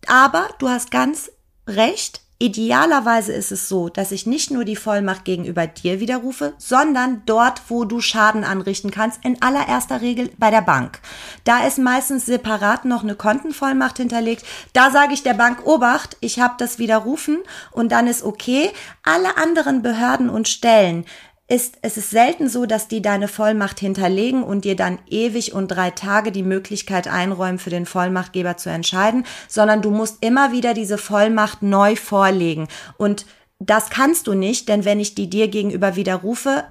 Aber 0.07 0.49
du 0.59 0.69
hast 0.69 0.91
ganz 0.91 1.31
recht, 1.67 2.21
Idealerweise 2.41 3.33
ist 3.33 3.51
es 3.51 3.67
so, 3.67 3.89
dass 3.89 4.13
ich 4.13 4.25
nicht 4.25 4.49
nur 4.49 4.63
die 4.63 4.77
Vollmacht 4.77 5.25
gegenüber 5.25 5.67
dir 5.67 5.99
widerrufe, 5.99 6.53
sondern 6.57 7.21
dort, 7.25 7.63
wo 7.67 7.83
du 7.83 7.99
Schaden 7.99 8.45
anrichten 8.45 8.91
kannst, 8.91 9.25
in 9.25 9.41
allererster 9.41 9.99
Regel 9.99 10.31
bei 10.37 10.49
der 10.49 10.61
Bank. 10.61 11.01
Da 11.43 11.67
ist 11.67 11.79
meistens 11.79 12.25
separat 12.25 12.85
noch 12.85 13.03
eine 13.03 13.15
Kontenvollmacht 13.15 13.97
hinterlegt. 13.97 14.45
Da 14.71 14.89
sage 14.89 15.13
ich 15.13 15.21
der 15.21 15.33
Bank, 15.33 15.67
Obacht, 15.67 16.15
ich 16.21 16.39
habe 16.39 16.53
das 16.57 16.79
widerrufen 16.79 17.39
und 17.71 17.91
dann 17.91 18.07
ist 18.07 18.23
okay. 18.23 18.71
Alle 19.03 19.35
anderen 19.35 19.81
Behörden 19.81 20.29
und 20.29 20.47
Stellen, 20.47 21.03
ist, 21.49 21.79
es 21.81 21.97
ist 21.97 22.11
selten 22.11 22.47
so, 22.47 22.67
dass 22.67 22.87
die 22.87 23.01
deine 23.01 23.27
Vollmacht 23.27 23.79
hinterlegen 23.79 24.43
und 24.43 24.65
dir 24.65 24.75
dann 24.75 24.99
ewig 25.09 25.53
und 25.53 25.67
drei 25.67 25.89
Tage 25.89 26.31
die 26.31 26.43
Möglichkeit 26.43 27.07
einräumen, 27.07 27.57
für 27.57 27.71
den 27.71 27.87
Vollmachtgeber 27.87 28.55
zu 28.57 28.69
entscheiden, 28.69 29.25
sondern 29.47 29.81
du 29.81 29.89
musst 29.89 30.23
immer 30.23 30.51
wieder 30.51 30.75
diese 30.75 30.99
Vollmacht 30.99 31.63
neu 31.63 31.95
vorlegen. 31.95 32.67
Und 32.97 33.25
das 33.61 33.89
kannst 33.89 34.27
du 34.27 34.33
nicht, 34.33 34.69
denn 34.69 34.85
wenn 34.85 35.01
ich 35.01 35.15
die 35.15 35.29
dir 35.29 35.49
gegenüber 35.49 35.97
widerrufe, 35.97 36.63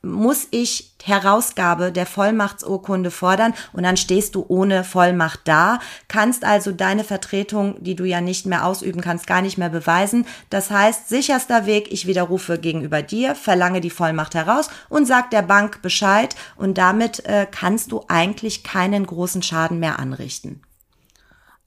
muss 0.00 0.46
ich 0.52 0.94
Herausgabe 1.02 1.90
der 1.90 2.06
Vollmachtsurkunde 2.06 3.10
fordern 3.10 3.52
und 3.72 3.82
dann 3.82 3.96
stehst 3.96 4.36
du 4.36 4.44
ohne 4.46 4.84
Vollmacht 4.84 5.40
da, 5.44 5.80
kannst 6.06 6.44
also 6.44 6.70
deine 6.70 7.02
Vertretung, 7.02 7.82
die 7.82 7.96
du 7.96 8.04
ja 8.04 8.20
nicht 8.20 8.46
mehr 8.46 8.64
ausüben 8.64 9.00
kannst, 9.00 9.26
gar 9.26 9.42
nicht 9.42 9.58
mehr 9.58 9.70
beweisen. 9.70 10.24
Das 10.50 10.70
heißt, 10.70 11.08
sicherster 11.08 11.66
Weg, 11.66 11.92
ich 11.92 12.06
widerrufe 12.06 12.58
gegenüber 12.58 13.02
dir, 13.02 13.34
verlange 13.34 13.80
die 13.80 13.90
Vollmacht 13.90 14.34
heraus 14.34 14.70
und 14.88 15.06
sag 15.06 15.30
der 15.30 15.42
Bank 15.42 15.82
Bescheid 15.82 16.36
und 16.56 16.78
damit 16.78 17.24
äh, 17.26 17.46
kannst 17.50 17.90
du 17.90 18.04
eigentlich 18.06 18.62
keinen 18.62 19.04
großen 19.04 19.42
Schaden 19.42 19.80
mehr 19.80 19.98
anrichten. 19.98 20.62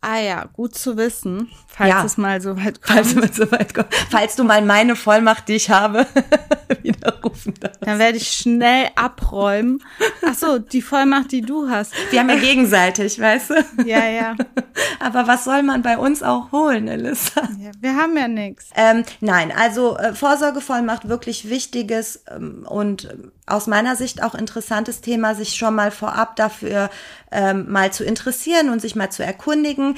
Ah 0.05 0.19
ja, 0.19 0.49
gut 0.51 0.75
zu 0.75 0.97
wissen, 0.97 1.49
falls 1.65 1.89
ja. 1.89 2.03
es 2.03 2.17
mal 2.17 2.41
so 2.41 2.57
weit 2.57 2.81
kommt. 2.81 2.97
Falls, 2.97 3.15
mal 3.15 3.31
so 3.31 3.49
weit 3.53 3.73
kommt. 3.73 3.87
falls 4.09 4.35
du 4.35 4.43
mal 4.43 4.61
meine 4.61 4.97
Vollmacht, 4.97 5.47
die 5.47 5.53
ich 5.53 5.69
habe, 5.69 6.05
widerrufen 6.81 7.53
darfst. 7.57 7.79
Dann 7.79 7.99
werde 7.99 8.17
ich 8.17 8.27
schnell 8.27 8.89
abräumen. 8.97 9.81
Ach 10.27 10.35
so, 10.35 10.59
die 10.59 10.81
Vollmacht, 10.81 11.31
die 11.31 11.39
du 11.39 11.69
hast. 11.69 11.93
Wir 12.11 12.19
haben 12.19 12.27
ja 12.27 12.35
gegenseitig, 12.35 13.17
weißt 13.17 13.51
du? 13.51 13.85
Ja, 13.85 14.05
ja. 14.05 14.35
Aber 14.99 15.25
was 15.25 15.45
soll 15.45 15.63
man 15.63 15.81
bei 15.83 15.97
uns 15.97 16.21
auch 16.21 16.51
holen, 16.51 16.89
Elissa? 16.89 17.43
Ja, 17.57 17.71
wir 17.79 17.95
haben 17.95 18.17
ja 18.17 18.27
nichts. 18.27 18.71
Ähm, 18.75 19.05
nein, 19.21 19.53
also 19.55 19.95
äh, 19.97 20.13
Vorsorgevollmacht 20.13 21.07
wirklich 21.07 21.49
wichtiges 21.49 22.25
ähm, 22.29 22.65
und 22.67 23.07
aus 23.45 23.67
meiner 23.67 23.95
Sicht 23.95 24.23
auch 24.23 24.35
interessantes 24.35 25.01
Thema, 25.01 25.35
sich 25.35 25.55
schon 25.55 25.75
mal 25.75 25.91
vorab 25.91 26.35
dafür 26.35 26.89
ähm, 27.31 27.71
mal 27.71 27.91
zu 27.91 28.03
interessieren 28.03 28.69
und 28.69 28.81
sich 28.81 28.95
mal 28.95 29.11
zu 29.11 29.23
erkundigen. 29.23 29.95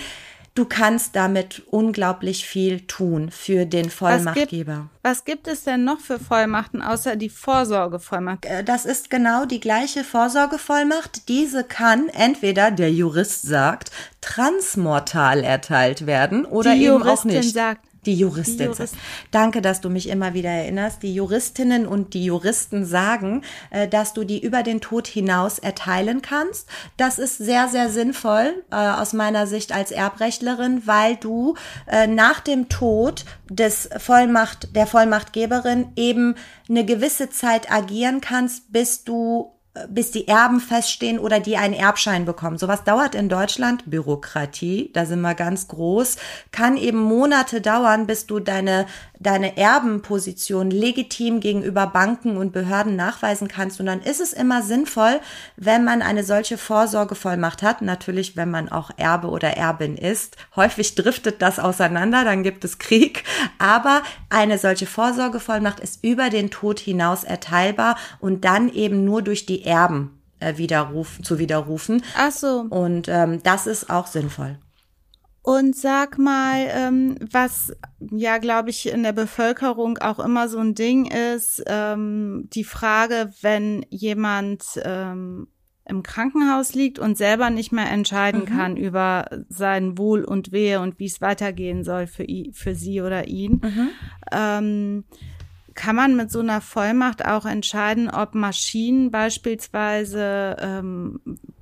Du 0.56 0.64
kannst 0.64 1.18
damit 1.18 1.64
unglaublich 1.70 2.48
viel 2.48 2.80
tun 2.80 3.30
für 3.30 3.66
den 3.66 3.90
Vollmachtgeber. 3.90 4.72
Was 4.72 4.80
gibt, 4.80 5.04
was 5.04 5.26
gibt 5.26 5.48
es 5.50 5.64
denn 5.66 5.84
noch 5.84 6.00
für 6.00 6.18
Vollmachten 6.18 6.82
außer 6.82 7.18
die 7.18 7.28
Vorsorgevollmacht? 7.28 8.46
Äh, 8.46 8.64
das 8.64 8.86
ist 8.86 9.10
genau 9.10 9.44
die 9.44 9.60
gleiche 9.60 10.06
Vorsorgevollmacht. 10.06 11.28
Diese 11.28 11.66
kann 11.66 12.08
entweder, 12.08 12.72
der 12.72 12.90
Jurist 12.90 13.42
sagt, 13.42 13.92
transmortal 14.22 15.44
erteilt 15.44 16.06
werden 16.06 16.46
oder 16.46 16.74
die 16.74 16.86
eben 16.86 17.04
auch 17.04 17.26
nicht. 17.26 17.54
Sagt, 17.54 17.85
die 18.06 18.16
Juristin. 18.16 18.58
Die 18.58 18.64
Jurist. 18.66 18.96
Danke, 19.32 19.62
dass 19.62 19.82
du 19.82 19.90
mich 19.90 20.10
immer 20.10 20.34
wieder 20.34 20.50
erinnerst. 20.50 21.04
Die 21.04 21.14
Juristinnen 21.14 21.88
und 21.88 22.14
die 22.14 22.26
Juristen 22.26 22.86
sagen, 22.86 23.44
äh, 23.72 23.88
dass 23.88 24.14
du 24.14 24.24
die 24.24 24.42
über 24.42 24.64
den 24.64 24.82
Tod 24.82 25.08
hinaus 25.08 25.60
erteilen 25.60 26.22
kannst. 26.22 26.68
Das 26.98 27.20
ist 27.20 27.38
sehr, 27.38 27.68
sehr 27.68 27.90
sinnvoll 27.90 28.64
äh, 28.72 28.76
aus 28.76 29.14
meiner 29.14 29.48
Sicht 29.48 29.74
als 29.74 29.92
Erbrechtlerin, 29.92 30.84
weil 30.86 31.16
du 31.16 31.56
äh, 31.88 32.08
nach 32.08 32.40
dem 32.40 32.70
Tod 32.70 33.26
des 33.50 33.90
Vollmacht, 33.98 34.76
der 34.76 34.88
Vollmachtgeberin 34.88 35.90
eben 35.96 36.36
eine 36.70 36.86
gewisse 36.86 37.30
Zeit 37.30 37.72
agieren 37.72 38.22
kannst, 38.22 38.72
bis 38.72 39.04
du 39.04 39.55
bis 39.90 40.12
die 40.12 40.28
Erben 40.28 40.60
feststehen 40.60 41.20
oder 41.20 41.40
die 41.40 41.58
einen 41.58 41.74
Erbschein 41.74 42.26
bekommen. 42.26 42.58
Sowas 42.58 42.84
dauert 42.84 43.14
in 43.14 43.30
Deutschland, 43.30 43.84
Bürokratie, 43.86 44.90
da 44.94 45.06
sind 45.06 45.22
wir 45.22 45.36
ganz 45.36 45.68
groß, 45.68 46.18
kann 46.52 46.78
eben 46.78 47.00
Monate 47.00 47.62
dauern, 47.62 48.08
bis 48.08 48.26
du 48.26 48.40
deine, 48.40 48.86
deine 49.20 49.58
Erbenposition 49.58 50.70
legitim 50.70 51.40
gegenüber 51.40 51.88
Banken 51.88 52.38
und 52.38 52.52
Behörden 52.52 52.96
nachweisen 52.96 53.48
kannst. 53.48 53.80
Und 53.80 53.86
dann 53.86 54.02
ist 54.02 54.22
es 54.22 54.34
immer 54.34 54.62
sinnvoll, 54.62 55.20
wenn 55.56 55.84
man 55.84 56.02
eine 56.02 56.24
solche 56.24 56.58
Vorsorgevollmacht 56.58 57.64
hat, 57.64 57.82
natürlich 57.82 58.36
wenn 58.36 58.52
man 58.52 58.70
auch 58.70 58.92
Erbe 58.98 59.28
oder 59.28 59.58
Erbin 59.58 59.98
ist. 59.98 60.38
Häufig 60.56 60.96
driftet 60.96 61.42
das 61.42 61.60
auseinander, 61.60 62.24
dann 62.24 62.44
gibt 62.44 62.66
es 62.66 62.78
Krieg. 62.78 63.24
Aber 63.60 64.02
eine 64.30 64.58
solche 64.58 64.86
Vorsorgevollmacht 64.86 65.80
ist 65.80 66.04
über 66.04 66.30
den 66.30 66.52
Tod 66.52 66.80
hinaus 66.80 67.24
erteilbar 67.24 67.98
und 68.20 68.46
dann 68.46 68.70
eben 68.70 69.06
nur 69.06 69.22
durch 69.22 69.46
die 69.46 69.66
Erben 69.66 70.20
äh, 70.40 70.58
widerrufen, 70.58 71.24
zu 71.24 71.40
widerrufen. 71.40 72.04
Ach 72.18 72.32
so. 72.32 72.66
Und 72.70 73.08
ähm, 73.08 73.42
das 73.44 73.68
ist 73.68 73.90
auch 73.90 74.08
sinnvoll. 74.08 74.58
Und 75.46 75.76
sag 75.76 76.18
mal, 76.18 76.68
ähm, 76.72 77.18
was 77.32 77.72
ja, 78.00 78.40
glaube 78.40 78.72
ich, 78.72 78.90
in 78.90 79.04
der 79.04 79.14
Bevölkerung 79.14 80.00
auch 80.00 80.18
immer 80.18 80.48
so 80.48 80.58
ein 80.58 80.74
Ding 80.74 81.06
ist, 81.06 81.64
ähm, 81.68 82.50
die 82.52 82.64
Frage, 82.64 83.32
wenn 83.44 83.86
jemand 83.92 84.64
ähm, 84.84 85.48
im 85.88 86.02
Krankenhaus 86.02 86.74
liegt 86.74 86.98
und 86.98 87.16
selber 87.16 87.52
nicht 87.52 87.72
mehr 87.72 87.92
entscheiden 87.92 88.42
mhm. 88.42 88.46
kann 88.46 88.76
über 88.76 89.30
sein 89.48 90.00
Wohl 90.00 90.24
und 90.24 90.52
Wehe 90.52 90.80
und 90.82 90.98
wie 90.98 91.06
es 91.06 91.22
weitergehen 91.22 91.84
soll 91.84 92.08
für, 92.08 92.26
für 92.54 92.74
sie 92.74 93.02
oder 93.02 93.28
ihn. 93.28 93.62
Mhm. 93.64 93.90
Ähm, 94.32 95.04
kann 95.76 95.96
man 95.96 96.16
mit 96.16 96.32
so 96.32 96.40
einer 96.40 96.62
Vollmacht 96.62 97.24
auch 97.24 97.46
entscheiden, 97.46 98.10
ob 98.10 98.34
Maschinen 98.34 99.12
beispielsweise 99.12 100.56
ähm, 100.60 101.20
äh, 101.26 101.55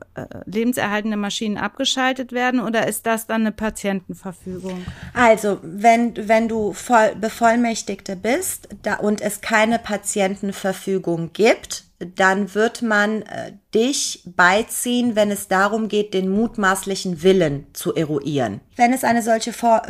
lebenserhaltende 0.45 1.17
Maschinen 1.17 1.57
abgeschaltet 1.57 2.31
werden 2.31 2.59
oder 2.59 2.87
ist 2.87 3.05
das 3.05 3.25
dann 3.27 3.41
eine 3.41 3.51
Patientenverfügung? 3.51 4.85
Also, 5.13 5.59
wenn, 5.63 6.27
wenn 6.27 6.47
du 6.47 6.73
voll, 6.73 7.15
Bevollmächtigte 7.19 8.15
bist 8.15 8.69
da, 8.83 8.95
und 8.95 9.21
es 9.21 9.41
keine 9.41 9.79
Patientenverfügung 9.79 11.33
gibt, 11.33 11.85
dann 12.15 12.53
wird 12.53 12.81
man 12.81 13.23
äh, 13.23 13.53
dich 13.73 14.21
beiziehen, 14.25 15.15
wenn 15.15 15.31
es 15.31 15.47
darum 15.47 15.87
geht, 15.87 16.13
den 16.13 16.29
mutmaßlichen 16.29 17.23
Willen 17.23 17.65
zu 17.73 17.93
eruieren. 17.93 18.61
Wenn 18.75 18.91
es 18.91 19.03
eine 19.03 19.21
solche 19.21 19.53
Vor 19.53 19.83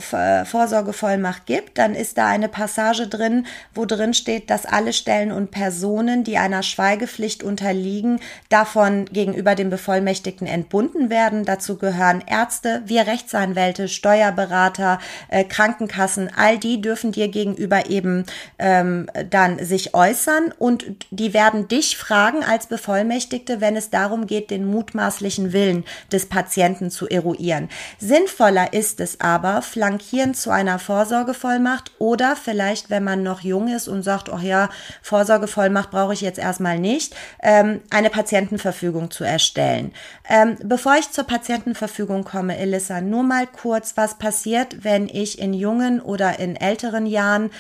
Vorsorgevollmacht 0.46 1.46
gibt, 1.46 1.78
dann 1.78 1.96
ist 1.96 2.18
da 2.18 2.28
eine 2.28 2.50
Passage 2.50 3.08
drin, 3.08 3.46
wo 3.74 3.86
drin 3.86 4.14
steht, 4.14 4.50
dass 4.50 4.66
alle 4.66 4.92
Stellen 4.92 5.32
und 5.32 5.52
Personen, 5.52 6.26
die 6.26 6.38
einer 6.38 6.64
Schweigepflicht 6.64 7.44
unterliegen, 7.44 8.20
davon 8.50 9.06
gegenüber 9.06 9.56
dem 9.56 9.70
Bevollmächtigten 9.70 10.48
entbunden 10.48 11.10
werden. 11.10 11.46
Dazu 11.46 11.78
gehören 11.78 12.24
Ärzte, 12.28 12.82
wir 12.86 13.08
Rechtsanwälte, 13.08 13.88
Steuerberater, 13.88 15.00
äh, 15.30 15.46
Krankenkassen, 15.46 16.30
all 16.36 16.58
die 16.58 16.82
dürfen 16.82 17.14
dir 17.14 17.30
gegenüber 17.30 17.90
eben 17.90 18.26
ähm, 18.60 19.08
dann 19.30 19.64
sich 19.64 19.94
äußern 19.94 20.54
und 20.58 20.86
die 21.12 21.34
werden 21.34 21.70
dich 21.70 21.96
fragen 21.96 22.44
als 22.44 22.68
Bevollmächtigte, 22.68 23.62
wenn 23.62 23.73
es 23.76 23.90
darum 23.90 24.28
geht, 24.28 24.52
den 24.52 24.66
mutmaßlichen 24.66 25.54
Willen 25.54 25.84
des 26.12 26.28
Patienten 26.28 26.92
zu 26.92 27.08
eruieren. 27.08 27.70
Sinnvoller 28.00 28.74
ist 28.74 29.00
es 29.00 29.20
aber, 29.20 29.62
flankierend 29.62 30.38
zu 30.38 30.50
einer 30.50 30.80
Vorsorgevollmacht 30.80 31.92
oder 32.00 32.36
vielleicht, 32.36 32.90
wenn 32.90 33.04
man 33.04 33.24
noch 33.24 33.42
jung 33.42 33.68
ist 33.68 33.88
und 33.88 34.04
sagt, 34.04 34.30
ach 34.30 34.42
ja, 34.42 34.70
Vorsorgevollmacht 35.02 35.92
brauche 35.92 36.14
ich 36.14 36.22
jetzt 36.22 36.40
erstmal 36.40 36.80
nicht, 36.80 37.16
ähm, 37.42 37.82
eine 37.90 38.10
Patientenverfügung 38.10 39.12
zu 39.12 39.24
erstellen. 39.24 39.94
Ähm, 40.30 40.58
bevor 40.64 40.96
ich 40.96 41.12
zur 41.12 41.26
Patientenverfügung 41.26 42.24
komme, 42.24 42.58
Elissa, 42.58 43.02
nur 43.02 43.24
mal 43.24 43.48
kurz, 43.48 43.94
was 43.96 44.18
passiert, 44.18 44.84
wenn 44.84 45.08
ich 45.08 45.40
in 45.40 45.54
jungen 45.54 46.02
oder 46.02 46.40
in 46.40 46.56
älteren 46.56 47.06
Jahren 47.06 47.52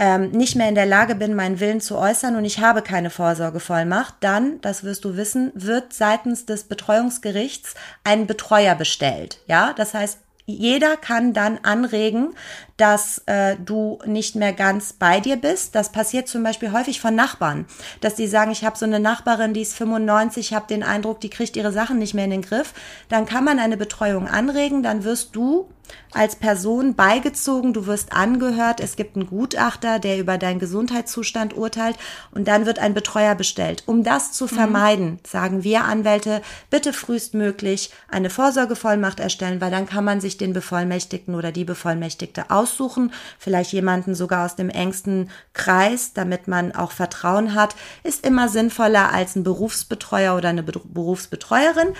ähm, 0.00 0.30
nicht 0.30 0.56
mehr 0.56 0.70
in 0.70 0.74
der 0.74 0.86
Lage 0.86 1.14
bin, 1.14 1.34
meinen 1.34 1.60
Willen 1.60 1.82
zu 1.82 1.98
äußern 1.98 2.34
und 2.34 2.46
ich 2.46 2.58
habe 2.58 2.80
keine 2.80 3.10
Vorsorgevollmacht, 3.10 4.14
dann, 4.20 4.58
das 4.62 4.82
wirst 4.82 5.04
du 5.04 5.16
wissen, 5.16 5.52
wird 5.54 5.92
seitens 5.92 6.46
des 6.46 6.64
Betreuungsgerichts 6.64 7.74
ein 8.02 8.26
Betreuer 8.26 8.74
bestellt. 8.74 9.40
Ja, 9.46 9.74
das 9.74 9.92
heißt, 9.92 10.18
jeder 10.46 10.96
kann 10.96 11.34
dann 11.34 11.58
anregen, 11.62 12.34
dass 12.80 13.22
äh, 13.26 13.56
du 13.56 13.98
nicht 14.06 14.36
mehr 14.36 14.54
ganz 14.54 14.94
bei 14.94 15.20
dir 15.20 15.36
bist. 15.36 15.74
Das 15.74 15.92
passiert 15.92 16.28
zum 16.28 16.42
Beispiel 16.42 16.72
häufig 16.72 17.00
von 17.00 17.14
Nachbarn, 17.14 17.66
dass 18.00 18.14
die 18.14 18.26
sagen, 18.26 18.50
ich 18.52 18.64
habe 18.64 18.78
so 18.78 18.86
eine 18.86 19.00
Nachbarin, 19.00 19.52
die 19.52 19.60
ist 19.60 19.74
95, 19.74 20.46
ich 20.46 20.54
habe 20.54 20.66
den 20.66 20.82
Eindruck, 20.82 21.20
die 21.20 21.28
kriegt 21.28 21.56
ihre 21.56 21.72
Sachen 21.72 21.98
nicht 21.98 22.14
mehr 22.14 22.24
in 22.24 22.30
den 22.30 22.42
Griff. 22.42 22.72
Dann 23.10 23.26
kann 23.26 23.44
man 23.44 23.58
eine 23.58 23.76
Betreuung 23.76 24.26
anregen, 24.26 24.82
dann 24.82 25.04
wirst 25.04 25.36
du 25.36 25.68
als 26.12 26.36
Person 26.36 26.94
beigezogen, 26.94 27.72
du 27.72 27.86
wirst 27.86 28.12
angehört, 28.12 28.80
es 28.80 28.96
gibt 28.96 29.16
einen 29.16 29.28
Gutachter, 29.28 29.98
der 29.98 30.18
über 30.18 30.38
deinen 30.38 30.58
Gesundheitszustand 30.58 31.56
urteilt 31.56 31.96
und 32.32 32.48
dann 32.48 32.66
wird 32.66 32.78
ein 32.78 32.94
Betreuer 32.94 33.34
bestellt. 33.34 33.84
Um 33.86 34.02
das 34.02 34.32
zu 34.32 34.44
mhm. 34.44 34.48
vermeiden, 34.48 35.10
mhm. 35.10 35.18
sagen 35.26 35.64
wir 35.64 35.84
Anwälte, 35.84 36.42
bitte 36.68 36.92
frühestmöglich 36.92 37.90
eine 38.08 38.30
Vorsorgevollmacht 38.30 39.20
erstellen, 39.20 39.60
weil 39.60 39.70
dann 39.70 39.86
kann 39.86 40.04
man 40.04 40.20
sich 40.20 40.36
den 40.36 40.52
Bevollmächtigten 40.52 41.34
oder 41.34 41.52
die 41.52 41.64
Bevollmächtigte 41.64 42.50
aussuchen, 42.70 43.12
vielleicht 43.38 43.72
jemanden 43.72 44.14
sogar 44.14 44.46
aus 44.46 44.56
dem 44.56 44.70
engsten 44.70 45.30
Kreis, 45.52 46.12
damit 46.12 46.48
man 46.48 46.72
auch 46.74 46.92
Vertrauen 46.92 47.54
hat, 47.54 47.74
ist 48.02 48.24
immer 48.26 48.48
sinnvoller 48.48 49.12
als 49.12 49.36
ein 49.36 49.42
Berufsbetreuer 49.42 50.36
oder 50.36 50.48
eine 50.48 50.62
Berufsbetreuerin. 50.62 51.94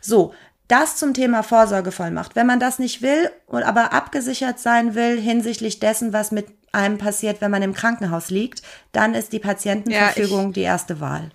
So, 0.00 0.34
das 0.68 0.96
zum 0.96 1.12
Thema 1.12 1.42
Vorsorgevollmacht. 1.42 2.36
Wenn 2.36 2.46
man 2.46 2.60
das 2.60 2.78
nicht 2.78 3.02
will 3.02 3.30
und 3.46 3.62
aber 3.62 3.92
abgesichert 3.92 4.58
sein 4.58 4.94
will 4.94 5.20
hinsichtlich 5.20 5.78
dessen, 5.78 6.12
was 6.12 6.32
mit 6.32 6.46
einem 6.72 6.98
passiert, 6.98 7.40
wenn 7.40 7.50
man 7.50 7.62
im 7.62 7.74
Krankenhaus 7.74 8.30
liegt, 8.30 8.62
dann 8.92 9.14
ist 9.14 9.32
die 9.32 9.38
Patientenverfügung 9.38 10.46
ja, 10.46 10.52
die 10.52 10.62
erste 10.62 11.00
Wahl. 11.00 11.30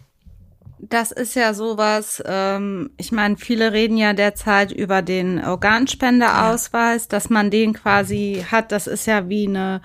Das 0.82 1.12
ist 1.12 1.36
ja 1.36 1.54
sowas, 1.54 2.24
ähm, 2.26 2.92
ich 2.98 3.12
meine, 3.12 3.36
viele 3.36 3.74
reden 3.74 3.98
ja 3.98 4.14
derzeit 4.14 4.72
über 4.72 5.02
den 5.02 5.44
Organspendeausweis, 5.44 7.04
ja. 7.04 7.10
dass 7.10 7.30
man 7.30 7.52
den 7.52 7.74
quasi 7.74 8.46
hat. 8.50 8.72
Das 8.72 8.88
ist 8.88 9.06
ja 9.06 9.28
wie 9.28 9.48
eine 9.48 9.82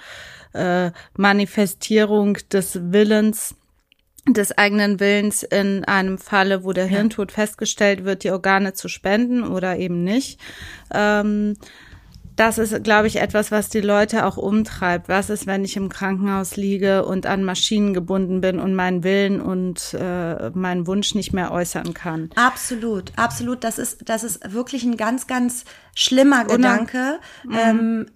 äh, 0.53 0.92
Manifestierung 1.16 2.38
des 2.53 2.92
Willens 2.92 3.57
des 4.26 4.57
eigenen 4.57 5.01
Willens 5.01 5.42
in 5.42 5.84
einem 5.84 6.16
Falle, 6.16 6.64
wo 6.64 6.72
der 6.72 6.86
ja. 6.86 6.92
Hirntod 6.92 7.30
festgestellt 7.30 8.05
wird, 8.05 8.24
die 8.24 8.30
Organe 8.30 8.72
zu 8.72 8.88
spenden 8.88 9.45
oder 9.45 9.76
eben 9.76 10.03
nicht. 10.03 10.40
Ähm, 10.92 11.57
das 12.37 12.59
ist, 12.59 12.82
glaube 12.82 13.07
ich, 13.07 13.16
etwas, 13.16 13.53
was 13.53 13.68
die 13.68 13.80
Leute 13.80 14.26
auch 14.26 14.37
umtreibt. 14.37 15.09
Was 15.09 15.30
ist, 15.30 15.47
wenn 15.47 15.64
ich 15.64 15.76
im 15.76 15.89
Krankenhaus 15.89 16.57
liege 16.57 17.05
und 17.05 17.26
an 17.26 17.45
Maschinen 17.45 17.95
gebunden 17.95 18.41
bin 18.41 18.59
und 18.59 18.74
meinen 18.74 19.05
Willen 19.05 19.41
und 19.41 19.95
äh, 19.95 20.51
meinen 20.51 20.87
Wunsch 20.87 21.14
nicht 21.14 21.32
mehr 21.32 21.53
äußern 21.53 21.95
kann? 21.95 22.30
Absolut, 22.35 23.12
absolut. 23.16 23.62
Das 23.62 23.78
ist, 23.78 24.09
das 24.09 24.24
ist 24.24 24.53
wirklich 24.53 24.82
ein 24.82 24.97
ganz, 24.97 25.26
ganz 25.26 25.64
schlimmer 25.95 26.45
Gedanke. 26.45 27.20
Mhm. 27.45 27.57
Ähm, 27.57 28.07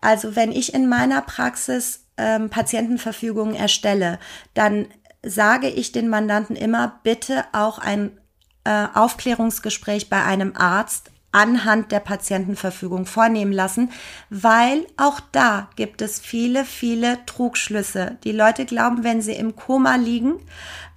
also 0.00 0.36
wenn 0.36 0.52
ich 0.52 0.72
in 0.72 0.88
meiner 0.88 1.22
Praxis 1.22 2.06
ähm, 2.16 2.50
Patientenverfügungen 2.50 3.56
erstelle, 3.56 4.20
dann 4.54 4.86
sage 5.24 5.68
ich 5.68 5.90
den 5.90 6.08
Mandanten 6.08 6.54
immer, 6.54 7.00
bitte 7.02 7.44
auch 7.52 7.78
ein 7.78 8.18
äh, 8.64 8.86
Aufklärungsgespräch 8.94 10.10
bei 10.10 10.22
einem 10.22 10.54
Arzt 10.54 11.10
anhand 11.34 11.90
der 11.90 12.00
Patientenverfügung 12.00 13.06
vornehmen 13.06 13.52
lassen, 13.52 13.90
weil 14.30 14.86
auch 14.96 15.20
da 15.32 15.68
gibt 15.74 16.00
es 16.00 16.20
viele, 16.20 16.64
viele 16.64 17.18
Trugschlüsse. 17.26 18.18
Die 18.22 18.32
Leute 18.32 18.64
glauben, 18.64 19.02
wenn 19.02 19.20
sie 19.20 19.32
im 19.32 19.56
Koma 19.56 19.96
liegen, 19.96 20.34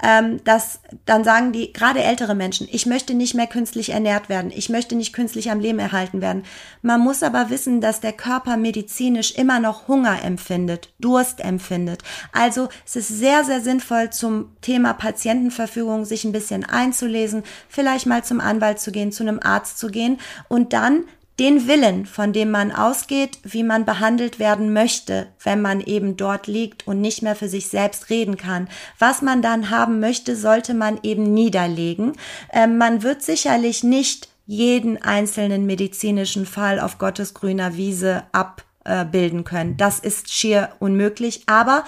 ähm, 0.03 0.43
dass 0.43 0.79
dann 1.05 1.23
sagen 1.23 1.51
die, 1.51 1.73
gerade 1.73 2.01
ältere 2.01 2.35
Menschen, 2.35 2.67
ich 2.71 2.85
möchte 2.85 3.13
nicht 3.13 3.33
mehr 3.33 3.47
künstlich 3.47 3.89
ernährt 3.89 4.29
werden, 4.29 4.51
ich 4.53 4.69
möchte 4.69 4.95
nicht 4.95 5.13
künstlich 5.13 5.49
am 5.49 5.59
Leben 5.59 5.79
erhalten 5.79 6.21
werden. 6.21 6.43
Man 6.81 7.01
muss 7.01 7.23
aber 7.23 7.49
wissen, 7.49 7.81
dass 7.81 7.99
der 7.99 8.13
Körper 8.13 8.57
medizinisch 8.57 9.31
immer 9.35 9.59
noch 9.59 9.87
Hunger 9.87 10.23
empfindet, 10.23 10.93
Durst 10.99 11.39
empfindet. 11.39 12.03
Also 12.31 12.69
es 12.85 12.95
ist 12.95 13.07
sehr, 13.07 13.43
sehr 13.43 13.61
sinnvoll 13.61 14.11
zum 14.11 14.49
Thema 14.61 14.93
Patientenverfügung 14.93 16.05
sich 16.05 16.23
ein 16.23 16.31
bisschen 16.31 16.63
einzulesen, 16.63 17.43
vielleicht 17.67 18.05
mal 18.05 18.23
zum 18.23 18.39
Anwalt 18.39 18.79
zu 18.79 18.91
gehen, 18.91 19.11
zu 19.11 19.23
einem 19.23 19.39
Arzt 19.41 19.79
zu 19.79 19.87
gehen 19.87 20.19
und 20.47 20.73
dann 20.73 21.05
den 21.39 21.67
Willen, 21.67 22.05
von 22.05 22.33
dem 22.33 22.49
man 22.49 22.71
ausgeht, 22.71 23.37
wie 23.43 23.63
man 23.63 23.85
behandelt 23.85 24.39
werden 24.39 24.73
möchte, 24.73 25.27
wenn 25.43 25.61
man 25.61 25.81
eben 25.81 26.17
dort 26.17 26.47
liegt 26.47 26.87
und 26.87 26.99
nicht 26.99 27.21
mehr 27.21 27.35
für 27.35 27.47
sich 27.47 27.67
selbst 27.67 28.09
reden 28.09 28.37
kann. 28.37 28.67
Was 28.97 29.21
man 29.21 29.41
dann 29.41 29.69
haben 29.69 29.99
möchte, 29.99 30.35
sollte 30.35 30.73
man 30.73 30.99
eben 31.03 31.33
niederlegen. 31.33 32.13
Ähm, 32.51 32.77
man 32.77 33.03
wird 33.03 33.21
sicherlich 33.21 33.83
nicht 33.83 34.29
jeden 34.47 34.99
einzelnen 35.01 35.65
medizinischen 35.65 36.45
Fall 36.45 36.79
auf 36.79 36.97
Gottes 36.97 37.33
grüner 37.33 37.75
Wiese 37.75 38.23
abbilden 38.31 39.43
können. 39.43 39.77
Das 39.77 39.99
ist 39.99 40.33
schier 40.33 40.69
unmöglich, 40.79 41.43
aber 41.45 41.83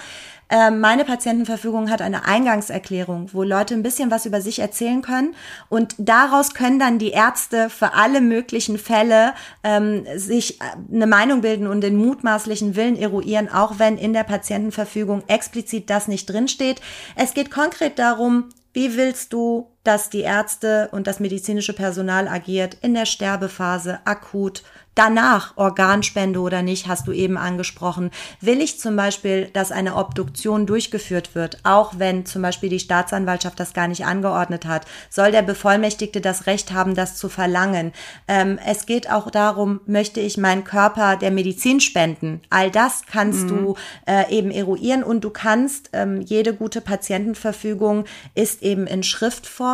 meine 0.70 1.04
Patientenverfügung 1.04 1.90
hat 1.90 2.02
eine 2.02 2.24
Eingangserklärung, 2.24 3.30
wo 3.32 3.42
Leute 3.42 3.74
ein 3.74 3.82
bisschen 3.82 4.10
was 4.10 4.26
über 4.26 4.40
sich 4.40 4.58
erzählen 4.58 5.02
können 5.02 5.34
und 5.68 5.94
daraus 5.98 6.54
können 6.54 6.78
dann 6.78 6.98
die 6.98 7.10
Ärzte 7.10 7.70
für 7.70 7.94
alle 7.94 8.20
möglichen 8.20 8.78
Fälle 8.78 9.34
ähm, 9.62 10.04
sich 10.16 10.60
äh, 10.60 10.64
eine 10.92 11.06
Meinung 11.06 11.40
bilden 11.40 11.66
und 11.66 11.82
den 11.82 11.96
mutmaßlichen 11.96 12.76
Willen 12.76 12.96
eruieren, 12.96 13.48
auch 13.48 13.78
wenn 13.78 13.96
in 13.96 14.12
der 14.12 14.24
Patientenverfügung 14.24 15.22
explizit 15.26 15.88
das 15.90 16.08
nicht 16.08 16.26
drinsteht. 16.26 16.80
Es 17.16 17.34
geht 17.34 17.50
konkret 17.50 17.98
darum, 17.98 18.50
wie 18.72 18.96
willst 18.96 19.32
du, 19.32 19.68
dass 19.84 20.10
die 20.10 20.20
Ärzte 20.20 20.88
und 20.92 21.06
das 21.06 21.20
medizinische 21.20 21.72
Personal 21.72 22.28
agiert 22.28 22.76
in 22.82 22.94
der 22.94 23.06
Sterbephase, 23.06 24.00
akut, 24.04 24.62
Danach 24.96 25.56
Organspende 25.56 26.40
oder 26.40 26.62
nicht, 26.62 26.88
hast 26.88 27.06
du 27.06 27.12
eben 27.12 27.38
angesprochen. 27.38 28.10
Will 28.40 28.60
ich 28.60 28.80
zum 28.80 28.96
Beispiel, 28.96 29.48
dass 29.52 29.70
eine 29.70 29.94
Obduktion 29.94 30.66
durchgeführt 30.66 31.36
wird, 31.36 31.58
auch 31.62 31.94
wenn 31.98 32.26
zum 32.26 32.42
Beispiel 32.42 32.68
die 32.68 32.80
Staatsanwaltschaft 32.80 33.60
das 33.60 33.72
gar 33.72 33.86
nicht 33.86 34.04
angeordnet 34.04 34.66
hat, 34.66 34.86
soll 35.08 35.30
der 35.30 35.42
Bevollmächtigte 35.42 36.20
das 36.20 36.46
Recht 36.46 36.72
haben, 36.72 36.96
das 36.96 37.16
zu 37.16 37.28
verlangen. 37.28 37.92
Ähm, 38.26 38.58
es 38.66 38.84
geht 38.84 39.10
auch 39.10 39.30
darum, 39.30 39.80
möchte 39.86 40.18
ich 40.20 40.36
meinen 40.36 40.64
Körper 40.64 41.16
der 41.16 41.30
Medizin 41.30 41.80
spenden. 41.80 42.40
All 42.50 42.70
das 42.70 43.04
kannst 43.10 43.44
mhm. 43.44 43.48
du 43.48 43.74
äh, 44.06 44.30
eben 44.30 44.50
eruieren 44.50 45.04
und 45.04 45.22
du 45.22 45.30
kannst, 45.30 45.90
ähm, 45.92 46.20
jede 46.20 46.52
gute 46.52 46.80
Patientenverfügung 46.80 48.06
ist 48.34 48.62
eben 48.62 48.88
in 48.88 49.04
Schriftform. 49.04 49.69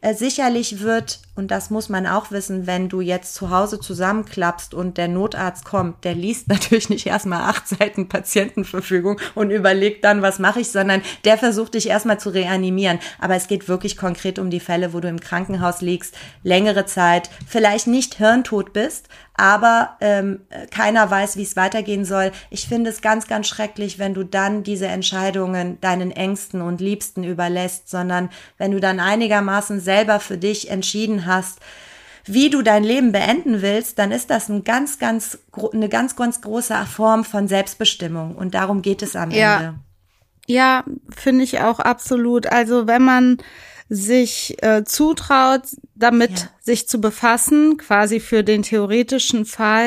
Äh, 0.00 0.14
sicherlich 0.14 0.80
wird 0.80 1.20
und 1.34 1.50
das 1.50 1.70
muss 1.70 1.88
man 1.88 2.06
auch 2.06 2.30
wissen, 2.30 2.66
wenn 2.66 2.90
du 2.90 3.00
jetzt 3.00 3.34
zu 3.34 3.48
Hause 3.48 3.80
zusammenklappst 3.80 4.74
und 4.74 4.98
der 4.98 5.08
Notarzt 5.08 5.64
kommt, 5.64 6.04
der 6.04 6.14
liest 6.14 6.48
natürlich 6.48 6.90
nicht 6.90 7.06
erstmal 7.06 7.42
acht 7.42 7.66
Seiten 7.66 8.08
Patientenverfügung 8.08 9.18
und 9.34 9.50
überlegt 9.50 10.04
dann, 10.04 10.20
was 10.20 10.38
mache 10.38 10.60
ich, 10.60 10.70
sondern 10.70 11.00
der 11.24 11.38
versucht 11.38 11.74
dich 11.74 11.88
erstmal 11.88 12.20
zu 12.20 12.28
reanimieren. 12.30 12.98
Aber 13.18 13.34
es 13.34 13.48
geht 13.48 13.66
wirklich 13.66 13.96
konkret 13.96 14.38
um 14.38 14.50
die 14.50 14.60
Fälle, 14.60 14.92
wo 14.92 15.00
du 15.00 15.08
im 15.08 15.20
Krankenhaus 15.20 15.80
liegst, 15.80 16.14
längere 16.42 16.84
Zeit, 16.84 17.30
vielleicht 17.46 17.86
nicht 17.86 18.16
hirntot 18.16 18.74
bist, 18.74 19.08
aber 19.34 19.96
ähm, 20.00 20.40
keiner 20.70 21.10
weiß, 21.10 21.36
wie 21.36 21.42
es 21.42 21.56
weitergehen 21.56 22.04
soll. 22.04 22.32
Ich 22.50 22.68
finde 22.68 22.90
es 22.90 23.00
ganz, 23.00 23.26
ganz 23.26 23.48
schrecklich, 23.48 23.98
wenn 23.98 24.12
du 24.12 24.24
dann 24.24 24.62
diese 24.62 24.86
Entscheidungen 24.86 25.80
deinen 25.80 26.10
Ängsten 26.10 26.60
und 26.60 26.82
Liebsten 26.82 27.24
überlässt, 27.24 27.88
sondern 27.88 28.28
wenn 28.58 28.72
du 28.72 28.80
dann 28.80 29.00
einigermaßen 29.00 29.80
selber 29.80 30.20
für 30.20 30.36
dich 30.36 30.70
entschieden 30.70 31.21
hast, 31.26 31.60
wie 32.24 32.50
du 32.50 32.62
dein 32.62 32.84
Leben 32.84 33.12
beenden 33.12 33.62
willst, 33.62 33.98
dann 33.98 34.12
ist 34.12 34.30
das 34.30 34.48
ein 34.48 34.64
ganz, 34.64 34.98
ganz, 34.98 35.38
eine 35.72 35.88
ganz, 35.88 36.14
ganz 36.14 36.40
große 36.40 36.74
Form 36.86 37.24
von 37.24 37.48
Selbstbestimmung. 37.48 38.36
Und 38.36 38.54
darum 38.54 38.82
geht 38.82 39.02
es 39.02 39.16
am 39.16 39.30
ja. 39.30 39.56
Ende. 39.56 39.74
Ja, 40.46 40.84
finde 41.14 41.44
ich 41.44 41.60
auch 41.60 41.80
absolut. 41.80 42.46
Also 42.46 42.86
wenn 42.86 43.02
man 43.02 43.38
sich 43.88 44.56
äh, 44.62 44.84
zutraut, 44.84 45.62
damit 45.94 46.30
ja. 46.30 46.48
sich 46.60 46.88
zu 46.88 47.00
befassen, 47.00 47.76
quasi 47.76 48.20
für 48.20 48.42
den 48.42 48.62
theoretischen 48.62 49.44
Fall, 49.44 49.86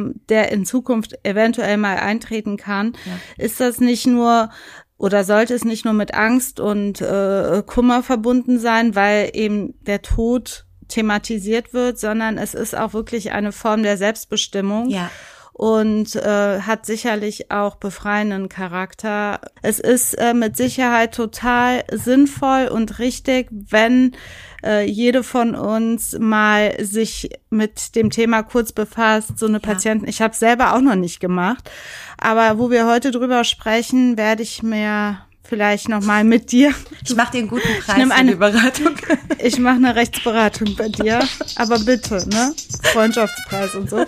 äh, 0.00 0.14
der 0.28 0.50
in 0.50 0.64
Zukunft 0.64 1.18
eventuell 1.24 1.76
mal 1.76 1.98
eintreten 1.98 2.56
kann, 2.56 2.94
ja. 3.04 3.44
ist 3.44 3.60
das 3.60 3.80
nicht 3.80 4.06
nur 4.06 4.50
oder 4.98 5.24
sollte 5.24 5.54
es 5.54 5.64
nicht 5.64 5.84
nur 5.84 5.94
mit 5.94 6.14
Angst 6.14 6.60
und 6.60 7.00
äh, 7.00 7.62
Kummer 7.66 8.02
verbunden 8.02 8.58
sein, 8.58 8.94
weil 8.94 9.30
eben 9.34 9.74
der 9.82 10.02
Tod 10.02 10.66
thematisiert 10.88 11.72
wird, 11.72 11.98
sondern 11.98 12.38
es 12.38 12.54
ist 12.54 12.76
auch 12.76 12.92
wirklich 12.92 13.32
eine 13.32 13.52
Form 13.52 13.82
der 13.82 13.96
Selbstbestimmung. 13.96 14.88
Ja 14.88 15.10
und 15.54 16.16
äh, 16.16 16.60
hat 16.62 16.84
sicherlich 16.84 17.52
auch 17.52 17.76
befreienden 17.76 18.48
Charakter. 18.48 19.40
Es 19.62 19.78
ist 19.78 20.14
äh, 20.14 20.34
mit 20.34 20.56
Sicherheit 20.56 21.14
total 21.14 21.84
sinnvoll 21.92 22.66
und 22.66 22.98
richtig, 22.98 23.46
wenn 23.50 24.16
äh, 24.64 24.84
jede 24.84 25.22
von 25.22 25.54
uns 25.54 26.16
mal 26.18 26.74
sich 26.84 27.30
mit 27.50 27.94
dem 27.94 28.10
Thema 28.10 28.42
kurz 28.42 28.72
befasst, 28.72 29.38
so 29.38 29.46
eine 29.46 29.58
ja. 29.58 29.60
Patienten. 29.60 30.08
Ich 30.08 30.20
habe 30.20 30.34
selber 30.34 30.74
auch 30.74 30.80
noch 30.80 30.96
nicht 30.96 31.20
gemacht, 31.20 31.70
aber 32.18 32.58
wo 32.58 32.72
wir 32.72 32.86
heute 32.86 33.12
drüber 33.12 33.44
sprechen, 33.44 34.18
werde 34.18 34.42
ich 34.42 34.64
mir 34.64 35.20
vielleicht 35.44 35.88
noch 35.88 36.02
mal 36.02 36.24
mit 36.24 36.50
dir. 36.50 36.74
Ich 37.04 37.14
mache 37.14 37.30
dir 37.30 37.38
einen 37.38 37.48
guten 37.48 37.68
Preis 37.84 37.98
ich 38.04 38.12
eine 38.12 38.34
Beratung. 38.34 38.96
Ich 39.38 39.58
mache 39.60 39.76
eine 39.76 39.94
Rechtsberatung 39.94 40.74
bei 40.74 40.88
dir, 40.88 41.20
aber 41.54 41.78
bitte, 41.78 42.28
ne? 42.28 42.52
Freundschaftspreis 42.92 43.76
und 43.76 43.88
so. 43.88 44.04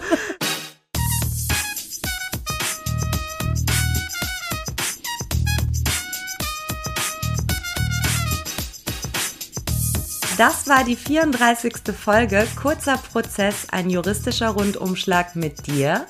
Das 10.36 10.68
war 10.68 10.84
die 10.84 10.96
34. 10.96 11.96
Folge 11.98 12.46
Kurzer 12.60 12.98
Prozess, 12.98 13.68
ein 13.70 13.88
juristischer 13.88 14.50
Rundumschlag 14.50 15.34
mit 15.34 15.66
dir, 15.66 16.06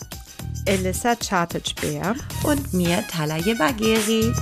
Elissa 0.64 1.14
Chartage-Bär 1.14 2.16
und 2.42 2.72
mir, 2.72 3.06
Talaye 3.06 3.54
Bagheri. 3.54 4.34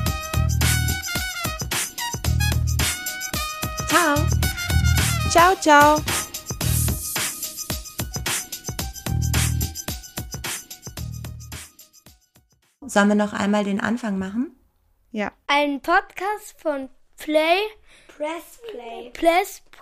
Ciao. 3.89 4.15
Ciao, 5.29 5.55
ciao. 5.61 6.01
Sollen 12.87 13.09
wir 13.09 13.15
noch 13.17 13.35
einmal 13.35 13.65
den 13.65 13.81
Anfang 13.81 14.19
machen? 14.19 14.57
Ja. 15.11 15.31
Ein 15.47 15.83
Podcast 15.83 16.55
von 16.57 16.89
Play 17.19 17.59
Press 18.17 18.61
Play. 18.71 19.11
Press 19.13 19.63